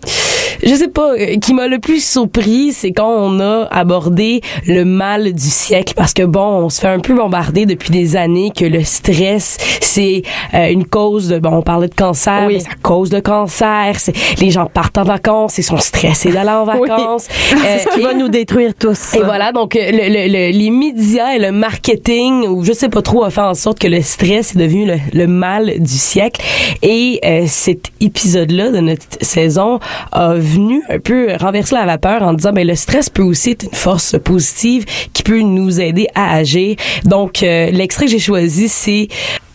je 0.64 0.74
sais 0.76 0.88
pas, 0.88 1.14
euh, 1.14 1.38
qui 1.38 1.54
m'a 1.54 1.68
le 1.68 1.80
plus 1.80 2.04
surpris, 2.04 2.72
c'est 2.74 2.92
quand 2.92 3.10
on 3.10 3.40
a 3.40 3.68
abordé 3.72 4.42
le 4.68 4.86
mal 4.86 5.34
du 5.34 5.50
siècle, 5.50 5.94
parce 5.96 6.14
que 6.14 6.24
bon, 6.24 6.42
on 6.66 6.70
se 6.70 6.82
fait 6.82 6.88
un 6.88 7.00
peu 7.00 7.14
bombarder 7.14 7.66
depuis 7.66 7.92
des 7.92 8.16
années 8.16 8.52
que 8.56 8.66
le 8.66 8.84
stress, 8.84 9.58
c'est 9.82 10.24
euh, 10.54 10.70
une 10.70 10.86
cause 10.86 11.28
de, 11.30 11.40
bon, 11.40 11.52
on 11.58 11.62
parlait 11.62 11.88
de 11.88 11.96
cancer, 11.96 12.44
Oui. 12.48 12.54
mais 12.56 12.60
ça 12.60 12.70
cause 12.82 13.10
de 13.10 13.20
cancer, 13.20 13.96
c'est, 13.98 14.14
les 14.40 14.52
gens 14.52 14.66
partent 14.66 14.98
en 14.98 15.04
vacances, 15.04 15.58
ils 15.58 15.63
sont 15.63 15.78
stressés 15.78 16.32
d'aller 16.32 16.50
en 16.50 16.65
Oui. 16.80 16.88
vacances. 16.88 17.28
C'est 17.50 17.80
ce 17.80 17.88
qui 17.96 18.02
Euh, 18.02 18.04
va 18.08 18.12
et- 18.13 18.15
nous 18.15 18.30
détruire 18.30 18.73
tous. 18.78 19.15
et 19.15 19.21
voilà, 19.21 19.52
donc 19.52 19.73
le, 19.76 19.82
le- 19.92 20.28
le- 20.28 20.52
les 20.58 20.69
médias 20.69 21.34
et 21.36 21.40
le 21.40 21.52
marketing, 21.52 22.48
ou 22.48 22.63
je 22.63 22.73
sais 22.73 22.90
pas 22.90 23.02
trop, 23.02 23.23
a 23.23 23.30
fait 23.30 23.42
en 23.42 23.54
sorte 23.54 23.80
que 23.80 23.88
le 23.88 24.02
stress 24.02 24.56
est 24.56 24.58
devenu 24.60 24.86
le, 24.86 24.98
le 25.13 25.28
mal 25.28 25.73
du 25.80 25.94
siècle. 25.98 26.42
Et 26.82 27.19
euh, 27.26 27.44
cet 27.48 27.88
épisode-là 28.02 28.71
de 28.71 28.80
notre 28.80 29.06
saison 29.21 29.80
a 30.12 30.34
venu 30.40 30.81
un 30.90 31.00
peu 31.00 31.35
renverser 31.40 31.75
la 31.75 31.85
vapeur 31.85 32.21
en 32.21 32.33
disant 32.33 32.54
ben 32.54 32.65
le 32.65 32.75
stress 32.75 33.10
peut 33.10 33.23
aussi 33.23 33.52
être 33.52 33.63
une 33.63 33.73
force 33.73 34.15
positive 34.23 34.85
qui 35.13 35.23
peut 35.23 35.42
nous 35.42 35.79
aider 35.79 36.08
à 36.15 36.35
agir. 36.35 36.75
Donc 37.06 37.44
euh, 37.44 37.69
l'extrait 37.71 38.06
que 38.06 38.12
j'ai 38.12 38.19
choisi 38.19 38.69
c'est 38.69 39.08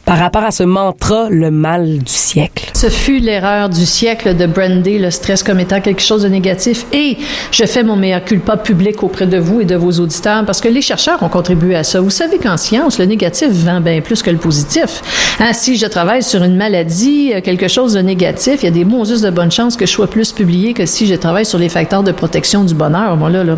par 0.05 0.19
rapport 0.19 0.45
à 0.45 0.51
ce 0.51 0.63
mantra, 0.63 1.29
le 1.31 1.51
mal 1.51 1.99
du 1.99 2.13
siècle. 2.13 2.71
Ce 2.75 2.89
fut 2.89 3.19
l'erreur 3.19 3.69
du 3.69 3.87
siècle 3.87 4.37
de 4.37 4.47
brander 4.47 4.99
le 4.99 5.11
stress 5.11 5.43
comme 5.43 5.61
étant 5.61 5.81
quelque 5.81 6.03
chose 6.03 6.23
de 6.23 6.29
négatif 6.29 6.85
et 6.93 7.17
je 7.51 7.65
fais 7.65 7.83
mon 7.83 7.97
meilleur 7.97 8.25
culpa 8.25 8.57
public 8.57 9.03
auprès 9.03 9.27
de 9.27 9.39
vous 9.39 9.61
et 9.61 9.65
de 9.65 9.77
vos 9.77 9.93
auditeurs 9.93 10.45
parce 10.45 10.61
que 10.61 10.69
les 10.69 10.83
chercheurs 10.83 11.23
ont 11.23 11.29
contribué 11.29 11.77
à 11.77 11.85
ça. 11.85 12.01
Vous 12.01 12.11
savez 12.11 12.39
qu'en 12.39 12.57
science, 12.57 12.99
le 12.99 13.07
négatif 13.07 13.49
vend 13.51 13.81
bien 13.81 14.01
plus 14.01 14.23
que 14.23 14.31
le 14.31 14.37
positif. 14.37 15.03
Hein, 15.41 15.53
si 15.53 15.77
je 15.77 15.87
travaille 15.87 16.23
sur 16.23 16.43
une 16.43 16.57
maladie, 16.57 17.33
euh, 17.33 17.41
quelque 17.41 17.69
chose 17.69 17.95
de 17.95 18.01
négatif, 18.01 18.63
il 18.63 18.65
y 18.65 18.69
a 18.69 18.73
des 18.73 18.85
bons 18.85 19.05
de 19.05 19.31
bonne 19.31 19.51
chance 19.51 19.77
que 19.77 19.87
je 19.87 19.91
sois 19.91 20.07
plus 20.07 20.33
publié 20.33 20.73
que 20.73 20.87
si 20.87 21.07
je 21.07 21.15
travaille 21.15 21.45
sur 21.45 21.59
les 21.59 21.69
facteurs 21.69 22.03
de 22.03 22.13
protection 22.13 22.65
du 22.65 22.75
bonheur. 22.75 23.17
Moi, 23.17 23.31
là, 23.31 23.45
là. 23.45 23.57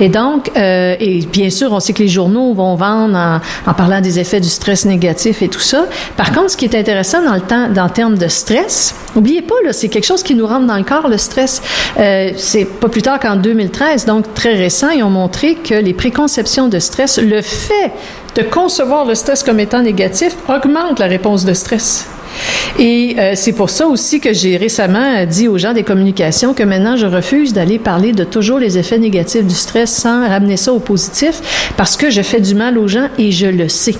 Et 0.00 0.08
donc, 0.08 0.50
euh, 0.56 0.94
et 1.00 1.20
bien 1.32 1.50
sûr, 1.50 1.72
on 1.72 1.80
sait 1.80 1.92
que 1.92 2.02
les 2.02 2.08
journaux 2.08 2.52
vont 2.54 2.74
vendre 2.74 3.16
en, 3.16 3.40
en 3.66 3.74
parlant 3.74 4.00
des 4.00 4.18
effets 4.18 4.40
du 4.40 4.48
stress 4.48 4.84
négatif 4.84 5.42
et 5.42 5.48
tout 5.48 5.60
ça. 5.60 5.75
Par 6.16 6.32
contre, 6.32 6.50
ce 6.50 6.56
qui 6.56 6.64
est 6.64 6.74
intéressant 6.74 7.22
dans 7.22 7.34
le 7.34 7.40
temps, 7.40 7.68
dans 7.68 7.84
le 7.84 8.16
de 8.16 8.28
stress, 8.28 8.94
oubliez 9.14 9.42
pas, 9.42 9.54
c'est 9.72 9.88
quelque 9.88 10.04
chose 10.04 10.22
qui 10.22 10.34
nous 10.34 10.46
rentre 10.46 10.66
dans 10.66 10.76
le 10.76 10.84
corps, 10.84 11.08
le 11.08 11.18
stress. 11.18 11.62
Euh, 11.98 12.30
c'est 12.36 12.64
pas 12.64 12.88
plus 12.88 13.02
tard 13.02 13.18
qu'en 13.18 13.36
2013, 13.36 14.06
donc 14.06 14.34
très 14.34 14.54
récent, 14.54 14.90
ils 14.90 15.02
ont 15.02 15.10
montré 15.10 15.54
que 15.54 15.74
les 15.74 15.94
préconceptions 15.94 16.68
de 16.68 16.78
stress, 16.78 17.18
le 17.18 17.42
fait 17.42 17.92
de 18.34 18.42
concevoir 18.42 19.06
le 19.06 19.14
stress 19.14 19.42
comme 19.42 19.60
étant 19.60 19.82
négatif, 19.82 20.36
augmente 20.48 20.98
la 20.98 21.06
réponse 21.06 21.44
de 21.44 21.54
stress. 21.54 22.06
Et 22.78 23.16
euh, 23.18 23.32
c'est 23.34 23.52
pour 23.52 23.70
ça 23.70 23.86
aussi 23.86 24.20
que 24.20 24.32
j'ai 24.32 24.56
récemment 24.56 25.24
dit 25.24 25.48
aux 25.48 25.56
gens 25.56 25.72
des 25.72 25.84
communications 25.84 26.52
que 26.52 26.62
maintenant 26.62 26.96
je 26.96 27.06
refuse 27.06 27.52
d'aller 27.54 27.78
parler 27.78 28.12
de 28.12 28.24
toujours 28.24 28.58
les 28.58 28.76
effets 28.76 28.98
négatifs 28.98 29.46
du 29.46 29.54
stress 29.54 29.90
sans 29.90 30.28
ramener 30.28 30.58
ça 30.58 30.72
au 30.72 30.78
positif 30.78 31.72
parce 31.76 31.96
que 31.96 32.10
je 32.10 32.20
fais 32.20 32.40
du 32.40 32.54
mal 32.54 32.76
aux 32.76 32.88
gens 32.88 33.08
et 33.18 33.32
je 33.32 33.46
le 33.46 33.68
sais. 33.68 33.94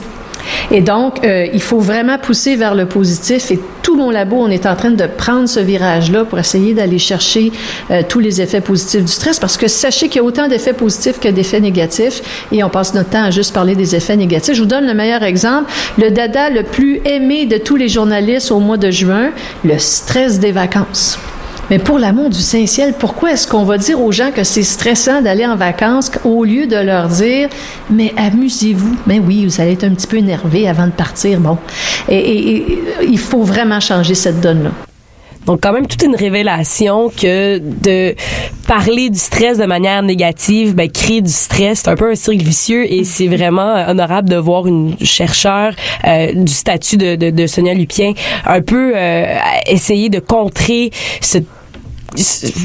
Et 0.70 0.80
donc, 0.80 1.24
euh, 1.24 1.46
il 1.52 1.62
faut 1.62 1.78
vraiment 1.78 2.18
pousser 2.18 2.56
vers 2.56 2.74
le 2.74 2.86
positif. 2.86 3.50
Et 3.50 3.58
tout 3.82 3.96
mon 3.96 4.10
labo, 4.10 4.36
on 4.36 4.48
est 4.48 4.66
en 4.66 4.76
train 4.76 4.90
de 4.90 5.06
prendre 5.06 5.48
ce 5.48 5.60
virage-là 5.60 6.24
pour 6.24 6.38
essayer 6.38 6.74
d'aller 6.74 6.98
chercher 6.98 7.52
euh, 7.90 8.02
tous 8.08 8.20
les 8.20 8.40
effets 8.40 8.60
positifs 8.60 9.04
du 9.04 9.12
stress. 9.12 9.38
Parce 9.38 9.56
que 9.56 9.68
sachez 9.68 10.08
qu'il 10.08 10.16
y 10.16 10.20
a 10.20 10.24
autant 10.24 10.48
d'effets 10.48 10.72
positifs 10.72 11.20
que 11.20 11.28
d'effets 11.28 11.60
négatifs. 11.60 12.46
Et 12.52 12.62
on 12.64 12.68
passe 12.70 12.94
notre 12.94 13.10
temps 13.10 13.24
à 13.24 13.30
juste 13.30 13.54
parler 13.54 13.74
des 13.74 13.94
effets 13.94 14.16
négatifs. 14.16 14.54
Je 14.54 14.60
vous 14.60 14.66
donne 14.66 14.86
le 14.86 14.94
meilleur 14.94 15.22
exemple. 15.22 15.70
Le 15.98 16.10
dada 16.10 16.50
le 16.50 16.62
plus 16.62 17.00
aimé 17.04 17.46
de 17.46 17.58
tous 17.58 17.76
les 17.76 17.88
journalistes 17.88 18.50
au 18.50 18.58
mois 18.58 18.76
de 18.76 18.90
juin, 18.90 19.30
le 19.64 19.78
stress 19.78 20.38
des 20.38 20.52
vacances. 20.52 21.18
Mais 21.68 21.80
pour 21.80 21.98
l'amour 21.98 22.30
du 22.30 22.38
Saint-Ciel, 22.38 22.94
pourquoi 22.96 23.32
est-ce 23.32 23.48
qu'on 23.48 23.64
va 23.64 23.76
dire 23.76 24.00
aux 24.00 24.12
gens 24.12 24.30
que 24.30 24.44
c'est 24.44 24.62
stressant 24.62 25.20
d'aller 25.20 25.44
en 25.44 25.56
vacances 25.56 26.12
au 26.24 26.44
lieu 26.44 26.66
de 26.68 26.76
leur 26.76 27.08
dire, 27.08 27.48
mais 27.90 28.14
amusez-vous? 28.16 28.96
Mais 29.06 29.18
oui, 29.18 29.44
vous 29.46 29.60
allez 29.60 29.72
être 29.72 29.84
un 29.84 29.94
petit 29.94 30.06
peu 30.06 30.18
énervé 30.18 30.68
avant 30.68 30.86
de 30.86 30.92
partir. 30.92 31.40
Bon. 31.40 31.58
Et, 32.08 32.78
il 33.02 33.18
faut 33.18 33.42
vraiment 33.42 33.80
changer 33.80 34.14
cette 34.14 34.40
donne-là. 34.40 34.70
Donc 35.46 35.60
quand 35.62 35.72
même 35.72 35.86
toute 35.86 36.02
une 36.02 36.16
révélation 36.16 37.08
que 37.08 37.58
de 37.58 38.16
parler 38.66 39.10
du 39.10 39.18
stress 39.18 39.58
de 39.58 39.64
manière 39.64 40.02
négative, 40.02 40.74
ben 40.74 40.90
créer 40.90 41.20
du 41.20 41.30
stress, 41.30 41.82
c'est 41.84 41.88
un 41.88 41.94
peu 41.94 42.10
un 42.10 42.16
cercle 42.16 42.42
vicieux 42.42 42.92
et 42.92 43.04
c'est 43.04 43.28
vraiment 43.28 43.88
honorable 43.88 44.28
de 44.28 44.36
voir 44.36 44.66
une 44.66 44.96
chercheure 45.02 45.72
euh, 46.04 46.32
du 46.32 46.52
statut 46.52 46.96
de, 46.96 47.14
de, 47.14 47.30
de, 47.30 47.46
Sonia 47.46 47.74
Lupien 47.74 48.12
un 48.44 48.60
peu 48.60 48.92
euh, 48.96 49.36
essayer 49.66 50.08
de 50.08 50.18
contrer 50.18 50.90
ce 51.20 51.38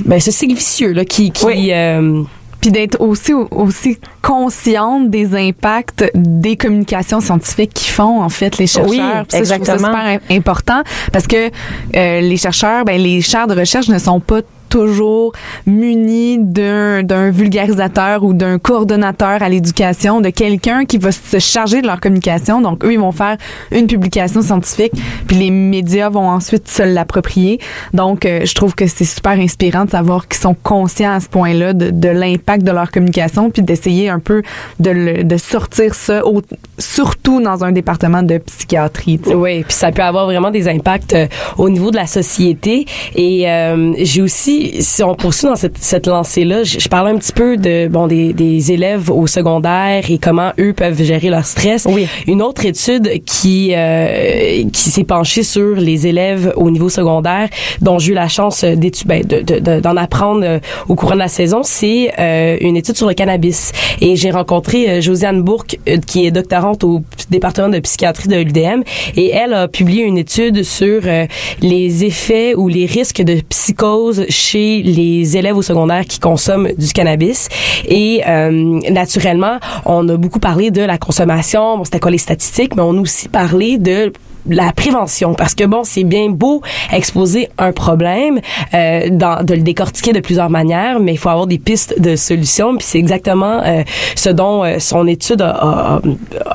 ben, 0.05 0.19
ce 0.19 0.31
cycle 0.31 0.55
vicieux 0.55 0.91
là 0.91 1.05
qui 1.05 1.31
qui 1.31 1.71
euh, 1.73 2.23
puis 2.61 2.71
d'être 2.71 3.01
aussi 3.01 3.33
aussi 3.33 3.97
consciente 4.21 5.09
des 5.09 5.35
impacts 5.35 6.05
des 6.13 6.55
communications 6.55 7.19
scientifiques 7.19 7.73
qui 7.73 7.89
font 7.89 8.21
en 8.21 8.29
fait 8.29 8.59
les 8.59 8.67
chercheurs. 8.67 8.89
Oui, 8.89 9.01
exactement. 9.33 9.77
c'est 9.77 9.85
super 9.85 10.19
important 10.29 10.83
parce 11.11 11.25
que 11.25 11.49
euh, 11.95 12.21
les 12.21 12.37
chercheurs, 12.37 12.85
ben 12.85 13.01
les 13.01 13.21
chaires 13.21 13.47
de 13.47 13.55
recherche 13.55 13.89
ne 13.89 13.97
sont 13.97 14.19
pas 14.19 14.41
toujours 14.71 15.33
munis 15.67 16.39
d'un, 16.39 17.03
d'un 17.03 17.29
vulgarisateur 17.29 18.23
ou 18.23 18.33
d'un 18.33 18.57
coordonnateur 18.57 19.43
à 19.43 19.49
l'éducation, 19.49 20.21
de 20.21 20.29
quelqu'un 20.29 20.85
qui 20.85 20.97
va 20.97 21.11
se 21.11 21.39
charger 21.39 21.81
de 21.81 21.87
leur 21.87 21.99
communication. 21.99 22.61
Donc, 22.61 22.83
eux, 22.85 22.93
ils 22.93 22.99
vont 22.99 23.11
faire 23.11 23.37
une 23.71 23.85
publication 23.85 24.41
scientifique, 24.41 24.93
puis 25.27 25.35
les 25.35 25.51
médias 25.51 26.09
vont 26.09 26.29
ensuite 26.29 26.69
se 26.69 26.83
l'approprier. 26.83 27.59
Donc, 27.93 28.25
euh, 28.25 28.45
je 28.45 28.55
trouve 28.55 28.73
que 28.73 28.87
c'est 28.87 29.05
super 29.05 29.33
inspirant 29.33 29.85
de 29.85 29.91
savoir 29.91 30.27
qu'ils 30.27 30.39
sont 30.39 30.55
conscients 30.63 31.13
à 31.13 31.19
ce 31.19 31.27
point-là 31.27 31.73
de, 31.73 31.89
de 31.89 32.09
l'impact 32.09 32.63
de 32.63 32.71
leur 32.71 32.89
communication, 32.91 33.51
puis 33.51 33.61
d'essayer 33.61 34.07
un 34.09 34.19
peu 34.19 34.41
de, 34.79 34.91
le, 34.91 35.23
de 35.25 35.37
sortir 35.37 35.93
ça, 35.95 36.25
au, 36.25 36.41
surtout 36.77 37.41
dans 37.41 37.65
un 37.65 37.73
département 37.73 38.23
de 38.23 38.37
psychiatrie. 38.37 39.19
T'sais. 39.19 39.35
Oui, 39.35 39.63
puis 39.63 39.73
ça 39.73 39.91
peut 39.91 40.01
avoir 40.01 40.25
vraiment 40.25 40.51
des 40.51 40.69
impacts 40.69 41.13
euh, 41.13 41.27
au 41.57 41.69
niveau 41.69 41.91
de 41.91 41.97
la 41.97 42.07
société. 42.07 42.85
Et 43.15 43.49
euh, 43.49 43.93
j'ai 43.97 44.21
aussi 44.21 44.60
si 44.79 45.03
on 45.03 45.15
poursuit 45.15 45.47
dans 45.47 45.55
cette, 45.55 45.77
cette 45.77 46.07
lancée-là, 46.07 46.63
je, 46.63 46.79
je 46.79 46.89
parlais 46.89 47.11
un 47.11 47.17
petit 47.17 47.31
peu 47.31 47.57
de 47.57 47.87
bon 47.87 48.07
des, 48.07 48.33
des 48.33 48.71
élèves 48.71 49.09
au 49.09 49.27
secondaire 49.27 50.03
et 50.09 50.17
comment 50.17 50.51
eux 50.59 50.73
peuvent 50.73 51.01
gérer 51.01 51.29
leur 51.29 51.45
stress. 51.45 51.87
Oui. 51.89 52.07
Une 52.27 52.41
autre 52.41 52.65
étude 52.65 53.23
qui 53.25 53.73
euh, 53.75 54.63
qui 54.71 54.89
s'est 54.89 55.03
penchée 55.03 55.43
sur 55.43 55.75
les 55.75 56.07
élèves 56.07 56.53
au 56.55 56.69
niveau 56.71 56.89
secondaire, 56.89 57.49
dont 57.81 57.99
j'ai 57.99 58.11
eu 58.11 58.15
la 58.15 58.27
chance 58.27 58.63
d'étudier, 58.63 59.21
d'en 59.23 59.37
de, 59.41 59.79
de, 59.79 59.99
apprendre 59.99 60.41
euh, 60.43 60.59
au 60.87 60.95
courant 60.95 61.13
de 61.13 61.19
la 61.19 61.27
saison, 61.27 61.61
c'est 61.63 62.11
euh, 62.19 62.57
une 62.61 62.77
étude 62.77 62.97
sur 62.97 63.07
le 63.07 63.13
cannabis. 63.13 63.71
Et 64.01 64.15
j'ai 64.15 64.31
rencontré 64.31 64.89
euh, 64.89 65.01
Josiane 65.01 65.41
Bourque, 65.41 65.77
euh, 65.87 65.97
qui 66.05 66.25
est 66.25 66.31
doctorante 66.31 66.83
au 66.83 67.01
département 67.29 67.69
de 67.69 67.79
psychiatrie 67.79 68.27
de 68.27 68.37
l'UDM, 68.37 68.81
et 69.15 69.29
elle 69.29 69.53
a 69.53 69.67
publié 69.67 70.03
une 70.03 70.17
étude 70.17 70.63
sur 70.63 71.01
euh, 71.05 71.25
les 71.61 72.03
effets 72.03 72.55
ou 72.55 72.67
les 72.67 72.85
risques 72.85 73.21
de 73.21 73.41
psychose 73.49 74.25
chez 74.29 74.50
les 74.57 75.37
élèves 75.37 75.57
au 75.57 75.61
secondaire 75.61 76.05
qui 76.05 76.19
consomment 76.19 76.69
du 76.77 76.91
cannabis. 76.93 77.49
Et 77.87 78.21
euh, 78.27 78.79
naturellement, 78.89 79.57
on 79.85 80.07
a 80.09 80.17
beaucoup 80.17 80.39
parlé 80.39 80.71
de 80.71 80.81
la 80.81 80.97
consommation. 80.97 81.77
Bon, 81.77 81.83
c'était 81.83 81.99
quoi 81.99 82.11
les 82.11 82.17
statistiques, 82.17 82.75
mais 82.75 82.81
on 82.81 82.97
a 82.97 83.01
aussi 83.01 83.29
parlé 83.29 83.77
de 83.77 84.11
la 84.49 84.71
prévention 84.73 85.33
parce 85.33 85.55
que 85.55 85.63
bon 85.65 85.83
c'est 85.83 86.03
bien 86.03 86.29
beau 86.29 86.61
exposer 86.91 87.49
un 87.57 87.71
problème 87.71 88.39
euh, 88.73 89.09
dans, 89.11 89.43
de 89.43 89.53
le 89.53 89.61
décortiquer 89.61 90.13
de 90.13 90.19
plusieurs 90.19 90.49
manières 90.49 90.99
mais 90.99 91.13
il 91.13 91.17
faut 91.17 91.29
avoir 91.29 91.47
des 91.47 91.59
pistes 91.59 91.99
de 91.99 92.15
solutions 92.15 92.75
puis 92.75 92.85
c'est 92.87 92.97
exactement 92.97 93.61
euh, 93.63 93.83
ce 94.15 94.29
dont 94.29 94.63
euh, 94.63 94.79
son 94.79 95.07
étude 95.07 95.41
a, 95.41 95.51
a, 95.51 96.01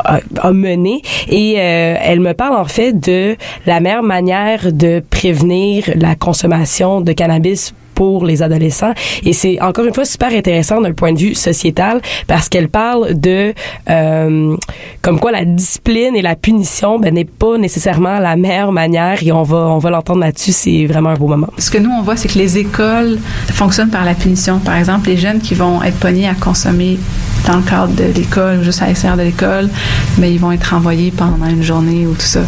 a, 0.05 0.21
a 0.41 0.53
mené 0.53 1.03
et 1.29 1.55
euh, 1.59 1.95
elle 2.01 2.21
me 2.21 2.33
parle 2.33 2.57
en 2.57 2.65
fait 2.65 2.93
de 2.93 3.37
la 3.67 3.81
meilleure 3.81 4.03
manière 4.03 4.73
de 4.73 5.03
prévenir 5.09 5.85
la 5.95 6.15
consommation 6.17 7.01
de 7.01 7.13
cannabis 7.13 7.73
pour 7.97 8.27
les 8.27 8.43
adolescents. 8.43 8.93
Et 9.25 9.33
c'est 9.33 9.61
encore 9.61 9.87
une 9.87 9.95
fois 9.95 10.05
super 10.05 10.29
intéressant 10.33 10.81
d'un 10.81 10.93
point 10.93 11.13
de 11.13 11.19
vue 11.19 11.35
sociétal 11.35 12.01
parce 12.29 12.49
qu'elle 12.49 12.69
parle 12.69 13.19
de 13.19 13.55
euh, 13.91 14.57
comme 15.03 15.19
quoi 15.19 15.33
la 15.33 15.45
discipline 15.45 16.15
et 16.15 16.23
la 16.23 16.37
punition 16.37 17.01
ben, 17.01 17.15
n'est 17.15 17.25
pas 17.25 17.57
nécessairement 17.59 18.19
la 18.21 18.37
meilleure 18.37 18.71
manière 18.71 19.23
et 19.23 19.33
on 19.33 19.43
va 19.43 19.57
on 19.57 19.79
va 19.79 19.91
l'entendre 19.91 20.21
là-dessus. 20.21 20.53
C'est 20.53 20.87
vraiment 20.87 21.09
un 21.11 21.15
beau 21.15 21.27
moment. 21.27 21.49
Ce 21.59 21.71
que 21.71 21.79
nous 21.79 21.91
on 21.91 22.03
voit, 22.03 22.17
c'est 22.17 22.29
que 22.29 22.39
les 22.39 22.59
écoles 22.59 23.19
fonctionnent 23.53 23.91
par 23.91 24.05
la 24.05 24.15
punition. 24.15 24.59
Par 24.59 24.77
exemple, 24.77 25.09
les 25.09 25.17
jeunes 25.17 25.41
qui 25.41 25.55
vont 25.55 25.83
être 25.83 25.97
pognés 25.97 26.29
à 26.29 26.35
consommer 26.35 26.99
dans 27.47 27.57
le 27.57 27.63
cadre 27.63 27.95
de 27.95 28.05
l'école 28.15 28.59
ou 28.59 28.63
juste 28.63 28.83
à 28.83 28.87
l'extérieur 28.87 29.17
de 29.17 29.23
l'école, 29.23 29.71
mais 30.19 30.33
ils 30.33 30.39
vont 30.39 30.53
être 30.53 30.65
renvoyés 30.65 31.13
pendant 31.17 31.47
une 31.47 31.63
journée 31.63 32.07
ou 32.07 32.13
tout 32.13 32.21
ça. 32.21 32.41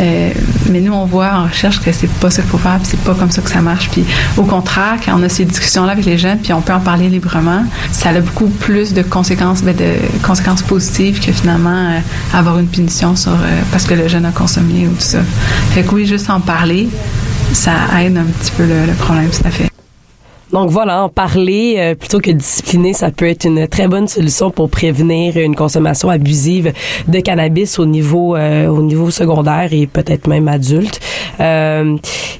Euh, 0.00 0.30
mais 0.70 0.80
nous 0.80 0.92
on 0.92 1.04
voit 1.04 1.32
en 1.34 1.44
recherche 1.44 1.80
que 1.80 1.90
c'est 1.92 2.10
pas 2.10 2.30
ça 2.30 2.42
qu'il 2.42 2.50
faut 2.50 2.58
faire, 2.58 2.78
c'est 2.84 3.00
pas 3.00 3.14
comme 3.14 3.30
ça 3.30 3.42
que 3.42 3.50
ça 3.50 3.60
marche. 3.60 3.88
Puis 3.90 4.04
au 4.36 4.44
contraire 4.44 4.83
quand 5.04 5.18
on 5.18 5.22
a 5.22 5.28
ces 5.28 5.44
discussions-là 5.44 5.92
avec 5.92 6.04
les 6.04 6.18
jeunes, 6.18 6.38
puis 6.38 6.52
on 6.52 6.60
peut 6.60 6.72
en 6.72 6.80
parler 6.80 7.08
librement, 7.08 7.64
ça 7.92 8.10
a 8.10 8.20
beaucoup 8.20 8.48
plus 8.48 8.94
de 8.94 9.02
conséquences, 9.02 9.62
ben 9.62 9.74
de 9.74 9.94
conséquences 10.24 10.62
positives 10.62 11.20
que 11.24 11.32
finalement 11.32 11.70
euh, 11.70 11.98
avoir 12.32 12.58
une 12.58 12.68
punition 12.68 13.16
sur 13.16 13.32
euh, 13.32 13.60
parce 13.70 13.84
que 13.84 13.94
le 13.94 14.08
jeune 14.08 14.24
a 14.24 14.30
consommé 14.30 14.86
ou 14.86 14.94
tout 14.94 15.00
ça. 15.00 15.18
Fait 15.70 15.82
que 15.82 15.94
oui, 15.94 16.06
juste 16.06 16.30
en 16.30 16.40
parler, 16.40 16.88
ça 17.52 17.72
aide 18.00 18.16
un 18.16 18.24
petit 18.24 18.52
peu 18.52 18.64
le, 18.64 18.92
problème, 18.94 19.30
tout 19.30 19.46
à 19.46 19.50
fait. 19.50 19.73
Donc 20.54 20.70
voilà, 20.70 21.02
en 21.02 21.08
parler 21.08 21.74
euh, 21.78 21.94
plutôt 21.96 22.20
que 22.20 22.30
discipliner, 22.30 22.92
ça 22.92 23.10
peut 23.10 23.26
être 23.26 23.44
une 23.44 23.66
très 23.66 23.88
bonne 23.88 24.06
solution 24.06 24.52
pour 24.52 24.70
prévenir 24.70 25.36
une 25.36 25.56
consommation 25.56 26.10
abusive 26.10 26.72
de 27.08 27.18
cannabis 27.18 27.80
au 27.80 27.86
niveau 27.86 28.36
euh, 28.36 28.68
au 28.68 28.80
niveau 28.80 29.10
secondaire 29.10 29.70
et 29.72 29.88
peut-être 29.88 30.28
même 30.28 30.46
adulte. 30.46 31.00
Euh, 31.40 31.96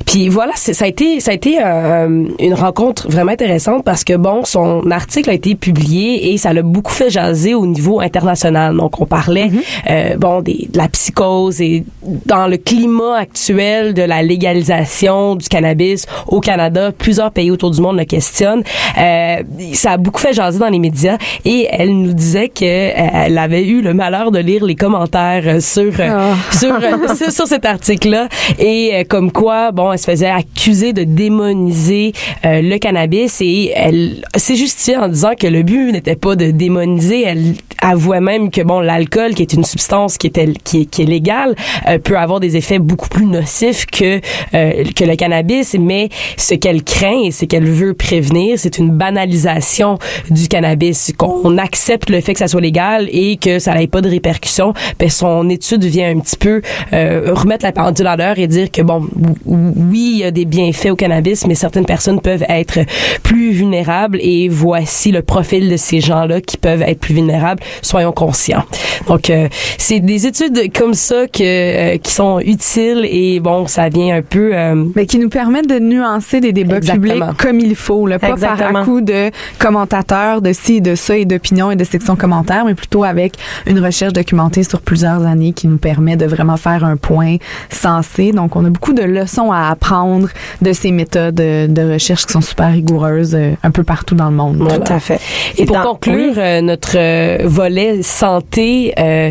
puis 0.07 0.29
voilà, 0.29 0.53
ça 0.55 0.85
a 0.85 0.87
été 0.87 1.19
ça 1.19 1.33
a 1.33 1.35
été 1.35 1.59
euh, 1.61 2.29
une 2.39 2.55
rencontre 2.55 3.11
vraiment 3.11 3.33
intéressante 3.33 3.83
parce 3.83 4.05
que 4.05 4.17
bon, 4.17 4.45
son 4.45 4.89
article 4.93 5.31
a 5.31 5.33
été 5.35 5.57
publié 5.57 6.33
et 6.33 6.39
ça 6.39 6.53
l'a 6.53 6.63
beaucoup 6.63 6.93
fait 6.93 7.11
jaser 7.11 7.55
au 7.55 7.67
niveau 7.67 7.99
international. 8.01 8.77
Donc 8.77 9.01
on 9.01 9.07
parlait 9.07 9.51
mm-hmm. 9.89 10.19
bon 10.19 10.41
des, 10.41 10.69
de 10.71 10.79
la 10.79 10.87
psychose 10.87 11.61
et 11.61 11.85
dans 12.27 12.47
le 12.47 12.59
climat 12.59 13.17
actuel 13.17 13.93
de 13.93 14.03
la 14.03 14.23
légalisation 14.23 15.35
du 15.35 15.49
cannabis 15.49 16.07
au 16.29 16.39
Canada, 16.39 16.93
plusieurs 16.97 17.33
pays 17.33 17.51
autour 17.51 17.73
du 17.73 17.81
monde 17.81 18.04
le 18.05 18.07
questionne. 18.07 18.63
Euh, 18.99 19.37
ça 19.73 19.93
a 19.93 19.97
beaucoup 19.97 20.21
fait 20.21 20.33
jaser 20.33 20.59
dans 20.59 20.69
les 20.69 20.79
médias 20.79 21.19
et 21.45 21.67
elle 21.71 21.95
nous 21.97 22.13
disait 22.13 22.49
que 22.49 22.65
euh, 22.65 23.27
elle 23.27 23.39
avait 23.39 23.65
eu 23.65 23.81
le 23.83 23.95
malheur 23.95 24.31
de 24.31 24.39
lire 24.39 24.65
les 24.65 24.75
commentaires 24.75 25.63
sur 25.63 25.93
euh, 25.99 26.35
sur, 26.53 26.75
euh, 26.75 27.15
sur 27.17 27.31
sur 27.33 27.47
cet 27.47 27.65
article-là 27.65 28.29
et 28.59 29.05
comme 29.09 29.33
quoi 29.33 29.73
bon 29.73 29.93
elle 29.93 29.99
se 29.99 30.11
faisait 30.11 30.31
accuser 30.31 30.93
de 30.93 31.05
démoniser 31.05 32.13
euh, 32.45 32.61
le 32.63 32.79
cannabis 32.79 33.41
et 33.41 33.73
elle 33.75 34.23
s'est 34.37 34.57
justifiée 34.57 34.97
en 34.97 35.09
disant 35.09 35.33
que 35.39 35.47
le 35.47 35.63
but 35.63 35.93
n'était 35.93 36.17
pas 36.17 36.37
de 36.37 36.51
démoniser 36.51 37.23
elle 37.23 37.55
avouait 37.81 38.21
même 38.21 38.51
que 38.51 38.63
bon 38.63 38.81
l'alcool 38.81 39.35
qui 39.35 39.43
est 39.43 39.53
une 39.53 39.65
substance 39.65 40.19
qui 40.19 40.29
est 40.29 40.63
qui 40.63 40.83
est, 40.83 40.85
qui 40.87 41.03
est 41.03 41.07
légale 41.07 41.55
euh, 41.89 41.99
peut 41.99 42.19
avoir 42.19 42.41
des 42.41 42.57
effets 42.57 42.79
beaucoup 42.79 43.09
plus 43.09 43.27
nocifs 43.27 43.87
que 43.87 44.21
euh, 44.55 44.85
que 44.97 45.05
le 45.05 45.17
cannabis 45.17 45.77
mais 45.79 46.09
ce 46.37 46.55
qu'elle 46.55 46.83
craint 46.83 47.23
et 47.25 47.31
ce 47.31 47.45
qu'elle 47.45 47.67
veut 47.67 47.94
prévenir. 47.95 48.59
C'est 48.59 48.79
une 48.79 48.91
banalisation 48.91 49.99
du 50.31 50.49
cannabis. 50.49 51.13
Qu'on 51.17 51.59
accepte 51.59 52.11
le 52.11 52.21
fait 52.21 52.33
que 52.33 52.39
ça 52.39 52.49
soit 52.49 52.61
légal 52.61 53.09
et 53.11 53.37
que 53.37 53.59
ça 53.59 53.75
n'ait 53.75 53.87
pas 53.87 54.01
de 54.01 54.09
répercussions. 54.09 54.73
Ben 54.99 55.09
son 55.09 55.49
étude 55.49 55.85
vient 55.85 56.11
un 56.11 56.21
petit 56.21 56.37
peu 56.37 56.63
euh, 56.93 57.33
remettre 57.33 57.65
la 57.65 57.73
pendule 57.73 58.07
à 58.07 58.17
l'heure 58.17 58.39
et 58.39 58.47
dire 58.47 58.71
que 58.71 58.83
bon 58.83 59.07
oui 59.45 60.11
il 60.15 60.19
y 60.19 60.25
a 60.25 60.31
des 60.31 60.45
bienfaits 60.45 60.91
au 60.91 60.97
cannabis 60.97 61.47
mais 61.47 61.55
certaines 61.55 61.87
personnes 61.87 62.21
peuvent 62.21 62.45
être 62.49 62.81
plus 63.23 63.53
vulnérables 63.53 64.19
et 64.21 64.49
voici 64.49 65.13
le 65.13 65.23
profil 65.23 65.69
de 65.71 65.77
ces 65.77 66.01
gens-là 66.01 66.41
qui 66.41 66.57
peuvent 66.57 66.83
être 66.83 67.01
plus 67.01 67.15
vulnérables. 67.15 67.63
Soyons 67.83 68.13
conscients. 68.13 68.65
Donc 69.09 69.31
euh, 69.31 69.49
c'est 69.79 70.01
des 70.01 70.27
études 70.27 70.73
comme 70.77 70.95
ça 70.95 71.27
que 71.27 71.43
euh, 71.43 71.99
qui 71.99 72.13
sont 72.13 72.41
utiles 72.41 73.07
et 73.11 73.41
bon 73.41 73.67
ça 73.67 73.89
vient 73.89 74.17
un 74.17 74.23
peu 74.23 74.51
euh, 74.55 74.85
mais 74.95 75.07
qui 75.07 75.19
nous 75.19 75.29
permettent 75.29 75.69
de 75.69 75.79
nuancer 75.79 76.41
des 76.41 76.53
débats 76.53 76.77
Exactement. 76.77 77.27
publics 77.29 77.37
comme 77.39 77.61
il 77.61 77.74
faut 77.77 78.07
là, 78.07 78.19
pas 78.19 78.29
par 78.29 78.37
Exactement. 78.37 78.81
à 78.81 78.85
coup 78.85 79.01
de 79.01 79.31
commentateurs 79.59 80.43
de 80.43 80.53
ci 80.53 80.81
de 80.81 80.95
ça 80.95 81.17
et 81.17 81.25
d'opinions 81.25 81.71
et 81.71 81.77
de 81.77 81.85
sections 81.85 82.17
commentaires 82.17 82.65
mais 82.65 82.75
plutôt 82.75 83.05
avec 83.05 83.35
une 83.67 83.79
recherche 83.79 84.13
documentée 84.13 84.63
sur 84.63 84.81
plusieurs 84.81 85.25
années 85.25 85.53
qui 85.53 85.69
nous 85.69 85.79
permet 85.79 86.17
de 86.17 86.27
vraiment 86.27 86.57
faire 86.57 86.85
un 86.85 86.97
point 86.97 87.37
sensé 87.71 88.33
donc 88.33 88.57
on 88.57 88.65
a 88.65 88.71
beaucoup 88.71 88.93
de 88.93 89.03
leçons 89.03 89.53
à 89.53 89.69
apprendre 89.71 90.29
de 90.63 90.73
ces 90.73 90.91
méthodes 90.91 91.35
de, 91.35 91.93
recherche 91.93 92.27
qui 92.27 92.33
sont 92.33 92.41
super 92.41 92.73
rigoureuses 92.73 93.35
euh, 93.35 93.53
un 93.63 93.71
peu 93.71 93.85
partout 93.85 94.15
dans 94.15 94.31
le 94.31 94.37
monde 94.37 94.59
Tout 94.59 94.93
à 94.93 94.99
fait. 94.99 95.21
Et 95.59 95.67
pour 95.67 95.81
conclure 95.83 96.35
euh, 96.39 96.61
notre 96.61 96.97
euh, 96.97 97.39
volet 97.45 98.03
santé 98.03 98.95
euh, 98.99 99.31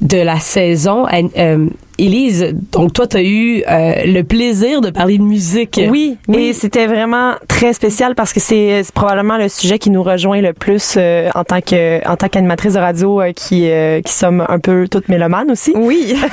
de 0.00 0.18
la 0.18 0.38
saison, 0.38 1.06
euh, 1.12 1.66
Élise, 1.98 2.54
donc 2.72 2.92
toi, 2.92 3.06
tu 3.06 3.16
as 3.16 3.22
eu 3.22 3.62
euh, 3.68 3.92
le 4.04 4.22
plaisir 4.22 4.80
de 4.80 4.90
parler 4.90 5.16
de 5.18 5.22
musique. 5.22 5.80
Oui, 5.88 6.18
et 6.32 6.52
c'était 6.52 6.86
vraiment 6.86 7.34
très 7.48 7.72
spécial 7.72 8.14
parce 8.14 8.32
que 8.32 8.40
c'est 8.40 8.82
probablement 8.94 9.38
le 9.38 9.48
sujet 9.48 9.78
qui 9.78 9.88
nous 9.90 10.02
rejoint 10.02 10.40
le 10.42 10.52
plus 10.52 10.94
euh, 10.98 11.30
en 11.34 11.44
tant 11.44 11.60
que 11.60 12.06
en 12.06 12.16
tant 12.16 12.28
qu'animatrice 12.28 12.74
de 12.74 12.78
radio 12.80 13.20
euh, 13.20 13.32
qui 13.32 13.70
euh, 13.70 14.00
qui 14.02 14.12
sommes 14.12 14.44
un 14.48 14.58
peu 14.58 14.86
toutes 14.90 15.08
mélomanes 15.08 15.50
aussi. 15.50 15.72
Oui. 15.74 16.14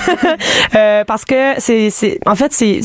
Euh, 0.76 1.04
parce 1.06 1.24
que 1.26 1.36
c'est 1.60 1.90
c'est 1.90 2.20
en 2.26 2.36
fait 2.36 2.52
c'est- 2.52 2.82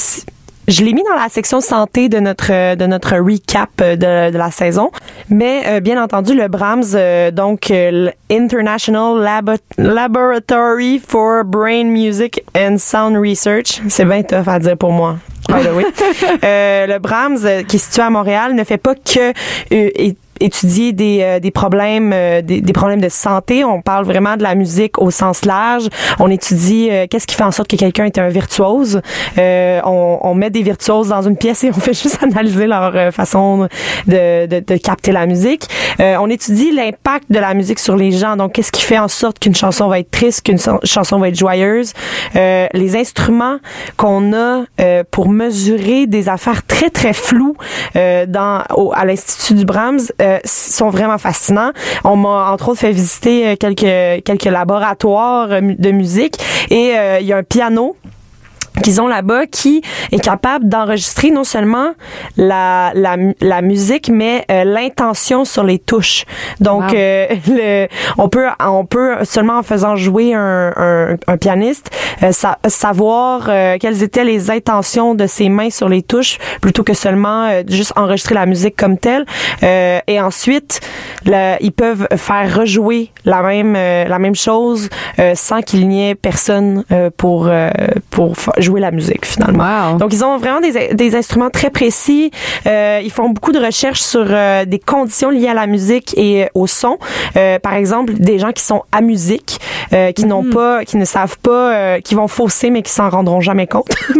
je 0.69 0.85
l'ai 0.85 0.93
mis 0.93 1.03
dans 1.03 1.21
la 1.21 1.29
section 1.29 1.61
santé 1.61 2.09
de 2.09 2.21
notre 2.21 2.53
euh, 2.53 2.77
de 2.77 2.87
notre 2.87 3.16
recap 3.16 3.71
euh, 3.81 3.97
de, 3.97 4.31
de 4.33 4.39
la 4.39 4.51
saison, 4.53 4.91
mais 5.29 5.62
euh, 5.66 5.81
bien 5.81 6.01
entendu 6.03 6.35
le 6.35 6.47
Brahms 6.49 6.85
euh, 6.95 7.31
donc 7.33 7.71
euh, 7.71 8.11
l'International 8.31 9.16
Labo- 9.21 9.59
Laboratory 9.79 11.01
for 11.07 11.45
Brain 11.45 11.85
Music 11.85 12.43
and 12.57 12.77
Sound 12.79 13.16
Research, 13.16 13.81
c'est 13.89 14.05
bien 14.05 14.23
tough 14.23 14.47
à 14.49 14.59
dire 14.59 14.77
pour 14.77 14.93
moi. 14.93 15.16
way. 15.49 15.85
Euh, 16.45 16.87
le 16.87 16.99
Brahms 16.99 17.39
euh, 17.45 17.62
qui 17.62 17.77
est 17.77 17.79
situé 17.79 18.03
à 18.03 18.11
Montréal 18.11 18.55
ne 18.55 18.64
fait 18.64 18.77
pas 18.79 18.95
que 18.95 19.31
euh, 19.31 19.33
é- 19.73 20.14
étudier 20.41 20.93
des, 20.93 21.18
euh, 21.22 21.41
des 21.41 21.51
problèmes 21.51 22.12
euh, 22.14 22.43
des, 22.43 22.61
des 22.61 22.72
problèmes 22.72 23.01
de 23.01 23.09
santé. 23.09 23.64
On 23.64 23.80
parle 23.82 24.05
vraiment 24.05 24.36
de 24.36 24.43
la 24.43 24.55
musique 24.55 24.99
au 25.01 25.11
sens 25.11 25.45
large. 25.45 25.89
On 26.18 26.30
étudie 26.30 26.89
euh, 26.91 27.07
qu'est-ce 27.11 27.26
qui 27.26 27.34
fait 27.34 27.45
en 27.45 27.51
sorte 27.51 27.68
que 27.68 27.76
quelqu'un 27.76 28.05
est 28.05 28.18
un 28.18 28.28
virtuose. 28.28 29.01
Euh, 29.39 29.80
on, 29.84 30.18
on 30.22 30.34
met 30.34 30.51
des 30.51 30.62
virtuoses 30.62 31.09
dans 31.09 31.22
une 31.22 31.36
pièce 31.36 31.64
et 31.64 31.70
on 31.76 31.80
fait 31.80 31.95
juste 32.01 32.18
analyser 32.22 32.66
leur 32.66 32.95
euh, 32.97 33.11
façon 33.11 33.68
de, 34.07 34.47
de, 34.47 34.61
de 34.61 34.76
capter 34.76 35.12
la 35.12 35.26
musique. 35.26 35.66
Euh, 36.01 36.16
on 36.20 36.28
étudie 36.30 36.72
l'impact 36.72 37.24
de 37.30 37.39
la 37.39 37.55
musique 37.55 37.78
sur 37.78 37.97
les 37.97 38.11
gens. 38.12 38.36
Donc 38.36 38.53
qu'est-ce 38.53 38.72
qui 38.72 38.82
fait 38.82 38.99
en 38.99 39.09
sorte 39.09 39.39
qu'une 39.39 39.55
chanson 39.55 39.89
va 39.89 39.99
être 40.01 40.11
triste 40.11 40.43
qu'une 40.47 40.59
so- 40.59 40.80
chanson 40.84 41.18
va 41.18 41.28
être 41.28 41.39
joyeuse. 41.39 41.93
Les 42.34 42.97
instruments 42.97 43.59
qu'on 43.97 44.32
a 44.32 44.62
pour 45.11 45.28
mesurer 45.28 46.07
des 46.07 46.28
affaires 46.28 46.64
très 46.66 46.91
très 46.91 47.12
floues 47.12 47.57
dans 47.95 48.62
au- 48.74 48.93
à 48.95 49.05
l'institut 49.05 49.55
du 49.55 49.64
Brahms 49.64 50.01
euh, 50.29 50.39
sont 50.45 50.91
vraiment 50.91 51.18
fascinants. 51.18 51.72
On 52.05 52.16
m'a 52.16 52.51
entre 52.53 52.70
autres 52.70 52.81
fait 52.81 52.93
visiter 52.93 53.49
euh, 53.49 53.57
quelques 53.57 54.24
quelques 54.24 54.45
laboratoires 54.45 55.49
euh, 55.51 55.61
de 55.61 55.91
musique 55.91 56.37
et 56.70 56.93
il 57.20 57.26
y 57.26 57.33
a 57.33 57.37
un 57.37 57.43
piano 57.43 57.97
qu'ils 58.81 59.01
ont 59.01 59.07
là-bas 59.09 59.47
qui 59.47 59.83
est 60.12 60.18
capable 60.20 60.68
d'enregistrer 60.68 61.31
non 61.31 61.45
seulement 61.45 61.93
la, 62.37 62.93
la, 62.95 63.16
la 63.41 63.62
musique 63.62 64.09
mais 64.12 64.45
euh, 64.51 64.64
l'intention 64.64 65.45
sur 65.45 65.64
les 65.64 65.79
touches 65.79 66.24
donc 66.61 66.79
Wow. 66.79 66.95
euh, 66.95 67.26
le, 67.49 67.89
on 68.18 68.29
peut 68.29 68.47
on 68.61 68.85
peut 68.85 69.16
seulement 69.24 69.59
en 69.59 69.62
faisant 69.62 69.97
jouer 69.97 70.35
un, 70.35 70.72
un, 70.76 71.16
un 71.26 71.37
pianiste 71.37 71.91
euh, 72.22 72.33
sa- 72.33 72.59
savoir 72.68 73.47
euh, 73.49 73.76
quelles 73.81 74.03
étaient 74.03 74.24
les 74.24 74.51
intentions 74.51 75.14
de 75.14 75.26
ses 75.26 75.49
mains 75.49 75.70
sur 75.70 75.89
les 75.89 76.03
touches 76.03 76.39
plutôt 76.61 76.85
que 76.85 76.95
seulement 76.95 77.47
euh, 77.47 77.62
juste 77.68 77.93
enregistrer 77.97 78.35
la 78.35 78.47
musique 78.47 78.76
comme 78.76 78.99
telle 78.99 79.24
Euh, 79.62 79.99
et 80.07 80.20
ensuite 80.20 80.81
le- 81.24 81.57
ils 81.61 81.72
peuvent 81.72 82.07
faire 82.16 82.55
rejouer 82.57 83.11
la 83.24 83.43
même 83.43 83.74
euh, 83.76 84.05
la 84.07 84.18
même 84.18 84.35
chose 84.37 84.89
euh, 85.18 85.33
sans 85.35 85.61
qu'il 85.62 85.89
n'y 85.89 86.09
ait 86.11 86.14
personne 86.14 86.85
euh, 86.93 87.11
pour 87.16 87.49
euh, 87.49 87.70
pour 88.11 88.35
jouer 88.69 88.81
la 88.81 88.91
musique 88.91 89.25
finalement. 89.25 89.95
Donc 89.95 90.12
ils 90.12 90.23
ont 90.25 90.37
vraiment 90.37 90.61
des, 90.61 90.95
des 90.95 91.16
instruments 91.16 91.49
très 91.49 91.71
précis. 91.71 92.31
Euh, 92.66 93.01
ils 93.03 93.11
font 93.11 93.31
beaucoup 93.31 93.53
de 93.53 93.59
recherches 93.59 94.03
sur 94.03 94.27
euh, 94.27 94.66
des 94.66 94.79
conditions 94.79 95.31
liées 95.31 95.49
à 95.49 95.55
la 95.55 95.66
musique 95.66 96.12
et 96.19 96.45
euh, 96.45 96.49
au 96.55 96.66
son. 96.66 96.99
Euh, 97.37 97.59
par 97.59 97.75
exemple, 97.75 98.12
des 98.14 98.39
gens 98.39 98.53
qui 98.53 98.62
sont 98.62 98.83
à 98.93 99.01
musique, 99.01 99.59
qui 100.14 100.27
n'ont 100.27 100.45
pas, 100.45 100.85
qui 100.85 100.97
ne 100.99 101.05
savent 101.07 101.39
pas, 101.39 102.01
qui 102.01 102.14
vont 102.14 102.29
fausser 102.29 102.69
mais 102.71 102.83
qui 102.83 102.93
s'en 102.93 103.09
rendront 103.09 103.41
jamais 103.41 103.66
compte. 103.66 103.91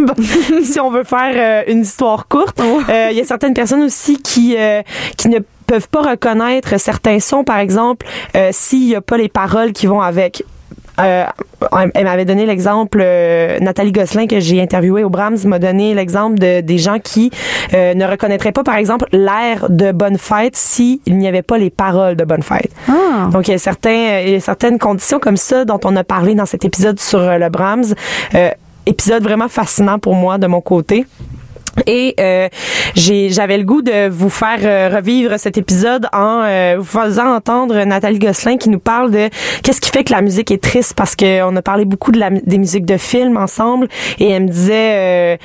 Si 0.63 0.79
on 0.79 0.89
veut 0.89 1.03
faire 1.03 1.63
une 1.67 1.81
histoire 1.81 2.27
courte, 2.27 2.59
euh, 2.59 3.07
il 3.11 3.17
y 3.17 3.21
a 3.21 3.23
certaines 3.23 3.53
personnes 3.53 3.83
aussi 3.83 4.21
qui 4.21 4.55
qui 5.17 5.29
ne 5.29 5.39
peuvent 5.67 5.89
pas 5.89 6.01
reconnaître 6.01 6.79
certains 6.79 7.19
sons, 7.19 7.43
par 7.43 7.59
exemple, 7.59 8.05
s'il 8.51 8.87
n'y 8.87 8.95
a 8.95 9.01
pas 9.01 9.17
les 9.17 9.29
paroles 9.29 9.71
qui 9.73 9.85
vont 9.87 10.01
avec. 10.01 10.43
Euh, 10.99 11.25
elle 11.93 12.05
m'avait 12.05 12.25
donné 12.25 12.45
l'exemple, 12.45 12.99
euh, 13.01 13.59
Nathalie 13.59 13.91
Gosselin 13.91 14.27
que 14.27 14.39
j'ai 14.39 14.61
interviewé 14.61 15.03
au 15.03 15.09
Brahms 15.09 15.37
m'a 15.45 15.59
donné 15.59 15.93
l'exemple 15.93 16.37
de 16.39 16.61
des 16.61 16.77
gens 16.77 16.99
qui 16.99 17.31
euh, 17.73 17.93
ne 17.93 18.05
reconnaîtraient 18.05 18.51
pas, 18.51 18.63
par 18.63 18.75
exemple, 18.75 19.05
l'air 19.11 19.69
de 19.69 19.91
Bonne 19.91 20.17
Fête 20.17 20.55
s'il 20.55 20.99
n'y 21.07 21.27
avait 21.27 21.41
pas 21.41 21.57
les 21.57 21.69
paroles 21.69 22.15
de 22.15 22.23
Bonne 22.23 22.43
Fête. 22.43 22.71
Donc 23.31 23.47
il 23.47 23.51
y 23.51 23.53
a 23.53 23.57
certains, 23.57 24.21
il 24.25 24.31
y 24.31 24.35
a 24.35 24.39
certaines 24.39 24.79
conditions 24.79 25.19
comme 25.19 25.37
ça 25.37 25.65
dont 25.65 25.79
on 25.83 25.95
a 25.95 26.03
parlé 26.03 26.35
dans 26.35 26.45
cet 26.45 26.65
épisode 26.65 26.99
sur 26.99 27.19
euh, 27.19 27.37
le 27.37 27.49
Brahms. 27.49 27.93
Euh, 28.35 28.51
épisode 28.85 29.23
vraiment 29.23 29.49
fascinant 29.49 29.99
pour 29.99 30.15
moi 30.15 30.37
de 30.37 30.47
mon 30.47 30.61
côté. 30.61 31.05
Et 31.85 32.15
euh, 32.19 32.47
j'avais 32.95 33.57
le 33.57 33.63
goût 33.63 33.81
de 33.81 34.07
vous 34.09 34.29
faire 34.29 34.59
euh, 34.63 34.89
revivre 34.95 35.37
cet 35.39 35.57
épisode 35.57 36.07
en 36.13 36.41
euh, 36.43 36.75
vous 36.77 36.83
faisant 36.85 37.35
entendre 37.35 37.83
Nathalie 37.83 38.19
Gosselin 38.19 38.57
qui 38.57 38.69
nous 38.69 38.79
parle 38.79 39.11
de 39.11 39.29
qu'est-ce 39.63 39.81
qui 39.81 39.89
fait 39.89 40.03
que 40.03 40.11
la 40.13 40.21
musique 40.21 40.51
est 40.51 40.61
triste 40.61 40.93
parce 40.95 41.15
qu'on 41.15 41.55
a 41.55 41.61
parlé 41.61 41.85
beaucoup 41.85 42.11
de 42.11 42.19
la, 42.19 42.29
des 42.29 42.57
musiques 42.57 42.85
de 42.85 42.97
films 42.97 43.37
ensemble 43.37 43.87
et 44.19 44.29
elle 44.29 44.43
me 44.43 44.47
disait 44.49 45.35
euh, 45.35 45.37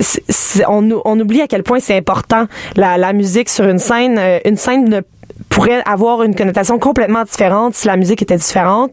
c'est- 0.00 0.64
on, 0.68 0.88
on 1.04 1.20
oublie 1.20 1.40
à 1.42 1.46
quel 1.46 1.62
point 1.62 1.78
c'est 1.80 1.96
important 1.96 2.46
la, 2.76 2.98
la 2.98 3.12
musique 3.12 3.48
sur 3.48 3.66
une 3.68 3.78
scène 3.78 4.16
euh, 4.18 4.38
une 4.44 4.56
scène 4.56 4.88
ne 4.88 5.00
pourrait 5.48 5.82
avoir 5.86 6.22
une 6.22 6.34
connotation 6.34 6.78
complètement 6.78 7.22
différente 7.24 7.74
si 7.74 7.86
la 7.86 7.96
musique 7.96 8.22
était 8.22 8.36
différente. 8.36 8.92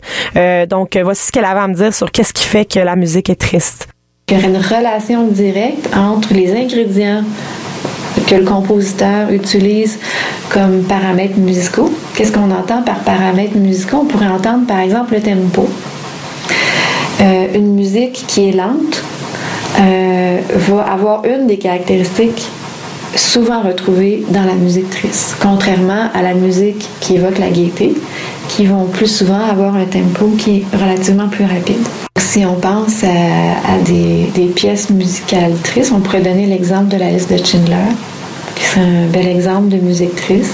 Donc, 0.69 0.97
voici 1.01 1.27
ce 1.27 1.31
qu'elle 1.31 1.45
avait 1.45 1.59
à 1.61 1.67
me 1.67 1.73
dire 1.73 1.93
sur 1.93 2.11
qu'est-ce 2.11 2.33
qui 2.33 2.43
fait 2.45 2.65
que 2.65 2.79
la 2.79 2.95
musique 2.95 3.29
est 3.29 3.35
triste. 3.39 3.87
Il 4.29 4.35
y 4.35 4.37
aurait 4.37 4.47
une 4.47 4.57
relation 4.57 5.27
directe 5.27 5.89
entre 5.93 6.33
les 6.33 6.55
ingrédients 6.55 7.23
que 8.25 8.35
le 8.35 8.45
compositeur 8.45 9.29
utilise 9.31 9.99
comme 10.49 10.83
paramètres 10.83 11.37
musicaux. 11.37 11.91
Qu'est-ce 12.15 12.31
qu'on 12.31 12.49
entend 12.51 12.83
par 12.83 12.99
paramètres 12.99 13.57
musicaux? 13.57 13.99
On 14.03 14.05
pourrait 14.05 14.29
entendre 14.29 14.65
par 14.65 14.79
exemple 14.79 15.15
le 15.15 15.21
tempo. 15.21 15.67
Euh, 17.19 17.47
une 17.53 17.75
musique 17.75 18.23
qui 18.25 18.49
est 18.49 18.53
lente 18.53 19.03
euh, 19.79 20.39
va 20.55 20.81
avoir 20.83 21.25
une 21.25 21.47
des 21.47 21.57
caractéristiques 21.57 22.47
souvent 23.15 23.61
retrouvées 23.61 24.23
dans 24.29 24.43
la 24.43 24.53
musique 24.53 24.89
triste, 24.89 25.35
contrairement 25.41 26.09
à 26.13 26.21
la 26.21 26.33
musique 26.33 26.87
qui 26.99 27.15
évoque 27.15 27.39
la 27.39 27.49
gaieté, 27.49 27.93
qui 28.47 28.65
vont 28.65 28.85
plus 28.85 29.07
souvent 29.07 29.39
avoir 29.39 29.75
un 29.75 29.85
tempo 29.85 30.27
qui 30.37 30.57
est 30.57 30.77
relativement 30.77 31.27
plus 31.27 31.45
rapide. 31.45 31.85
Si 32.17 32.45
on 32.45 32.55
pense 32.55 33.03
à, 33.03 33.77
des, 33.83 34.45
pièces 34.55 34.89
musicales 34.89 35.53
tristes, 35.63 35.91
on 35.95 35.99
pourrait 35.99 36.21
donner 36.21 36.45
l'exemple 36.45 36.87
de 36.87 36.97
la 36.97 37.11
liste 37.11 37.31
de 37.31 37.37
Schindler. 37.37 37.75
c'est 38.55 38.79
un 38.79 39.07
bel 39.11 39.27
exemple 39.27 39.69
de 39.69 39.77
musique 39.77 40.15
triste, 40.15 40.53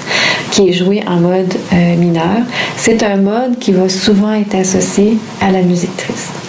qui 0.52 0.70
est 0.70 0.74
jouée 0.74 1.04
en 1.08 1.18
mode 1.18 1.54
euh, 1.74 1.96
mineur. 1.96 2.44
C'est 2.78 3.04
un 3.04 3.18
mode 3.18 3.60
qui 3.60 3.72
va 3.72 3.88
souvent 3.88 4.34
être 4.34 4.56
associé 4.56 5.18
à 5.42 5.52
la 5.52 5.62
musique 5.62 5.96
triste. 5.96 6.49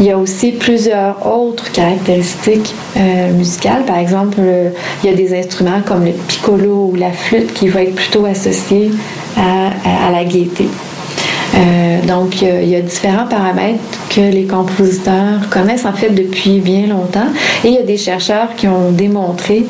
Il 0.00 0.06
y 0.06 0.10
a 0.12 0.16
aussi 0.16 0.52
plusieurs 0.52 1.26
autres 1.26 1.70
caractéristiques 1.72 2.74
euh, 2.96 3.32
musicales. 3.32 3.84
Par 3.84 3.98
exemple, 3.98 4.38
euh, 4.38 4.70
il 5.04 5.10
y 5.10 5.12
a 5.12 5.16
des 5.16 5.38
instruments 5.38 5.82
comme 5.86 6.06
le 6.06 6.12
piccolo 6.12 6.90
ou 6.90 6.96
la 6.96 7.12
flûte 7.12 7.52
qui 7.52 7.68
vont 7.68 7.80
être 7.80 7.94
plutôt 7.94 8.24
associés 8.24 8.90
à, 9.36 10.10
la 10.10 10.24
gaieté. 10.24 10.68
Euh, 11.54 12.00
donc, 12.06 12.40
il 12.40 12.68
y 12.68 12.76
a 12.76 12.80
différents 12.80 13.26
paramètres 13.26 13.78
que 14.08 14.22
les 14.22 14.44
compositeurs 14.44 15.50
connaissent 15.50 15.84
en 15.84 15.92
fait 15.92 16.10
depuis 16.10 16.60
bien 16.60 16.86
longtemps. 16.86 17.28
Et 17.62 17.68
il 17.68 17.74
y 17.74 17.78
a 17.78 17.82
des 17.82 17.98
chercheurs 17.98 18.54
qui 18.56 18.68
ont 18.68 18.92
démontré 18.92 19.66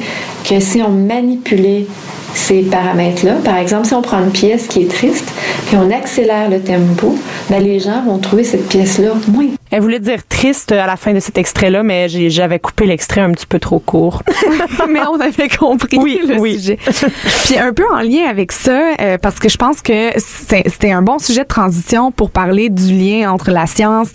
que 0.49 0.61
si 0.61 0.83
on 0.83 0.91
manipulait 0.91 1.87
ces 2.35 2.63
paramètres-là, 2.63 3.35
par 3.45 3.57
exemple, 3.57 3.87
si 3.87 3.95
on 3.95 4.03
prend 4.03 4.21
une 4.23 4.31
pièce 4.31 4.69
qui 4.69 4.83
est 4.83 4.89
triste, 4.91 5.29
puis 5.67 5.77
on 5.77 5.91
accélère 5.91 6.49
le 6.49 6.61
tempo, 6.61 7.17
ben, 7.49 7.63
les 7.63 7.81
gens 7.81 8.03
vont 8.05 8.19
trouver 8.19 8.45
cette 8.45 8.69
pièce-là 8.69 9.15
moins 9.29 9.47
Elle 9.73 9.81
voulait 9.81 9.99
dire 9.99 10.21
triste 10.29 10.71
à 10.71 10.87
la 10.87 10.97
fin 10.97 11.13
de 11.13 11.19
cet 11.19 11.39
extrait-là, 11.39 11.83
mais 11.83 12.09
j'avais 12.09 12.61
coupé 12.61 12.87
l'extrait 12.87 13.21
un 13.21 13.33
petit 13.33 13.47
peu 13.47 13.59
trop 13.59 13.81
court. 13.81 14.23
mais 14.89 15.01
on 15.13 15.19
avait 15.21 15.49
compris 15.49 16.21
le 16.25 16.39
sujet. 16.57 16.79
Puis 17.45 17.59
un 17.59 17.73
peu 17.73 17.85
en 17.93 18.01
lien 18.01 18.29
avec 18.29 18.53
ça, 18.53 18.81
euh, 19.01 19.19
parce 19.19 19.41
que 19.41 19.49
je 19.49 19.57
pense 19.57 19.83
que 19.83 20.11
c'est- 20.17 20.69
c'était 20.69 20.93
un 20.93 21.03
bon 21.03 21.19
sujet 21.19 21.43
de 21.43 21.49
transition 21.49 22.13
pour 22.13 22.31
parler 22.31 22.69
du 22.69 22.93
lien 22.95 23.31
entre 23.33 23.51
la 23.51 23.67
science 23.67 24.11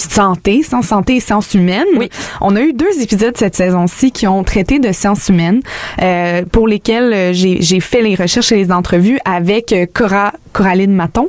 santé, 0.00 0.62
sciences 0.62 0.86
santé 0.86 1.16
et 1.16 1.20
sciences 1.20 1.54
humaines. 1.54 1.86
On 2.40 2.56
a 2.56 2.60
eu 2.60 2.72
deux 2.72 3.00
épisodes 3.02 3.36
cette 3.36 3.56
saison-ci 3.56 4.12
qui 4.12 4.26
ont 4.26 4.44
traité 4.44 4.78
de 4.78 4.92
sciences 4.92 5.28
humaines, 5.28 5.60
euh, 6.02 6.42
pour 6.50 6.66
lesquels 6.68 7.12
euh, 7.12 7.32
j'ai 7.32 7.58
j'ai 7.60 7.80
fait 7.80 8.02
les 8.02 8.14
recherches 8.14 8.52
et 8.52 8.56
les 8.56 8.72
entrevues 8.72 9.18
avec 9.24 9.72
euh, 9.72 9.86
Cora, 9.92 10.32
Coraline 10.52 10.92
Maton. 10.94 11.28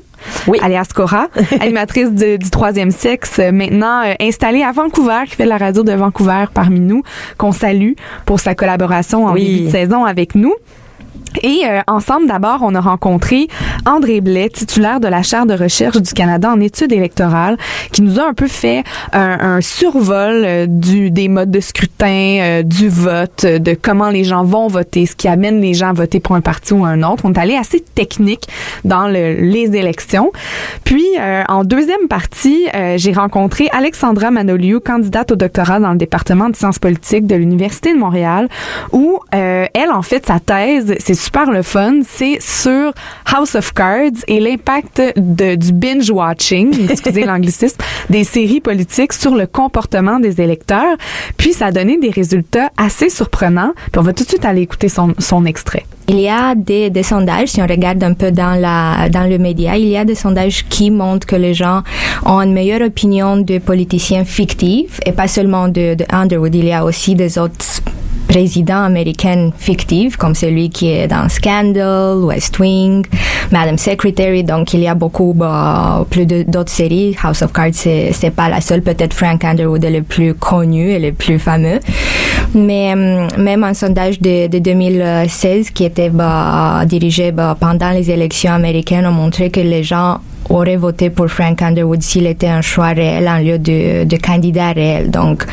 alias 0.61 0.88
Cora, 0.93 1.28
animatrice 1.59 2.11
de- 2.11 2.38
du 2.38 2.49
troisième 2.49 2.91
sexe, 2.91 3.39
euh, 3.39 3.51
maintenant 3.51 4.01
installée 4.20 4.63
à 4.63 4.72
Vancouver, 4.72 5.22
qui 5.28 5.36
fait 5.36 5.43
de 5.45 5.49
la 5.49 5.57
radio 5.57 5.84
de 5.84 5.91
Vancouver 5.93 6.45
parmi 6.53 6.80
nous, 6.80 7.03
qu'on 7.38 7.51
salue 7.51 7.93
pour 8.26 8.39
sa 8.39 8.55
collaboration 8.55 9.26
en 9.26 9.34
Oui. 9.34 9.45
début 9.45 9.65
de 9.67 9.72
saison 9.72 10.05
avec 10.05 10.36
nous. 10.36 10.53
Et 11.44 11.62
euh, 11.66 11.80
ensemble, 11.88 12.28
d'abord, 12.28 12.60
on 12.62 12.76
a 12.76 12.80
rencontré 12.82 13.48
André 13.86 14.22
Blais, 14.22 14.50
titulaire 14.50 15.00
de 15.00 15.08
la 15.08 15.22
chaire 15.24 15.46
de 15.46 15.54
recherche 15.54 15.98
du 15.98 16.14
Canada 16.14 16.52
en 16.52 16.60
études 16.60 16.92
électorales, 16.92 17.58
qui 17.92 18.02
nous 18.02 18.20
a 18.20 18.28
un 18.28 18.34
peu 18.34 18.48
fait 18.48 18.84
un, 19.14 19.38
un 19.40 19.62
survol 19.62 20.44
euh, 20.46 20.66
du, 20.68 21.12
des 21.12 21.28
modes 21.28 21.52
de 21.52 21.60
scrutin, 21.60 22.38
euh, 22.42 22.64
du 22.64 22.90
vote, 22.90 23.44
euh, 23.46 23.60
de 23.60 23.74
comment 23.80 24.10
les 24.10 24.24
gens 24.24 24.44
vont 24.44 24.68
voter, 24.68 25.06
ce 25.06 25.16
qui 25.16 25.28
amène 25.28 25.62
les 25.62 25.74
gens 25.74 25.90
à 25.90 25.94
voter 25.94 26.20
pour 26.20 26.36
un 26.36 26.42
parti 26.42 26.74
ou 26.74 26.84
un 26.86 27.04
autre. 27.04 27.24
On 27.26 27.34
est 27.34 27.40
allé 27.40 27.56
assez 27.56 27.80
technique 27.80 28.48
dans 28.84 29.08
le- 29.08 29.34
les 29.34 29.76
élections. 29.76 30.32
Puis, 30.84 31.06
en 31.48 31.64
deuxième 31.64 32.08
partie, 32.10 32.66
j'ai 32.96 33.12
rencontré 33.12 33.68
Alexandra 33.72 34.32
Manoliu, 34.32 34.80
candidate 34.80 35.32
au 35.32 35.36
doctorat 35.36 35.80
dans 35.80 35.92
le 35.92 35.98
département 35.98 36.50
de 36.50 36.56
sciences 36.56 36.80
politiques 36.80 37.28
de 37.28 37.36
l'Université 37.36 37.94
de 37.94 38.00
Montréal, 38.00 38.48
où 38.92 39.20
elle, 39.32 39.92
en 39.92 40.02
fait, 40.02 40.26
sa 40.26 40.40
thèse, 40.40 40.96
super 41.20 41.51
le 41.51 41.61
fun, 41.61 41.99
c'est 42.07 42.38
sur 42.39 42.93
House 43.26 43.55
of 43.55 43.74
Cards 43.74 44.24
et 44.28 44.39
l'impact 44.39 45.01
du 45.17 45.74
binge-watching, 45.74 46.88
excusez 46.89 47.26
l'anglicisme, 47.26 47.78
des 48.09 48.24
séries 48.24 48.61
politiques 48.61 49.13
sur 49.13 49.36
le 49.36 49.45
comportement 49.45 50.20
des 50.20 50.41
électeurs. 50.41 50.95
Puis, 51.38 51.53
ça 51.53 51.67
a 51.67 51.72
donné 51.72 51.97
des 51.97 52.09
résultats 52.09 52.70
assez 52.78 53.09
surprenants. 53.09 53.74
Puis, 53.91 53.99
on 53.99 54.03
va 54.03 54.13
tout 54.13 54.24
de 54.24 54.30
suite 54.30 54.45
aller 54.45 54.61
écouter 54.61 54.89
son, 54.89 55.13
son 55.20 55.45
extrait. 55.45 55.86
Il 56.07 56.20
y 56.20 56.30
a 56.30 56.55
des, 56.55 56.89
des 56.89 57.03
sondages, 57.03 57.49
si 57.49 57.61
on 57.61 57.67
regarde 57.67 58.03
un 58.03 58.13
peu 58.13 58.32
dans, 58.32 58.59
la, 58.59 59.09
dans 59.09 59.30
le 59.30 59.38
média, 59.38 59.78
il 59.78 59.89
y 59.89 59.97
a 59.97 60.05
des 60.05 60.15
sondages 60.15 60.65
qui 60.67 60.89
montrent 60.89 61.28
que 61.28 61.36
les 61.36 61.53
gens 61.53 61.84
ont 62.26 62.41
une 62.41 62.53
meilleure 62.53 62.82
opinion 62.82 63.38
de 63.38 63.59
politiciens 63.59 64.26
fictifs 64.26 64.99
et 65.05 65.11
pas 65.11 65.28
seulement 65.28 65.67
de, 65.67 65.93
de 65.93 66.05
Underwood. 66.09 66.55
Il 66.55 66.65
y 66.65 66.74
a 66.74 66.84
aussi 66.84 67.13
des 67.13 67.38
autres 67.38 67.84
présidents 68.30 68.84
américains 68.84 69.50
fictifs, 69.58 70.16
comme 70.16 70.36
celui 70.36 70.70
qui 70.70 70.90
est 70.90 71.08
dans 71.08 71.28
Scandal, 71.28 72.20
West 72.20 72.60
Wing, 72.60 73.06
Madam 73.52 73.78
Secretary. 73.78 74.44
Donc, 74.44 74.74
il 74.76 74.82
y 74.82 74.88
a 74.88 74.94
beaucoup, 74.94 75.34
bah, 75.36 76.06
plus 76.10 76.28
d'autres 76.28 76.72
séries. 76.72 77.18
House 77.24 77.42
of 77.42 77.52
Cards, 77.52 77.74
c'est 77.74 78.34
pas 78.36 78.48
la 78.48 78.62
seule. 78.62 78.84
Peut-être 78.84 79.16
Frank 79.16 79.44
Underwood 79.44 79.84
est 79.84 79.90
le 79.90 80.04
plus 80.04 80.36
connu 80.36 80.92
et 80.92 81.00
le 81.00 81.12
plus 81.12 81.40
fameux. 81.40 81.80
Mais 82.54 82.94
hum, 82.94 83.28
même 83.38 83.64
un 83.64 83.74
sondage 83.74 84.22
de, 84.22 84.48
de 84.48 84.60
2016 84.60 85.72
qui 85.72 85.86
était 85.86 86.10
bah, 86.10 86.84
dirigé 86.86 87.32
bah, 87.32 87.58
pendant 87.60 87.90
les 87.90 88.12
élections 88.12 88.54
américaines 88.54 89.06
a 89.06 89.12
montré 89.12 89.50
que 89.50 89.60
les 89.60 89.84
gens 89.84 90.20
auraient 90.50 90.78
voté 90.78 91.10
pour 91.10 91.28
Frank 91.28 91.62
Underwood 91.62 92.02
s'il 92.02 92.28
était 92.28 92.47
un 92.47 92.62
choix 92.62 92.89
réel 92.89 93.28
en 93.28 93.38
lieu 93.39 93.60
de, 93.60 94.04
de 94.04 94.18
candidat 94.18 94.72
réel. 94.72 95.12
Donc, 95.12 95.45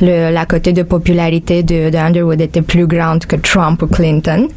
le, 0.00 0.30
la 0.30 0.46
côté 0.46 0.72
de 0.72 0.82
popularité 0.82 1.62
de, 1.62 1.90
de 1.90 1.96
Underwood 1.96 2.40
était 2.40 2.62
plus 2.62 2.86
grande 2.86 3.24
que 3.26 3.36
Trump 3.36 3.82
ou 3.82 3.86
Clinton. 3.86 4.48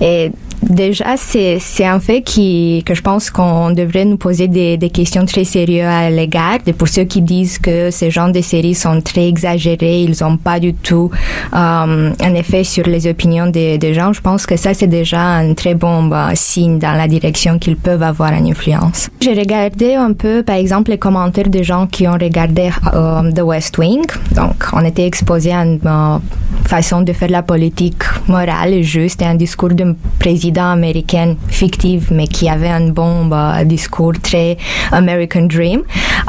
Et 0.00 0.30
déjà, 0.68 1.16
c'est, 1.16 1.58
un 1.84 2.00
fait 2.00 2.22
que 2.22 2.94
je 2.94 3.00
pense 3.02 3.30
qu'on 3.30 3.70
devrait 3.70 4.04
nous 4.04 4.16
poser 4.16 4.48
des, 4.48 4.78
questions 4.90 5.24
très 5.24 5.44
sérieuses 5.44 5.86
à 5.86 6.10
l'égard. 6.10 6.58
Et 6.66 6.72
pour 6.72 6.88
ceux 6.88 7.04
qui 7.04 7.20
disent 7.22 7.58
que 7.58 7.90
ces 7.90 8.10
genres 8.10 8.32
de 8.32 8.40
séries 8.40 8.74
sont 8.74 9.00
très 9.00 9.28
exagérés, 9.28 10.02
ils 10.02 10.16
n'ont 10.20 10.36
pas 10.36 10.60
du 10.60 10.74
tout 10.74 11.10
euh, 11.54 12.10
un 12.20 12.34
effet 12.34 12.64
sur 12.64 12.86
les 12.86 13.06
opinions 13.06 13.46
des, 13.46 13.78
des 13.78 13.94
gens, 13.94 14.12
je 14.12 14.20
pense 14.20 14.46
que 14.46 14.56
ça, 14.56 14.74
c'est 14.74 14.86
déjà 14.86 15.20
un 15.20 15.54
très 15.54 15.74
bon 15.74 16.04
bah, 16.04 16.30
signe 16.34 16.78
dans 16.78 16.92
la 16.92 17.08
direction 17.08 17.58
qu'ils 17.58 17.76
peuvent 17.76 18.02
avoir 18.02 18.32
une 18.32 18.48
influence. 18.48 19.10
J'ai 19.20 19.34
regardé 19.34 19.94
un 19.94 20.12
peu, 20.12 20.42
par 20.42 20.56
exemple, 20.56 20.90
les 20.90 20.98
commentaires 20.98 21.48
des 21.48 21.64
gens 21.64 21.86
qui 21.86 22.06
ont 22.06 22.12
regardé 22.12 22.70
euh, 22.92 23.32
The 23.32 23.42
West 23.42 23.78
Wing. 23.78 24.04
Donc, 24.34 24.66
on 24.72 24.84
était 24.84 25.06
exposé 25.06 25.52
à 25.52 25.64
une 25.64 25.80
euh, 25.84 26.18
façon 26.66 27.02
de 27.02 27.12
faire 27.12 27.30
la 27.30 27.42
politique 27.42 28.02
morale 28.28 28.72
et 28.72 28.82
juste 28.82 29.22
et 29.22 29.26
un 29.26 29.34
discours 29.34 29.70
d'un 29.70 29.94
président 30.18 30.53
américain 30.60 31.36
fictif, 31.48 32.10
mais 32.10 32.26
qui 32.26 32.48
avait 32.48 32.68
un 32.68 32.88
bon 32.90 33.26
bah, 33.26 33.64
discours 33.64 34.14
très 34.22 34.56
American 34.92 35.46
Dream. 35.46 35.82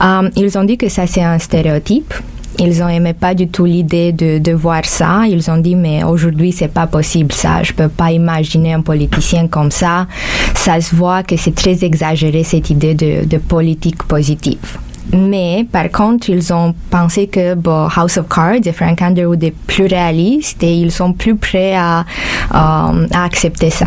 Euh, 0.04 0.30
ils 0.36 0.58
ont 0.58 0.64
dit 0.64 0.78
que 0.78 0.90
ça, 0.90 1.08
c'est 1.08 1.24
un 1.24 1.40
stéréotype. 1.40 2.14
Ils 2.60 2.82
ont 2.82 2.88
aimé 2.88 3.14
pas 3.14 3.34
du 3.34 3.48
tout 3.48 3.66
l'idée 3.66 4.12
de, 4.14 4.54
voir 4.54 4.86
ça. 4.86 5.24
Ils 5.28 5.50
ont 5.52 5.58
dit 5.58 5.76
mais 5.76 6.04
aujourd'hui 6.04 6.52
c'est 6.52 6.70
pas 6.70 6.88
possible 6.88 7.34
ça. 7.34 7.64
Je 7.64 7.74
peux 7.74 7.90
pas 7.90 8.12
imaginer 8.12 8.74
un 8.74 8.82
politicien 8.82 9.48
comme 9.48 9.72
ça. 9.72 10.08
Ça 10.54 10.80
se 10.80 10.96
voit 10.96 11.24
que 11.24 11.36
c'est 11.36 11.54
très 11.54 11.84
exagéré 11.84 12.44
cette 12.44 12.70
idée 12.70 12.94
de, 12.94 13.38
politique 13.38 14.04
positive. 14.04 14.78
Mais 15.14 15.68
par 15.70 15.92
contre, 15.92 16.30
ils 16.30 16.52
ont 16.52 16.74
pensé 16.90 17.28
que 17.28 17.56
House 17.96 18.18
of 18.18 18.28
Cards 18.28 18.66
et 18.66 18.72
Frank 18.72 19.02
Underwood 19.02 19.44
est 19.44 19.54
plus 19.68 19.86
réaliste 19.86 20.64
et 20.64 20.74
ils 20.74 20.92
sont 20.92 21.14
plus 21.14 21.36
prêts 21.36 21.76
à, 21.76 22.00
euh, 22.00 23.08
à 23.14 23.24
accepter 23.24 23.70
ça. 23.70 23.86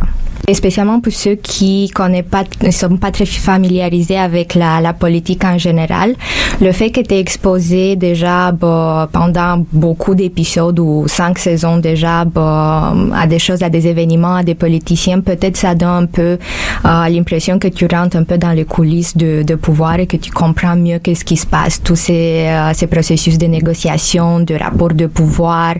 Spécialement 0.53 1.01
pour 1.01 1.13
ceux 1.13 1.35
qui 1.35 1.93
pas, 1.95 2.45
ne 2.63 2.71
sont 2.71 2.97
pas 2.97 3.11
très 3.11 3.27
familiarisés 3.27 4.19
avec 4.19 4.55
la, 4.55 4.95
politique 4.95 5.45
en 5.45 5.59
général, 5.59 6.15
le 6.61 6.73
fait 6.73 6.91
que 6.91 7.01
tu 7.01 7.15
es 7.15 7.21
exposé 7.21 7.97
déjà 7.97 8.51
bon, 8.53 9.07
pendant 9.13 9.63
beaucoup 9.73 10.15
d'épisodes 10.15 10.79
ou 10.79 11.07
cinq 11.07 11.39
saisons 11.39 11.77
déjà 11.77 12.25
bon, 12.25 13.13
à 13.13 13.27
des 13.27 13.39
choses, 13.39 13.63
à 13.63 13.69
des 13.69 13.87
événements, 13.87 14.37
à 14.37 14.43
des 14.43 14.55
politiciens, 14.55 15.21
peut-être 15.21 15.59
ça 15.59 15.75
donne 15.75 16.05
un 16.05 16.07
peu 16.07 16.39
euh, 16.87 17.09
l'impression 17.09 17.59
que 17.59 17.69
tu 17.69 17.87
rentres 17.87 18.17
un 18.17 18.25
peu 18.25 18.39
dans 18.39 18.53
les 18.53 18.65
coulisses 18.65 19.17
de, 19.17 19.55
pouvoir 19.55 20.01
et 20.01 20.07
que 20.07 20.17
tu 20.17 20.31
comprends 20.31 20.77
mieux 20.77 20.99
qu'est-ce 20.99 21.25
qui 21.25 21.37
se 21.37 21.47
passe, 21.47 21.83
tous 21.83 21.97
ces, 21.97 22.47
euh, 22.47 22.73
ces 22.73 22.87
processus 22.87 23.37
de 23.37 23.47
négociation, 23.47 24.41
de 24.41 24.55
rapport 24.55 24.95
de 24.95 25.07
pouvoir, 25.07 25.75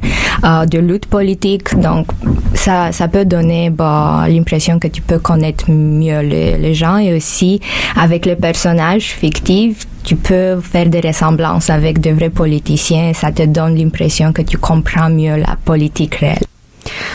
euh, 0.45 0.67
de 0.67 0.79
lutte 0.79 1.07
politique. 1.07 1.79
Donc, 1.79 2.09
ça, 2.55 2.93
ça 2.93 3.09
peut 3.09 3.25
donner 3.25 3.71
bon, 3.71 4.25
l'impression 4.27 4.48
que 4.49 4.89
tu 4.89 5.03
peux 5.03 5.19
connaître 5.19 5.71
mieux 5.71 6.21
les, 6.21 6.75
gens 6.75 6.99
et 6.99 7.15
aussi 7.15 7.61
avec 7.97 8.25
les 8.27 8.37
personnages 8.37 9.05
fictifs, 9.05 9.87
tu 10.05 10.17
peux 10.17 10.61
faire 10.61 10.87
des 10.87 11.01
ressemblances 11.01 11.71
avec 11.71 12.01
de 12.01 12.11
vrais 12.11 12.31
politiciens 12.31 13.11
et 13.11 13.15
ça 13.15 13.31
te 13.31 13.43
donne 13.45 13.77
l'impression 13.77 14.33
que 14.33 14.43
tu 14.43 14.57
comprends 14.57 15.11
mieux 15.11 15.37
la 15.37 15.57
politique 15.65 16.17
réelle. 16.17 16.45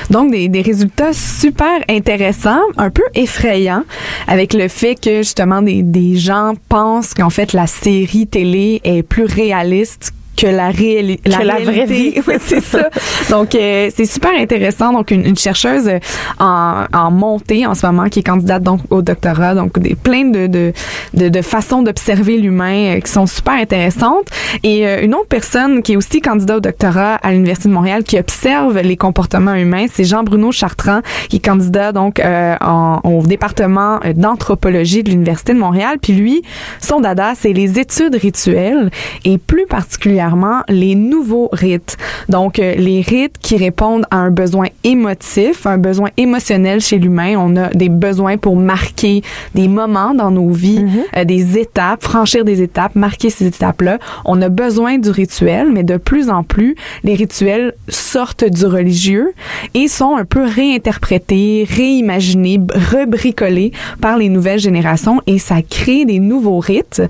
Donc, 0.10 0.32
des, 0.32 0.50
des 0.50 0.62
résultats 0.62 1.14
super 1.14 1.80
intéressants, 1.90 2.62
un 2.78 2.92
peu 2.92 3.04
effrayants, 3.16 3.84
avec 4.28 4.54
le 4.54 4.68
fait 4.68 4.96
que 4.96 5.18
justement 5.18 5.62
des, 5.62 5.82
des 5.82 6.18
gens 6.18 6.54
pensent 6.70 7.14
qu'en 7.14 7.32
fait 7.32 7.54
la 7.54 7.66
série 7.66 8.28
télé 8.28 8.80
est 8.84 9.02
plus 9.02 9.26
réaliste 9.26 10.14
que 10.36 10.48
la, 10.48 10.70
réalité 10.70 11.30
Que 11.30 11.44
la 11.44 11.60
vraie 11.60 11.86
vie. 11.86 12.14
Oui, 12.28 12.36
c'est 12.40 12.64
ça. 12.64 12.90
Donc, 13.30 13.54
euh, 13.56 13.90
c'est 13.94 14.06
super 14.06 14.32
intéressant. 14.38 14.94
Donc, 14.94 15.12
une, 15.12 15.26
une 15.26 15.38
chercheuse 15.38 15.88
euh, 15.88 16.00
en, 16.40 16.86
en 16.94 17.12
montée 17.12 17.66
en 17.66 17.76
ce 17.76 17.86
moment 17.86 18.08
qui 18.10 18.20
est 18.20 18.24
candidate 18.24 18.64
donc 18.64 18.80
au 18.90 19.02
doctorat. 19.02 19.56
Donc, 19.56 19.78
des 19.80 19.96
plein 19.96 20.26
de, 20.26 20.48
de, 20.48 20.74
de, 21.14 21.30
de 21.30 21.42
façons 21.42 21.82
d'observer 21.82 22.38
l'humain 22.38 22.96
euh, 22.96 23.00
qui 23.00 23.12
sont 23.12 23.26
super 23.26 23.54
intéressantes. 23.54 24.28
Et 24.64 24.88
euh, 24.88 25.04
une 25.04 25.14
autre 25.16 25.28
personne 25.28 25.82
qui 25.82 25.94
est 25.94 25.96
aussi 25.98 26.22
candidat 26.22 26.58
au 26.58 26.60
doctorat 26.60 27.16
à 27.16 27.32
l'Université 27.32 27.70
de 27.70 27.74
Montréal 27.74 28.04
qui 28.04 28.18
observe 28.18 28.80
les 28.80 28.98
comportements 28.98 29.56
humains, 29.56 29.86
c'est 29.92 30.04
Jean-Bruno 30.04 30.52
Chartrand 30.52 31.02
qui 31.30 31.38
est 31.38 31.46
candidat 31.46 31.92
donc 31.92 32.20
euh, 32.20 32.56
en, 32.62 33.00
au 33.04 33.24
département 33.24 34.00
euh, 34.06 34.14
d'anthropologie 34.14 35.04
de 35.04 35.10
l'Université 35.10 35.54
de 35.54 35.60
Montréal. 35.60 35.98
Puis 36.02 36.14
lui, 36.14 36.42
son 36.80 37.00
dada, 37.00 37.34
c'est 37.36 37.54
les 37.54 37.80
études 37.80 38.16
rituelles 38.16 38.90
et 39.26 39.38
plus 39.38 39.66
particulièrement 39.66 40.23
les 40.70 40.96
nouveaux 40.96 41.50
rites. 41.52 41.98
Donc, 42.30 42.60
euh, 42.60 42.76
les 42.76 43.02
rites 43.02 43.38
qui 43.42 43.58
répondent 43.58 44.06
à 44.12 44.18
un 44.18 44.32
besoin 44.32 44.68
émotif, 44.84 45.66
un 45.66 45.78
besoin 45.78 46.10
émotionnel 46.18 46.80
chez 46.82 46.98
l'humain. 46.98 47.36
On 47.38 47.56
a 47.56 47.70
des 47.70 47.90
besoins 47.90 48.38
pour 48.38 48.56
marquer 48.56 49.22
des 49.56 49.68
moments 49.68 50.14
dans 50.14 50.32
nos 50.32 50.50
vies, 50.50 50.86
euh, 51.16 51.24
des 51.24 51.58
étapes, 51.58 52.04
franchir 52.04 52.46
des 52.46 52.62
étapes, 52.62 52.96
marquer 52.96 53.30
ces 53.30 53.48
étapes-là. 53.48 54.00
On 54.26 54.42
a 54.42 54.50
besoin 54.50 54.98
du 54.98 55.10
rituel, 55.10 55.72
mais 55.72 55.84
de 55.84 55.98
plus 55.98 56.30
en 56.30 56.44
plus, 56.44 56.76
les 57.04 57.16
rituels 57.16 57.74
sortent 57.90 58.46
du 58.46 58.66
religieux 58.66 59.34
et 59.74 59.88
sont 59.88 60.16
un 60.16 60.26
peu 60.26 60.44
réinterprétés, 60.44 61.68
réimaginés, 61.70 62.60
rebricolés 62.92 63.72
par 64.02 64.18
les 64.18 64.30
nouvelles 64.30 64.60
générations 64.60 65.22
et 65.28 65.40
ça 65.40 65.62
crée 65.62 66.06
des 66.06 66.20
nouveaux 66.20 66.60
rites. 66.60 67.02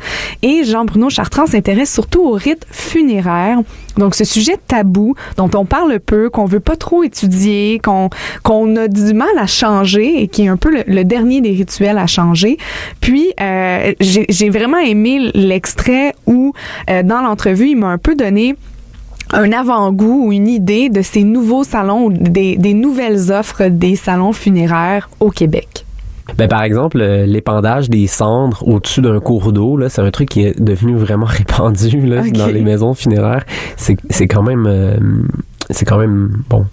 Et 0.42 0.64
Jean-Bruno 0.64 1.10
Chartrand 1.10 1.46
s'intéresse 1.46 1.94
surtout 1.94 2.22
aux 2.22 2.34
rites 2.34 2.66
funéraires. 2.72 3.03
Donc, 3.98 4.16
ce 4.16 4.24
sujet 4.24 4.58
tabou 4.68 5.16
dont 5.38 5.50
on 5.54 5.66
parle 5.66 6.00
peu, 6.00 6.30
qu'on 6.30 6.46
veut 6.46 6.60
pas 6.60 6.76
trop 6.76 7.04
étudier, 7.04 7.80
qu'on 7.84 8.10
qu'on 8.44 8.76
a 8.76 8.88
du 8.88 9.14
mal 9.14 9.38
à 9.38 9.48
changer 9.48 10.22
et 10.22 10.28
qui 10.28 10.44
est 10.44 10.48
un 10.48 10.58
peu 10.58 10.84
le, 10.86 11.04
dernier 11.04 11.42
des 11.42 11.52
rituels 11.52 11.98
à 11.98 12.08
changer. 12.08 12.58
Puis, 13.02 13.34
euh, 13.40 13.94
j'ai 14.00 14.50
vraiment 14.50 14.80
aimé 14.80 15.32
l'extrait 15.34 16.16
où, 16.26 16.54
euh, 16.90 17.04
dans 17.04 17.22
l'entrevue, 17.22 17.70
il 17.70 17.78
m'a 17.78 17.88
un 17.88 17.98
peu 17.98 18.16
donné 18.16 18.56
un 19.32 19.52
avant-goût 19.52 20.28
ou 20.28 20.32
une 20.32 20.48
idée 20.48 20.90
de 20.90 21.02
ces 21.02 21.24
nouveaux 21.24 21.64
salons, 21.64 22.10
des 22.10 22.74
nouvelles 22.74 23.32
offres 23.32 23.68
des 23.68 23.96
salons 23.96 24.34
funéraires 24.34 25.10
au 25.20 25.30
Québec. 25.30 25.83
Ben, 26.38 26.48
par 26.48 26.64
exemple, 26.64 27.00
euh, 27.02 27.26
l'épandage 27.26 27.90
des 27.90 28.08
cendres 28.08 28.66
au-dessus 28.68 29.02
d'un 29.02 29.20
cours 29.20 29.52
d'eau, 29.52 29.78
là, 29.78 29.90
c'est 29.90 30.02
un 30.02 30.12
truc 30.12 30.30
qui 30.30 30.46
est 30.46 30.60
devenu 30.60 30.96
vraiment 30.96 31.26
répandu 31.30 32.02
là, 32.02 32.24
dans 32.30 32.48
les 32.48 32.62
maisons 32.62 32.94
funéraires. 32.94 33.46
C'est, 33.78 33.98
c'est 34.10 34.28
quand 34.28 34.44
même, 34.44 34.66
euh, 34.68 34.98
c'est 35.70 35.86
quand 35.86 35.98
même 35.98 36.44
bon, 36.50 36.66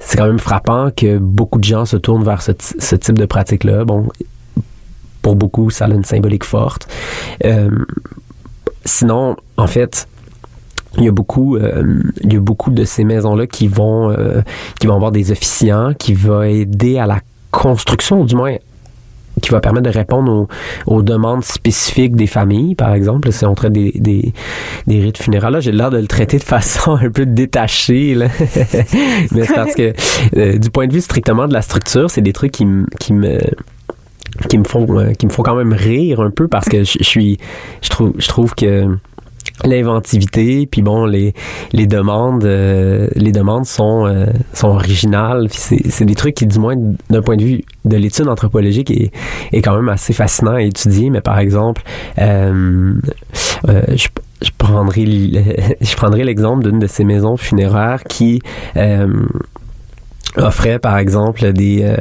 c'est 0.00 0.16
quand 0.16 0.26
même 0.26 0.38
frappant 0.38 0.90
que 0.90 1.18
beaucoup 1.18 1.58
de 1.58 1.64
gens 1.64 1.84
se 1.84 1.96
tournent 1.96 2.24
vers 2.24 2.42
ce, 2.42 2.52
ce 2.78 2.96
type 2.96 3.18
de 3.18 3.26
pratique-là. 3.26 3.84
Bon, 3.84 4.08
pour 5.24 5.36
beaucoup, 5.36 5.70
ça 5.70 5.86
a 5.86 5.88
une 5.88 6.04
symbolique 6.04 6.44
forte. 6.44 6.86
Euh, 7.44 7.70
sinon, 8.84 9.36
en 9.56 9.66
fait, 9.66 10.06
il 10.98 11.04
y 11.04 11.08
a 11.08 11.12
beaucoup, 11.12 11.56
euh, 11.56 12.02
il 12.22 12.32
y 12.32 12.36
a 12.36 12.40
beaucoup 12.40 12.70
de 12.70 12.84
ces 12.84 13.04
maisons-là 13.04 13.46
qui 13.46 13.66
vont, 13.66 14.10
euh, 14.10 14.42
qui 14.78 14.86
vont 14.86 14.94
avoir 14.94 15.12
des 15.12 15.32
officiants, 15.32 15.94
qui 15.98 16.12
vont 16.12 16.42
aider 16.42 16.98
à 16.98 17.06
la 17.06 17.20
construction, 17.50 18.20
ou 18.20 18.26
du 18.26 18.36
moins 18.36 18.56
qui 19.44 19.50
va 19.50 19.60
permettre 19.60 19.90
de 19.90 19.96
répondre 19.96 20.32
aux, 20.32 20.48
aux 20.86 21.02
demandes 21.02 21.44
spécifiques 21.44 22.16
des 22.16 22.26
familles, 22.26 22.74
par 22.74 22.94
exemple. 22.94 23.32
Si 23.32 23.44
on 23.44 23.54
traite 23.54 23.72
des, 23.72 23.92
des, 23.94 24.32
des 24.86 25.00
rites 25.00 25.18
funéraires, 25.18 25.50
là, 25.50 25.60
j'ai 25.60 25.72
l'air 25.72 25.90
de 25.90 25.98
le 25.98 26.06
traiter 26.06 26.38
de 26.38 26.44
façon 26.54 26.96
un 26.96 27.10
peu 27.10 27.26
détachée. 27.26 28.14
Là. 28.14 28.28
Mais 29.32 29.44
c'est 29.44 29.54
parce 29.54 29.74
que, 29.74 29.92
euh, 30.36 30.58
du 30.58 30.70
point 30.70 30.86
de 30.86 30.92
vue 30.92 31.00
strictement 31.00 31.46
de 31.46 31.52
la 31.52 31.62
structure, 31.62 32.10
c'est 32.10 32.22
des 32.22 32.32
trucs 32.32 32.52
qui, 32.52 32.66
qui 33.00 33.12
me 33.12 33.38
qui 34.48 34.58
me 34.58 34.64
font 34.64 34.86
euh, 34.98 35.12
qui 35.12 35.26
me 35.26 35.30
font 35.30 35.44
quand 35.44 35.54
même 35.54 35.72
rire 35.72 36.20
un 36.20 36.30
peu 36.30 36.48
parce 36.48 36.68
que 36.68 36.82
je, 36.82 36.98
je 36.98 37.04
suis 37.04 37.38
je 37.82 37.88
trouve 37.88 38.14
je 38.18 38.26
trouve 38.26 38.52
que 38.56 38.88
l'inventivité 39.64 40.66
puis 40.66 40.82
bon 40.82 41.06
les 41.06 41.32
les 41.72 41.86
demandes 41.86 42.44
euh, 42.44 43.08
les 43.14 43.32
demandes 43.32 43.66
sont 43.66 44.06
euh, 44.06 44.26
sont 44.52 44.68
originales 44.68 45.48
c'est 45.50 46.04
des 46.04 46.14
trucs 46.14 46.34
qui 46.34 46.46
du 46.46 46.58
moins 46.58 46.74
d'un 47.10 47.22
point 47.22 47.36
de 47.36 47.44
vue 47.44 47.64
de 47.84 47.96
l'étude 47.96 48.28
anthropologique 48.28 48.90
est, 48.90 49.12
est 49.52 49.62
quand 49.62 49.76
même 49.76 49.88
assez 49.88 50.12
fascinant 50.12 50.54
à 50.54 50.62
étudier 50.62 51.10
mais 51.10 51.20
par 51.20 51.38
exemple 51.38 51.82
euh, 52.18 52.94
euh, 53.68 53.82
je 53.94 54.08
je 54.42 54.50
prendrai 54.56 55.04
je 55.80 55.96
prendrai 55.96 56.24
l'exemple 56.24 56.64
d'une 56.64 56.78
de 56.78 56.86
ces 56.86 57.04
maisons 57.04 57.36
funéraires 57.36 58.04
qui 58.04 58.40
euh, 58.76 59.08
offrait 60.36 60.78
par 60.78 60.98
exemple 60.98 61.52
des 61.52 61.82
euh, 61.82 61.96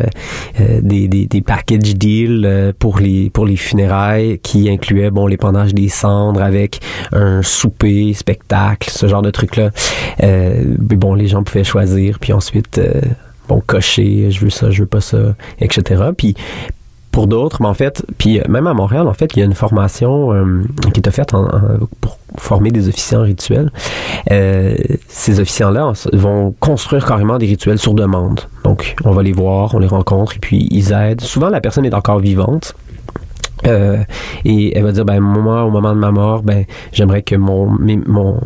euh, 0.59 0.79
des, 0.81 1.07
des, 1.07 1.25
des 1.25 1.41
package 1.41 1.95
deals 1.95 2.43
euh, 2.45 2.71
pour 2.77 2.99
les 2.99 3.29
pour 3.29 3.45
les 3.45 3.55
funérailles 3.55 4.39
qui 4.39 4.69
incluaient 4.69 5.11
bon 5.11 5.27
l'épandage 5.27 5.73
des 5.73 5.89
cendres 5.89 6.41
avec 6.41 6.79
un 7.11 7.41
souper 7.41 8.13
spectacle 8.13 8.89
ce 8.89 9.07
genre 9.07 9.21
de 9.21 9.31
trucs 9.31 9.55
là 9.55 9.69
bon 10.79 11.13
les 11.13 11.27
gens 11.27 11.43
pouvaient 11.43 11.63
choisir 11.63 12.19
puis 12.19 12.33
ensuite 12.33 12.81
bon 13.47 13.61
cocher 13.65 14.31
je 14.31 14.39
veux 14.39 14.49
ça 14.49 14.71
je 14.71 14.81
veux 14.81 14.87
pas 14.87 15.01
ça 15.01 15.35
etc 15.59 16.03
puis 16.17 16.35
pour 17.13 17.27
d'autres, 17.27 17.61
mais 17.61 17.67
en 17.69 17.73
fait, 17.73 18.05
puis 18.17 18.39
euh, 18.39 18.43
même 18.49 18.67
à 18.67 18.73
Montréal, 18.73 19.07
en 19.07 19.13
fait, 19.13 19.29
il 19.35 19.39
y 19.39 19.41
a 19.41 19.45
une 19.45 19.53
formation 19.53 20.33
euh, 20.33 20.63
qui 20.93 20.99
est 20.99 21.09
faite 21.11 21.33
en- 21.33 21.45
en- 21.45 21.87
pour 22.01 22.17
former 22.37 22.71
des 22.71 22.89
officiants 22.89 23.21
rituels. 23.21 23.71
Euh, 24.31 24.75
ces 25.07 25.39
officiants-là 25.39 25.93
vont 26.13 26.53
construire 26.59 27.05
carrément 27.05 27.37
des 27.37 27.45
rituels 27.45 27.77
sur 27.77 27.93
demande. 27.93 28.41
Donc, 28.63 28.95
on 29.05 29.11
va 29.11 29.21
les 29.23 29.31
voir, 29.31 29.75
on 29.75 29.79
les 29.79 29.87
rencontre, 29.87 30.35
et 30.35 30.39
puis 30.39 30.67
ils 30.71 30.91
aident. 30.91 31.21
Souvent, 31.21 31.49
la 31.49 31.61
personne 31.61 31.85
est 31.85 31.93
encore 31.93 32.19
vivante. 32.19 32.75
Euh, 33.67 33.97
et 34.45 34.77
elle 34.77 34.83
va 34.83 34.91
dire 34.91 35.05
ben 35.05 35.19
moi 35.19 35.63
au 35.63 35.69
moment 35.69 35.93
de 35.93 35.99
ma 35.99 36.11
mort 36.11 36.43
ben 36.43 36.65
j'aimerais 36.91 37.21
que 37.21 37.35
mon 37.35 37.69
mes- 37.69 37.95
mon 38.05 38.37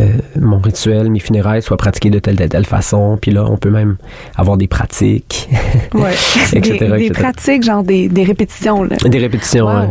euh, 0.00 0.04
mon 0.38 0.58
rituel 0.58 1.10
mes 1.10 1.20
funérailles 1.20 1.62
soient 1.62 1.76
pratiqués 1.78 2.10
de 2.10 2.18
telle 2.18 2.36
telle 2.36 2.48
telle 2.50 2.66
façon 2.66 3.18
puis 3.20 3.30
là 3.30 3.44
on 3.48 3.56
peut 3.56 3.70
même 3.70 3.96
avoir 4.36 4.56
des 4.58 4.68
pratiques 4.68 5.48
Ouais. 5.94 6.10
etc., 6.52 6.78
des, 6.96 7.08
des 7.08 7.10
pratiques, 7.10 7.62
genre 7.62 7.82
des, 7.82 8.08
des 8.08 8.24
répétitions. 8.24 8.82
Là. 8.84 8.96
des 9.02 9.18
répétitions 9.18 9.66
ouais. 9.66 9.88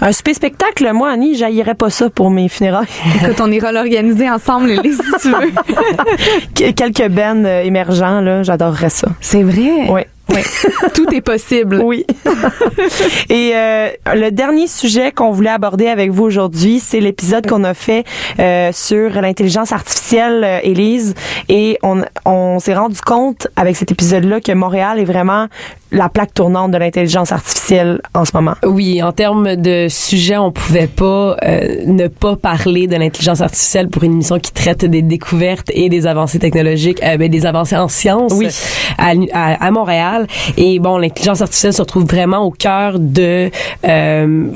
Un 0.00 0.12
super 0.12 0.34
spectacle, 0.34 0.90
moi, 0.92 1.10
Annie, 1.10 1.36
j'haïrais 1.36 1.74
pas 1.74 1.88
ça 1.90 2.10
pour 2.10 2.30
mes 2.30 2.48
funérailles. 2.48 2.86
Écoute, 3.22 3.40
on 3.40 3.50
ira 3.50 3.72
l'organiser 3.72 4.28
ensemble, 4.28 4.68
Lily, 4.68 4.92
si 4.94 5.22
tu 5.22 5.28
veux. 5.28 5.52
Que- 6.54 6.70
Quelques 6.72 7.08
bennes 7.10 7.46
euh, 7.46 7.62
émergents, 7.62 8.20
là, 8.20 8.42
j'adorerais 8.42 8.90
ça. 8.90 9.08
C'est 9.20 9.42
vrai? 9.42 9.88
Oui. 9.88 10.00
Oui. 10.32 10.40
Tout 10.94 11.12
est 11.14 11.20
possible. 11.20 11.80
Oui. 11.84 12.04
Et 13.30 13.52
euh, 13.54 13.88
le 14.14 14.30
dernier 14.30 14.66
sujet 14.66 15.12
qu'on 15.12 15.30
voulait 15.30 15.50
aborder 15.50 15.86
avec 15.88 16.10
vous 16.10 16.24
aujourd'hui, 16.24 16.80
c'est 16.80 17.00
l'épisode 17.00 17.46
qu'on 17.46 17.64
a 17.64 17.74
fait 17.74 18.04
euh, 18.38 18.70
sur 18.72 19.10
l'intelligence 19.20 19.72
artificielle, 19.72 20.42
euh, 20.44 20.58
Élise. 20.62 21.14
Et 21.48 21.78
on, 21.82 22.02
on 22.24 22.58
s'est 22.58 22.74
rendu 22.74 23.00
compte 23.00 23.48
avec 23.56 23.76
cet 23.76 23.90
épisode-là 23.92 24.40
que 24.40 24.52
Montréal 24.52 24.98
est 24.98 25.04
vraiment 25.04 25.46
la 25.94 26.08
plaque 26.08 26.32
tournante 26.32 26.70
de 26.70 26.78
l'intelligence 26.78 27.32
artificielle 27.32 28.00
en 28.14 28.24
ce 28.24 28.30
moment. 28.34 28.54
Oui, 28.64 29.02
en 29.02 29.12
termes 29.12 29.56
de 29.56 29.88
sujet, 29.90 30.38
on 30.38 30.50
pouvait 30.50 30.86
pas 30.86 31.36
euh, 31.44 31.82
ne 31.86 32.08
pas 32.08 32.34
parler 32.36 32.86
de 32.86 32.96
l'intelligence 32.96 33.42
artificielle 33.42 33.88
pour 33.88 34.02
une 34.02 34.12
émission 34.12 34.38
qui 34.38 34.52
traite 34.52 34.86
des 34.86 35.02
découvertes 35.02 35.70
et 35.74 35.90
des 35.90 36.06
avancées 36.06 36.38
technologiques, 36.38 37.02
euh, 37.04 37.18
ben, 37.18 37.28
des 37.30 37.44
avancées 37.44 37.76
en 37.76 37.88
sciences 37.88 38.32
Oui. 38.34 38.48
à, 38.96 39.12
à, 39.34 39.66
à 39.66 39.70
Montréal. 39.70 40.21
Et 40.56 40.78
bon, 40.78 40.98
l'intelligence 40.98 41.40
artificielle 41.40 41.72
se 41.72 41.82
retrouve 41.82 42.04
vraiment 42.04 42.44
au 42.44 42.50
cœur 42.50 42.98
de 42.98 43.50
euh, 43.84 44.46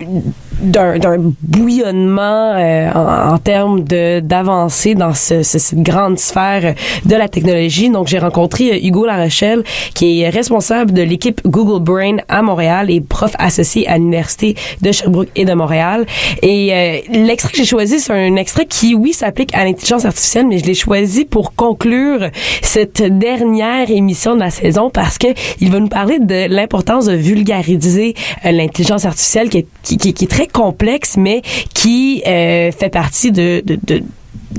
d'un 0.59 1.17
bouillonnement 1.43 2.55
euh, 2.57 2.91
en, 2.95 3.35
en 3.35 3.39
termes 3.39 3.85
de 3.85 4.21
d'avancées 4.21 4.95
dans 4.95 5.13
ce, 5.13 5.43
ce- 5.43 5.59
cette 5.59 5.83
grande 5.83 6.19
sphère 6.19 6.75
de 7.05 7.15
la 7.15 7.29
technologie. 7.29 7.91
Donc, 7.91 8.07
j'ai 8.09 8.19
rencontré 8.19 8.73
euh, 8.73 8.79
Hugo 8.87 9.05
Larochelle, 9.05 9.65
qui 9.95 10.23
est 10.23 10.31
responsable 10.31 10.93
de 10.93 11.03
l'équipe 11.03 11.43
Google 11.47 11.83
Brain 11.83 12.17
à 12.29 12.41
Montréal 12.41 12.91
et 12.91 13.03
prof 13.03 13.33
associé 13.39 13.87
à 13.87 13.99
l'Université 13.99 14.55
de 14.81 14.93
Sherbrooke 14.93 15.29
et 15.37 15.45
de 15.45 15.53
Montréal. 15.53 16.07
Et 16.43 16.73
euh, 16.73 16.99
l'extrait 17.11 17.51
que 17.53 17.59
j'ai 17.59 17.65
choisi, 17.67 18.01
c'est 18.01 18.13
un 18.15 18.37
extrait 18.37 18.65
qui, 18.67 18.95
oui, 18.95 19.13
s'applique 19.13 19.55
à 19.55 19.65
l'intelligence 19.65 20.07
artificielle, 20.07 20.47
mais 20.47 20.57
je 20.59 20.65
l'ai 20.65 20.75
choisi 20.75 21.27
pour 21.27 21.55
conclure 21.55 22.31
cette 22.63 23.03
dernière 23.03 23.91
émission 23.91 24.35
de 24.35 24.41
la 24.41 24.51
saison 24.51 24.89
parce 24.89 25.19
que 25.19 25.29
il 25.61 25.71
va 25.71 25.81
nous 25.81 25.89
parler 25.89 26.19
de 26.19 26.47
l'importance 26.53 27.07
de 27.07 27.15
vulgariser 27.15 28.15
euh, 28.45 28.53
l'intelligence 28.53 29.05
artificielle 29.05 29.49
qui 29.49 29.59
est, 29.59 29.67
qui, 29.83 29.97
qui- 29.97 30.15
qui 30.15 30.25
est 30.25 30.29
très 30.29 30.47
complexe, 30.47 31.17
mais 31.17 31.43
qui 31.75 32.23
euh, 32.27 32.71
fait 32.73 32.89
partie 32.91 33.33
de, 33.33 33.63
de, 33.65 33.79
de 33.85 34.03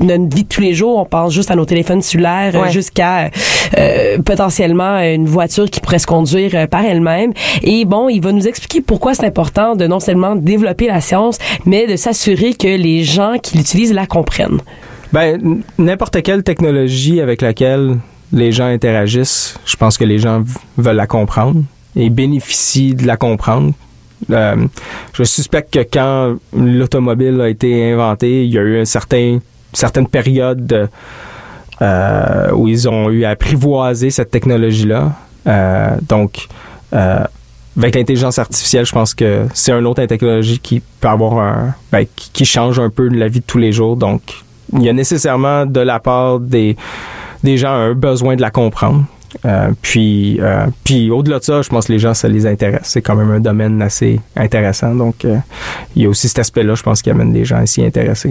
notre 0.00 0.34
vie 0.36 0.44
de 0.44 0.48
tous 0.48 0.60
les 0.60 0.74
jours, 0.74 0.96
on 0.98 1.04
pense 1.04 1.32
juste 1.34 1.50
à 1.50 1.56
nos 1.56 1.64
téléphones 1.64 2.02
cellulaires 2.02 2.52
euh, 2.54 2.62
Ouais. 2.62 2.70
jusqu'à 2.70 3.30
euh, 3.76 4.18
potentiellement 4.22 4.98
une 5.00 5.26
voiture 5.26 5.68
qui 5.68 5.80
pourrait 5.80 5.98
se 5.98 6.06
conduire 6.06 6.68
par 6.68 6.84
elle-même. 6.84 7.32
Et 7.62 7.84
bon, 7.84 8.08
il 8.08 8.20
va 8.20 8.30
nous 8.30 8.46
expliquer 8.46 8.80
pourquoi 8.80 9.14
c'est 9.14 9.26
important 9.26 9.74
de 9.74 9.86
non 9.88 9.98
seulement 9.98 10.36
développer 10.36 10.86
la 10.86 11.00
science, 11.00 11.38
mais 11.66 11.86
de 11.88 11.96
s'assurer 11.96 12.54
que 12.54 12.68
les 12.68 13.02
gens 13.02 13.34
qui 13.42 13.56
l'utilisent 13.56 13.92
la 13.94 14.06
comprennent. 14.06 14.58
Ben, 15.12 15.62
n'importe 15.78 16.22
quelle 16.22 16.42
technologie 16.44 17.20
avec 17.20 17.42
laquelle 17.42 17.96
les 18.32 18.52
gens 18.52 18.66
interagissent, 18.66 19.58
je 19.64 19.76
pense 19.76 19.96
que 19.96 20.04
les 20.04 20.18
gens 20.18 20.44
veulent 20.76 20.96
la 20.96 21.06
comprendre 21.06 21.62
et 21.96 22.10
bénéficient 22.10 22.94
de 22.94 23.06
la 23.06 23.16
comprendre. 23.16 23.72
Euh, 24.30 24.66
je 25.14 25.22
suspecte 25.24 25.72
que 25.72 25.78
quand 25.90 26.36
l'automobile 26.56 27.40
a 27.40 27.48
été 27.48 27.92
inventée, 27.92 28.44
il 28.44 28.52
y 28.52 28.58
a 28.58 28.62
eu 28.62 28.80
un 28.80 28.84
certain, 28.84 29.38
certaine 29.72 30.06
période 30.06 30.66
de- 30.66 30.88
euh, 31.80 32.50
où 32.52 32.66
ils 32.68 32.88
ont 32.88 33.08
eu 33.10 33.24
à 33.24 33.30
apprivoiser 33.30 34.10
cette 34.10 34.30
technologie-là. 34.30 35.12
Euh, 35.46 35.96
donc, 36.08 36.48
avec 36.90 37.94
l'intelligence 37.94 38.38
artificielle, 38.40 38.84
je 38.84 38.92
pense 38.92 39.14
que 39.14 39.46
c'est 39.54 39.70
une 39.72 39.86
autre 39.86 40.04
technologie 40.06 40.58
qui 40.58 40.82
peut 41.00 41.08
avoir 41.08 41.38
un, 41.38 41.74
ben, 41.92 42.04
qui 42.32 42.44
change 42.44 42.80
un 42.80 42.90
peu 42.90 43.08
la 43.08 43.28
vie 43.28 43.38
de 43.40 43.44
tous 43.46 43.58
les 43.58 43.70
jours. 43.70 43.96
Donc, 43.96 44.22
il 44.72 44.82
y 44.82 44.88
a 44.88 44.92
nécessairement 44.92 45.64
de 45.64 45.80
la 45.80 46.00
part 46.00 46.40
des, 46.40 46.76
des 47.42 47.56
gens 47.56 47.70
un 47.70 47.94
besoin 47.94 48.36
de 48.36 48.40
la 48.40 48.50
comprendre. 48.50 49.04
Euh, 49.44 49.70
puis, 49.82 50.38
euh, 50.40 50.66
puis 50.84 51.10
au-delà 51.10 51.38
de 51.38 51.44
ça, 51.44 51.60
je 51.62 51.68
pense 51.68 51.86
que 51.86 51.92
les 51.92 51.98
gens, 51.98 52.14
ça 52.14 52.28
les 52.28 52.46
intéresse. 52.46 52.82
C'est 52.84 53.02
quand 53.02 53.14
même 53.14 53.30
un 53.30 53.40
domaine 53.40 53.82
assez 53.82 54.20
intéressant. 54.36 54.94
Donc, 54.94 55.24
euh, 55.24 55.36
il 55.94 56.02
y 56.02 56.06
a 56.06 56.08
aussi 56.08 56.28
cet 56.28 56.38
aspect-là, 56.38 56.74
je 56.74 56.82
pense, 56.82 57.02
qui 57.02 57.10
amène 57.10 57.32
les 57.32 57.44
gens 57.44 57.58
à 57.58 57.66
s'y 57.66 57.84
intéresser. 57.84 58.30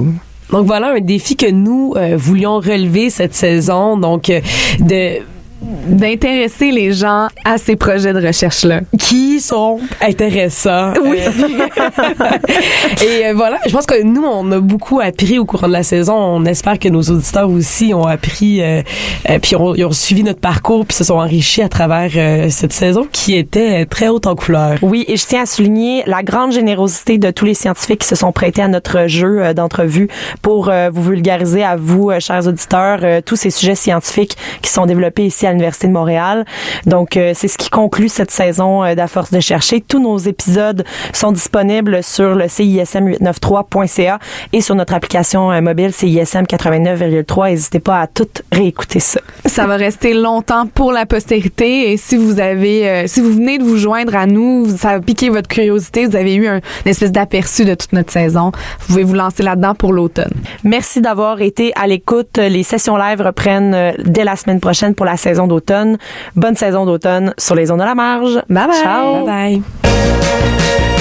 Donc 0.51 0.66
voilà 0.66 0.93
un 0.93 1.01
défi 1.01 1.36
que 1.36 1.49
nous 1.49 1.93
euh, 1.97 2.16
voulions 2.18 2.60
relever 2.60 3.10
cette 3.10 3.34
saison. 3.34 3.97
Donc 3.97 4.30
euh, 4.30 4.39
de 4.80 5.20
d'intéresser 5.62 6.72
les 6.72 6.93
gens 6.93 7.28
à 7.43 7.58
ces 7.58 7.76
projets 7.76 8.14
de 8.14 8.26
recherche-là. 8.26 8.82
Qui 8.99 9.39
sont 9.39 9.80
intéressants. 10.01 10.93
Oui. 11.03 11.18
Et 13.03 13.28
euh, 13.28 13.34
voilà, 13.36 13.60
je 13.66 13.72
pense 13.72 13.86
que 13.86 14.01
nous, 14.03 14.24
on 14.24 14.51
a 14.51 14.60
beaucoup 14.60 14.99
appris 14.99 15.39
au 15.39 15.45
cours 15.45 15.68
de 15.68 15.72
la 15.74 15.84
saison. 15.84 16.16
On 16.16 16.45
espère 16.45 16.80
que 16.80 16.89
nos 16.89 17.01
auditeurs 17.01 17.49
aussi 17.49 17.93
ont 17.93 18.05
appris, 18.05 18.62
euh, 18.62 18.82
euh, 19.30 19.39
puis 19.39 19.55
ont, 19.55 19.76
ils 19.76 19.86
ont 19.86 19.91
suivi 19.91 20.24
notre 20.24 20.39
parcours, 20.39 20.86
puis 20.86 20.95
se 20.95 21.03
sont 21.03 21.16
enrichis 21.16 21.62
à 21.62 21.70
travers 21.70 22.12
euh, 22.16 22.49
cette 22.49 22.74
saison 22.74 23.08
qui 23.12 23.36
était 23.36 23.86
très 23.86 24.08
haute 24.08 24.28
en 24.28 24.36
couleurs. 24.36 24.78
Oui, 24.82 25.05
et 25.08 25.18
je 25.18 25.26
tiens 25.26 25.43
à 25.43 25.45
souligner 25.45 26.03
la 26.05 26.24
grande 26.24 26.51
générosité 26.51 27.18
de 27.18 27.32
tous 27.32 27.45
les 27.45 27.53
scientifiques 27.53 28.01
qui 28.01 28.08
se 28.08 28.16
sont 28.16 28.32
prêtés 28.32 28.62
à 28.62 28.68
notre 28.68 29.08
jeu 29.08 29.43
euh, 29.43 29.53
d'entrevue 29.53 30.08
pour 30.41 30.70
euh, 30.70 30.89
vous 30.91 31.03
vulgariser 31.03 31.64
à 31.64 31.76
vous, 31.76 32.12
euh, 32.12 32.20
chers 32.20 32.47
auditeurs, 32.47 32.99
euh, 33.03 33.22
tous 33.26 33.36
ces 33.36 33.49
sujets 33.49 33.76
scientifiques 33.76 34.38
qui 34.62 34.70
sont 34.70 34.86
développés 34.86 35.26
ici 35.26 35.47
à 35.48 35.52
l'Université 35.52 35.88
de 35.88 35.93
Montréal. 35.93 36.45
Donc, 36.86 37.18
euh, 37.18 37.32
c'est 37.34 37.48
ce 37.48 37.58
qui 37.58 37.70
conclut 37.70 38.10
cette 38.10 38.32
saison 38.32 38.84
euh, 38.84 38.95
d'À 38.95 39.08
force 39.08 39.32
de 39.32 39.39
chercher. 39.39 39.82
Tous 39.82 40.00
nos 40.00 40.18
épisodes 40.18 40.84
sont 41.14 41.32
disponibles 41.32 42.04
sur 42.04 42.36
le 42.36 42.45
CISM893.ca 42.45 44.20
et 44.54 44.62
sur 44.62 44.76
notre 44.76 44.93
application 44.93 45.52
euh, 45.52 45.62
mobile 45.62 45.91
CISM 45.93 46.43
89,3. 46.43 47.50
N'hésitez 47.50 47.80
pas 47.80 48.02
à 48.02 48.08
tout 48.08 48.28
réécouter 48.52 49.00
ça. 49.00 49.22
Ça 49.45 49.68
va 49.68 49.76
rester 49.76 50.14
longtemps 50.14 50.66
pour 50.68 50.91
la 50.91 51.06
postérité 51.06 51.91
et 51.91 51.98
si 51.98 52.18
vous 52.18 52.39
avez, 52.39 52.89
euh, 52.89 53.04
si 53.08 53.22
vous 53.22 53.32
venez 53.32 53.60
de 53.60 53.64
vous 53.64 53.78
joindre 53.78 54.16
à 54.16 54.26
nous, 54.26 54.68
ça 54.76 54.89
a 54.91 55.00
piqué 55.00 55.30
votre 55.30 55.48
curiosité, 55.48 56.08
vous 56.08 56.16
avez 56.16 56.34
eu 56.34 56.48
un, 56.48 56.56
une 56.86 56.91
espèce 56.91 57.12
d'aperçu 57.12 57.64
de 57.64 57.76
toute 57.76 57.93
notre 57.93 58.12
saison, 58.12 58.52
vous 58.80 58.88
pouvez 58.88 59.04
vous 59.04 59.14
lancer 59.14 59.43
là-dedans 59.43 59.76
pour 59.76 59.93
l'automne. 59.93 60.32
Merci 60.64 61.02
d'avoir 61.02 61.41
été 61.41 61.72
à 61.76 61.86
l'écoute. 61.86 62.38
Les 62.38 62.64
sessions 62.64 62.98
live 62.98 63.22
reprennent 63.22 63.93
dès 64.04 64.24
la 64.24 64.36
semaine 64.36 64.60
prochaine 64.60 64.95
pour 64.95 65.06
la 65.06 65.18
saison 65.18 65.36
d'automne. 65.45 65.99
Bonne 66.35 66.55
saison 66.55 66.85
d'automne 66.85 67.35
sur 67.38 67.53
les 67.53 67.69
ondes 67.69 67.79
de 67.79 67.85
la 67.85 67.93
marge. 67.93 68.41
Bye 68.49 68.67
bye. 68.67 68.81
Ciao. 68.81 69.25
Bye 69.25 69.61
bye. 69.83 70.97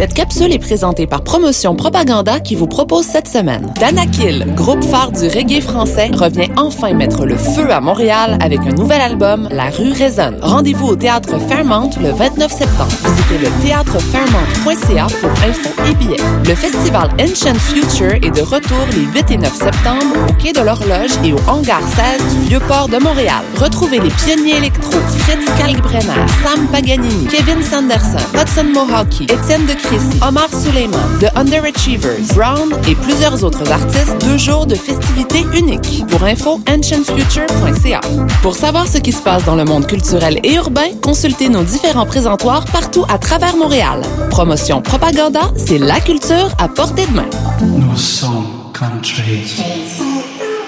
Cette 0.00 0.14
capsule 0.14 0.50
est 0.50 0.58
présentée 0.58 1.06
par 1.06 1.22
Promotion 1.22 1.76
Propaganda 1.76 2.40
qui 2.40 2.54
vous 2.54 2.66
propose 2.66 3.04
cette 3.04 3.28
semaine. 3.28 3.70
Danakil, 3.78 4.46
groupe 4.54 4.82
phare 4.82 5.12
du 5.12 5.28
reggae 5.28 5.60
français, 5.60 6.10
revient 6.14 6.48
enfin 6.56 6.94
mettre 6.94 7.26
le 7.26 7.36
feu 7.36 7.70
à 7.70 7.82
Montréal 7.82 8.38
avec 8.40 8.60
un 8.60 8.72
nouvel 8.72 9.02
album, 9.02 9.46
La 9.50 9.68
rue 9.68 9.92
résonne. 9.92 10.38
Rendez-vous 10.40 10.86
au 10.86 10.96
Théâtre 10.96 11.38
Fairmount 11.38 11.90
le 12.00 12.12
29 12.12 12.50
septembre. 12.50 12.90
Visitez 13.04 13.44
le 13.44 13.62
théâtrefairmount.ca 13.62 15.06
pour 15.20 15.30
infos 15.32 15.90
et 15.90 15.94
billets. 15.94 16.16
Le 16.48 16.54
festival 16.54 17.10
Ancient 17.20 17.56
Future 17.56 18.14
est 18.14 18.34
de 18.34 18.40
retour 18.40 18.78
les 18.92 19.02
8 19.20 19.32
et 19.32 19.36
9 19.36 19.54
septembre 19.54 20.16
au 20.30 20.32
Quai 20.42 20.54
de 20.54 20.60
l'Horloge 20.60 21.10
et 21.22 21.34
au 21.34 21.38
Hangar 21.46 21.82
16 21.82 22.36
du 22.36 22.48
Vieux-Port 22.48 22.88
de 22.88 22.96
Montréal. 22.96 23.44
Retrouvez 23.58 24.00
les 24.00 24.08
pionniers 24.08 24.56
électro 24.56 24.92
Fritz 25.18 25.44
Kalkbrenner, 25.58 26.26
Sam 26.42 26.66
Paganini, 26.68 27.26
Kevin 27.26 27.62
Sanderson, 27.62 28.24
Hudson 28.34 28.64
Mohawkie, 28.72 29.24
Étienne 29.24 29.66
de 29.66 29.74
Omar 30.22 30.48
Suleiman, 30.52 31.18
The 31.18 31.36
Underachievers, 31.36 32.34
Brown 32.36 32.72
et 32.86 32.94
plusieurs 32.94 33.42
autres 33.42 33.72
artistes, 33.72 34.24
deux 34.24 34.38
jours 34.38 34.64
de 34.64 34.76
festivités 34.76 35.44
uniques. 35.52 36.04
Pour 36.08 36.22
info, 36.22 36.60
ancientfuture.ca. 36.68 38.00
Pour 38.40 38.54
savoir 38.54 38.86
ce 38.86 38.98
qui 38.98 39.10
se 39.10 39.20
passe 39.20 39.44
dans 39.44 39.56
le 39.56 39.64
monde 39.64 39.88
culturel 39.88 40.38
et 40.44 40.54
urbain, 40.54 40.90
consultez 41.02 41.48
nos 41.48 41.64
différents 41.64 42.06
présentoirs 42.06 42.66
partout 42.66 43.04
à 43.08 43.18
travers 43.18 43.56
Montréal. 43.56 44.02
Promotion 44.30 44.80
Propaganda, 44.80 45.50
c'est 45.56 45.78
la 45.78 45.98
culture 45.98 46.50
à 46.58 46.68
portée 46.68 47.06
de 47.06 47.12
main. 47.12 47.30
Nous 47.60 47.96
sommes 47.96 48.46
country. 48.72 49.60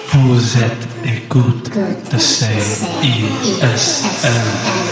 Vous 0.08 0.58
êtes 0.58 1.21
écoute 1.32 1.70
de 2.12 2.18
CISM. 2.18 2.86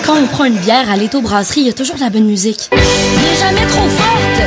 Quand 0.06 0.14
on 0.16 0.26
prend 0.26 0.44
une 0.46 0.56
bière 0.56 0.90
à 0.90 0.96
Leto 0.96 1.20
Brasserie, 1.20 1.60
il 1.60 1.66
y 1.66 1.70
a 1.70 1.74
toujours 1.74 1.96
de 1.96 2.00
la 2.00 2.08
bonne 2.08 2.24
musique. 2.24 2.70
Mais 2.72 3.36
jamais 3.38 3.66
trop 3.66 3.86
forte! 3.88 4.40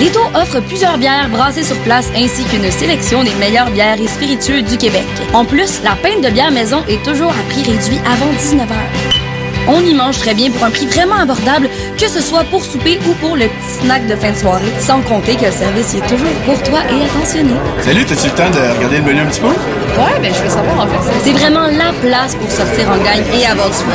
Leto 0.00 0.20
offre 0.34 0.60
plusieurs 0.60 0.98
bières 0.98 1.28
brassées 1.28 1.62
sur 1.62 1.78
place 1.82 2.08
ainsi 2.16 2.42
qu'une 2.44 2.68
sélection 2.72 3.22
des 3.22 3.34
meilleures 3.34 3.70
bières 3.70 4.00
et 4.00 4.08
spiritueux 4.08 4.62
du 4.62 4.76
Québec. 4.76 5.04
En 5.32 5.44
plus, 5.44 5.80
la 5.84 5.94
pinte 5.94 6.24
de 6.24 6.30
bière 6.30 6.50
maison 6.50 6.82
est 6.88 7.04
toujours 7.04 7.30
à 7.30 7.42
prix 7.48 7.62
réduit 7.62 8.00
avant 8.04 8.32
19h. 8.32 9.21
On 9.68 9.80
y 9.80 9.94
mange 9.94 10.18
très 10.18 10.34
bien 10.34 10.50
pour 10.50 10.64
un 10.64 10.70
prix 10.70 10.86
vraiment 10.86 11.16
abordable, 11.16 11.68
que 11.98 12.08
ce 12.08 12.20
soit 12.20 12.44
pour 12.44 12.64
souper 12.64 12.98
ou 13.06 13.12
pour 13.14 13.36
le 13.36 13.46
petit 13.46 13.84
snack 13.84 14.06
de 14.06 14.16
fin 14.16 14.32
de 14.32 14.36
soirée. 14.36 14.72
Sans 14.80 15.00
compter 15.02 15.36
que 15.36 15.46
le 15.46 15.52
service 15.52 15.94
y 15.94 15.98
est 15.98 16.06
toujours 16.06 16.34
courtois 16.44 16.80
et 16.90 17.04
attentionné. 17.04 17.54
Salut, 17.80 18.04
t'as-tu 18.04 18.26
le 18.26 18.34
temps 18.34 18.50
de 18.50 18.76
regarder 18.76 18.96
le 18.98 19.02
menu 19.02 19.20
un 19.20 19.26
petit 19.26 19.40
peu? 19.40 19.48
Ouais, 19.48 20.18
ben 20.20 20.32
je 20.34 20.42
veux 20.42 20.48
savoir 20.48 20.80
en 20.80 20.86
fait. 20.86 21.12
C'est 21.22 21.32
vraiment 21.32 21.66
la 21.66 21.92
place 22.00 22.34
pour 22.34 22.50
sortir 22.50 22.88
en 22.88 22.96
gang 22.96 23.22
et 23.34 23.46
avoir 23.46 23.68
du 23.68 23.74
fun. 23.74 23.92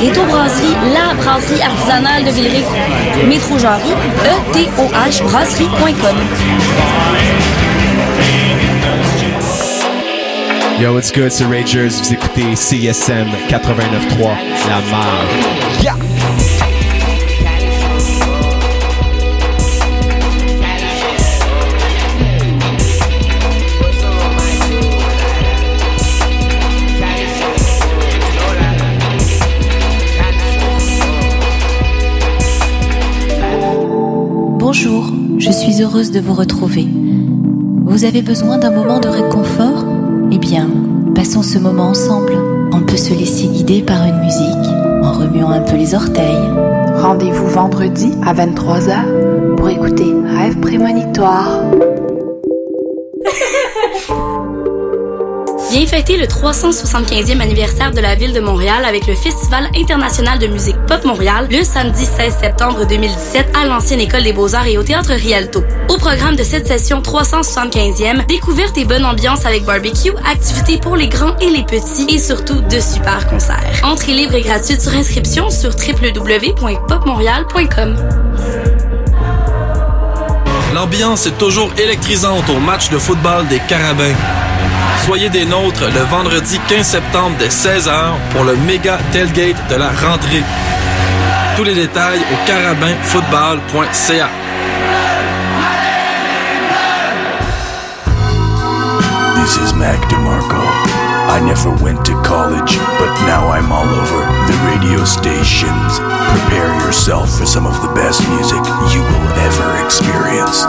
Les 0.00 0.10
Brasserie, 0.10 0.76
la 0.92 1.14
brasserie 1.14 1.62
artisanale 1.62 2.24
de 2.24 2.30
Villeray. 2.30 2.64
Métro 3.26 3.58
Jarry, 3.58 3.90
E-T-O-H 3.90 5.22
brasserie.com. 5.24 6.16
Yo, 10.80 10.92
what's 10.92 11.12
good, 11.12 11.30
c'est 11.30 11.44
Ragers. 11.44 11.88
Vous 11.88 12.12
écoutez 12.12 12.56
CSM 12.56 13.28
89.3, 13.48 14.36
La 14.68 14.80
Marge. 14.90 15.54
Bonjour, 34.58 35.12
je 35.38 35.52
suis 35.52 35.82
heureuse 35.82 36.10
de 36.10 36.18
vous 36.18 36.34
retrouver. 36.34 36.88
Vous 37.84 38.04
avez 38.04 38.22
besoin 38.22 38.58
d'un 38.58 38.72
moment 38.72 38.98
de 38.98 39.08
réconfort? 39.08 40.03
Eh 40.30 40.38
bien, 40.38 40.68
passons 41.14 41.42
ce 41.42 41.58
moment 41.58 41.88
ensemble. 41.88 42.32
On 42.72 42.80
peut 42.80 42.96
se 42.96 43.14
laisser 43.14 43.46
guider 43.46 43.82
par 43.82 44.04
une 44.04 44.20
musique 44.20 44.72
en 45.02 45.12
remuant 45.12 45.50
un 45.50 45.60
peu 45.60 45.76
les 45.76 45.94
orteils. 45.94 46.50
Rendez-vous 46.96 47.46
vendredi 47.48 48.12
à 48.26 48.34
23h 48.34 49.56
pour 49.56 49.68
écouter 49.68 50.12
Rêve 50.36 50.58
prémonitoire. 50.60 51.60
Viens 55.74 55.86
fêter 55.86 56.16
le 56.16 56.26
375e 56.26 57.40
anniversaire 57.40 57.90
de 57.90 57.98
la 57.98 58.14
ville 58.14 58.32
de 58.32 58.38
Montréal 58.38 58.84
avec 58.84 59.08
le 59.08 59.16
Festival 59.16 59.68
international 59.74 60.38
de 60.38 60.46
musique 60.46 60.76
Pop 60.86 61.04
Montréal 61.04 61.48
le 61.50 61.64
samedi 61.64 62.04
16 62.04 62.36
septembre 62.42 62.86
2017 62.86 63.48
à 63.60 63.66
l'ancienne 63.66 63.98
école 63.98 64.22
des 64.22 64.32
beaux-arts 64.32 64.68
et 64.68 64.78
au 64.78 64.84
théâtre 64.84 65.14
Rialto. 65.14 65.64
Au 65.88 65.96
programme 65.96 66.36
de 66.36 66.44
cette 66.44 66.68
session 66.68 67.00
375e, 67.00 68.24
découverte 68.26 68.78
et 68.78 68.84
bonne 68.84 69.04
ambiance 69.04 69.46
avec 69.46 69.64
barbecue, 69.64 70.12
activités 70.24 70.78
pour 70.78 70.94
les 70.94 71.08
grands 71.08 71.36
et 71.38 71.50
les 71.50 71.64
petits 71.64 72.06
et 72.08 72.20
surtout 72.20 72.60
de 72.60 72.78
super 72.78 73.26
concerts. 73.26 73.80
Entrée 73.82 74.12
libre 74.12 74.36
et 74.36 74.42
gratuite 74.42 74.80
sur 74.80 74.94
inscription 74.94 75.50
sur 75.50 75.70
www.popmontréal.com. 75.70 77.96
L'ambiance 80.72 81.26
est 81.26 81.36
toujours 81.36 81.72
électrisante 81.82 82.48
au 82.48 82.60
match 82.60 82.90
de 82.90 82.98
football 82.98 83.48
des 83.48 83.58
Carabins. 83.58 84.14
Soyez 85.04 85.28
des 85.28 85.44
nôtres 85.44 85.84
le 85.94 86.00
vendredi 86.10 86.58
15 86.68 86.86
septembre 86.86 87.36
dès 87.38 87.48
16h 87.48 88.14
pour 88.32 88.44
le 88.44 88.56
méga 88.56 88.98
tailgate 89.12 89.68
de 89.70 89.76
la 89.76 89.88
rentrée. 89.88 90.42
Tous 91.56 91.64
les 91.64 91.74
détails 91.74 92.20
au 92.20 92.46
carabinfootball.ca. 92.46 94.28
This 99.36 99.56
is 99.58 99.74
Mac 99.74 100.00
DeMarco. 100.08 101.04
I 101.28 101.40
never 101.40 101.70
went 101.82 102.04
to 102.06 102.14
college, 102.22 102.78
but 102.98 103.12
now 103.26 103.48
I'm 103.48 103.72
all 103.72 103.88
over 103.88 104.20
the 104.46 104.56
radio 104.70 105.04
stations. 105.04 105.98
Prepare 106.30 106.72
yourself 106.86 107.38
for 107.38 107.44
some 107.44 107.66
of 107.66 107.74
the 107.82 107.92
best 107.94 108.26
music 108.30 108.62
you 108.94 109.02
will 109.02 109.28
ever 109.42 109.84
experience. 109.84 110.64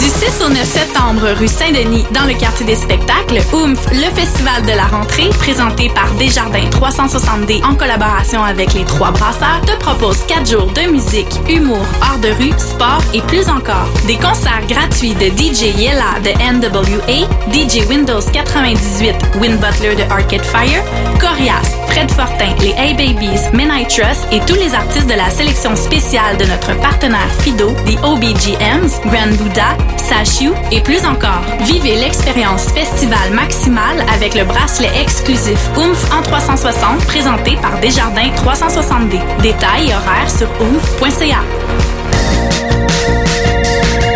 Du 0.00 0.08
6 0.10 0.42
au 0.44 0.48
9 0.50 0.62
septembre, 0.64 1.26
rue 1.38 1.48
Saint-Denis, 1.48 2.04
dans 2.12 2.26
le 2.26 2.34
quartier 2.34 2.66
des 2.66 2.74
spectacles, 2.74 3.40
OOMF, 3.52 3.78
le 3.92 4.14
festival 4.14 4.62
de 4.64 4.72
la 4.72 4.84
rentrée, 4.84 5.30
présenté 5.38 5.88
par 5.88 6.10
Desjardins 6.18 6.68
360D 6.70 7.64
en 7.64 7.74
collaboration 7.74 8.44
avec 8.44 8.74
les 8.74 8.84
trois 8.84 9.10
brasseurs, 9.10 9.60
te 9.66 9.72
propose 9.82 10.18
4 10.26 10.50
jours 10.50 10.70
de 10.72 10.90
musique, 10.90 11.40
humour, 11.48 11.84
art 12.02 12.18
de 12.18 12.28
rue, 12.28 12.52
sport 12.58 13.02
et 13.14 13.22
plus 13.22 13.48
encore. 13.48 13.88
Des 14.06 14.16
concerts 14.16 14.66
gratuits 14.68 15.14
de 15.14 15.26
DJ 15.26 15.74
Yella 15.78 16.20
de 16.22 16.30
NWA, 16.52 17.26
DJ 17.52 17.88
Windows 17.88 18.20
98, 18.32 19.14
Win 19.40 19.56
Butler 19.56 19.94
de 19.96 20.02
Arcade 20.12 20.44
Fire, 20.44 20.84
Corias, 21.18 21.74
Fred 21.88 22.10
Fortin, 22.10 22.54
les 22.60 22.72
A-Babies, 22.74 23.50
Men 23.54 23.70
I 23.72 23.86
Trust 23.86 24.26
et 24.30 24.40
tous 24.40 24.56
les 24.56 24.74
artistes 24.74 25.08
de 25.08 25.14
la 25.14 25.30
sélection 25.30 25.74
spéciale 25.74 26.36
de 26.36 26.44
notre 26.44 26.78
partenaire 26.80 27.30
Fido, 27.40 27.70
The 27.86 27.98
OBGMs, 28.04 29.00
Grand 29.06 29.34
Buddha, 29.38 29.76
Sashu 29.96 30.52
et 30.70 30.80
plus 30.80 31.04
encore. 31.04 31.42
Vivez 31.60 31.96
l'expérience 31.96 32.64
festival 32.72 33.32
maximale 33.32 34.04
avec 34.14 34.34
le 34.34 34.44
bracelet 34.44 34.90
exclusif 35.00 35.58
OOMF 35.76 36.12
en 36.12 36.22
360 36.22 37.04
présenté 37.06 37.56
par 37.56 37.78
Desjardins 37.80 38.30
360D. 38.44 39.20
Détails 39.42 39.90
et 39.90 39.94
horaires 39.94 40.30
sur 40.30 40.48
oomph.ca. 40.60 41.40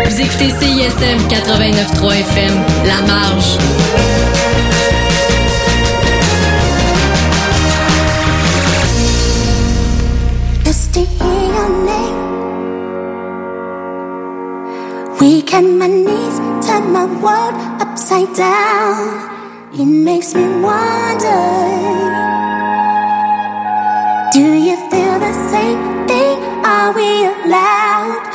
Vous 0.09 0.21
écoutez 0.21 0.49
CISM 0.49 1.27
89.3 1.29 2.13
FM, 2.19 2.53
La 2.85 3.01
Marge. 3.07 3.57
Weak 15.21 15.53
on 15.53 15.77
my 15.77 15.85
knees, 15.85 16.37
turn 16.65 16.91
my 16.93 17.05
world 17.05 17.53
upside 17.79 18.33
down. 18.35 19.69
It 19.71 19.85
makes 19.85 20.33
me 20.33 20.41
wonder. 20.59 21.43
Do 24.33 24.41
you 24.41 24.75
feel 24.89 25.19
the 25.19 25.33
same 25.51 26.07
thing? 26.07 26.39
Are 26.65 26.91
we 26.91 27.25
alive? 27.27 28.30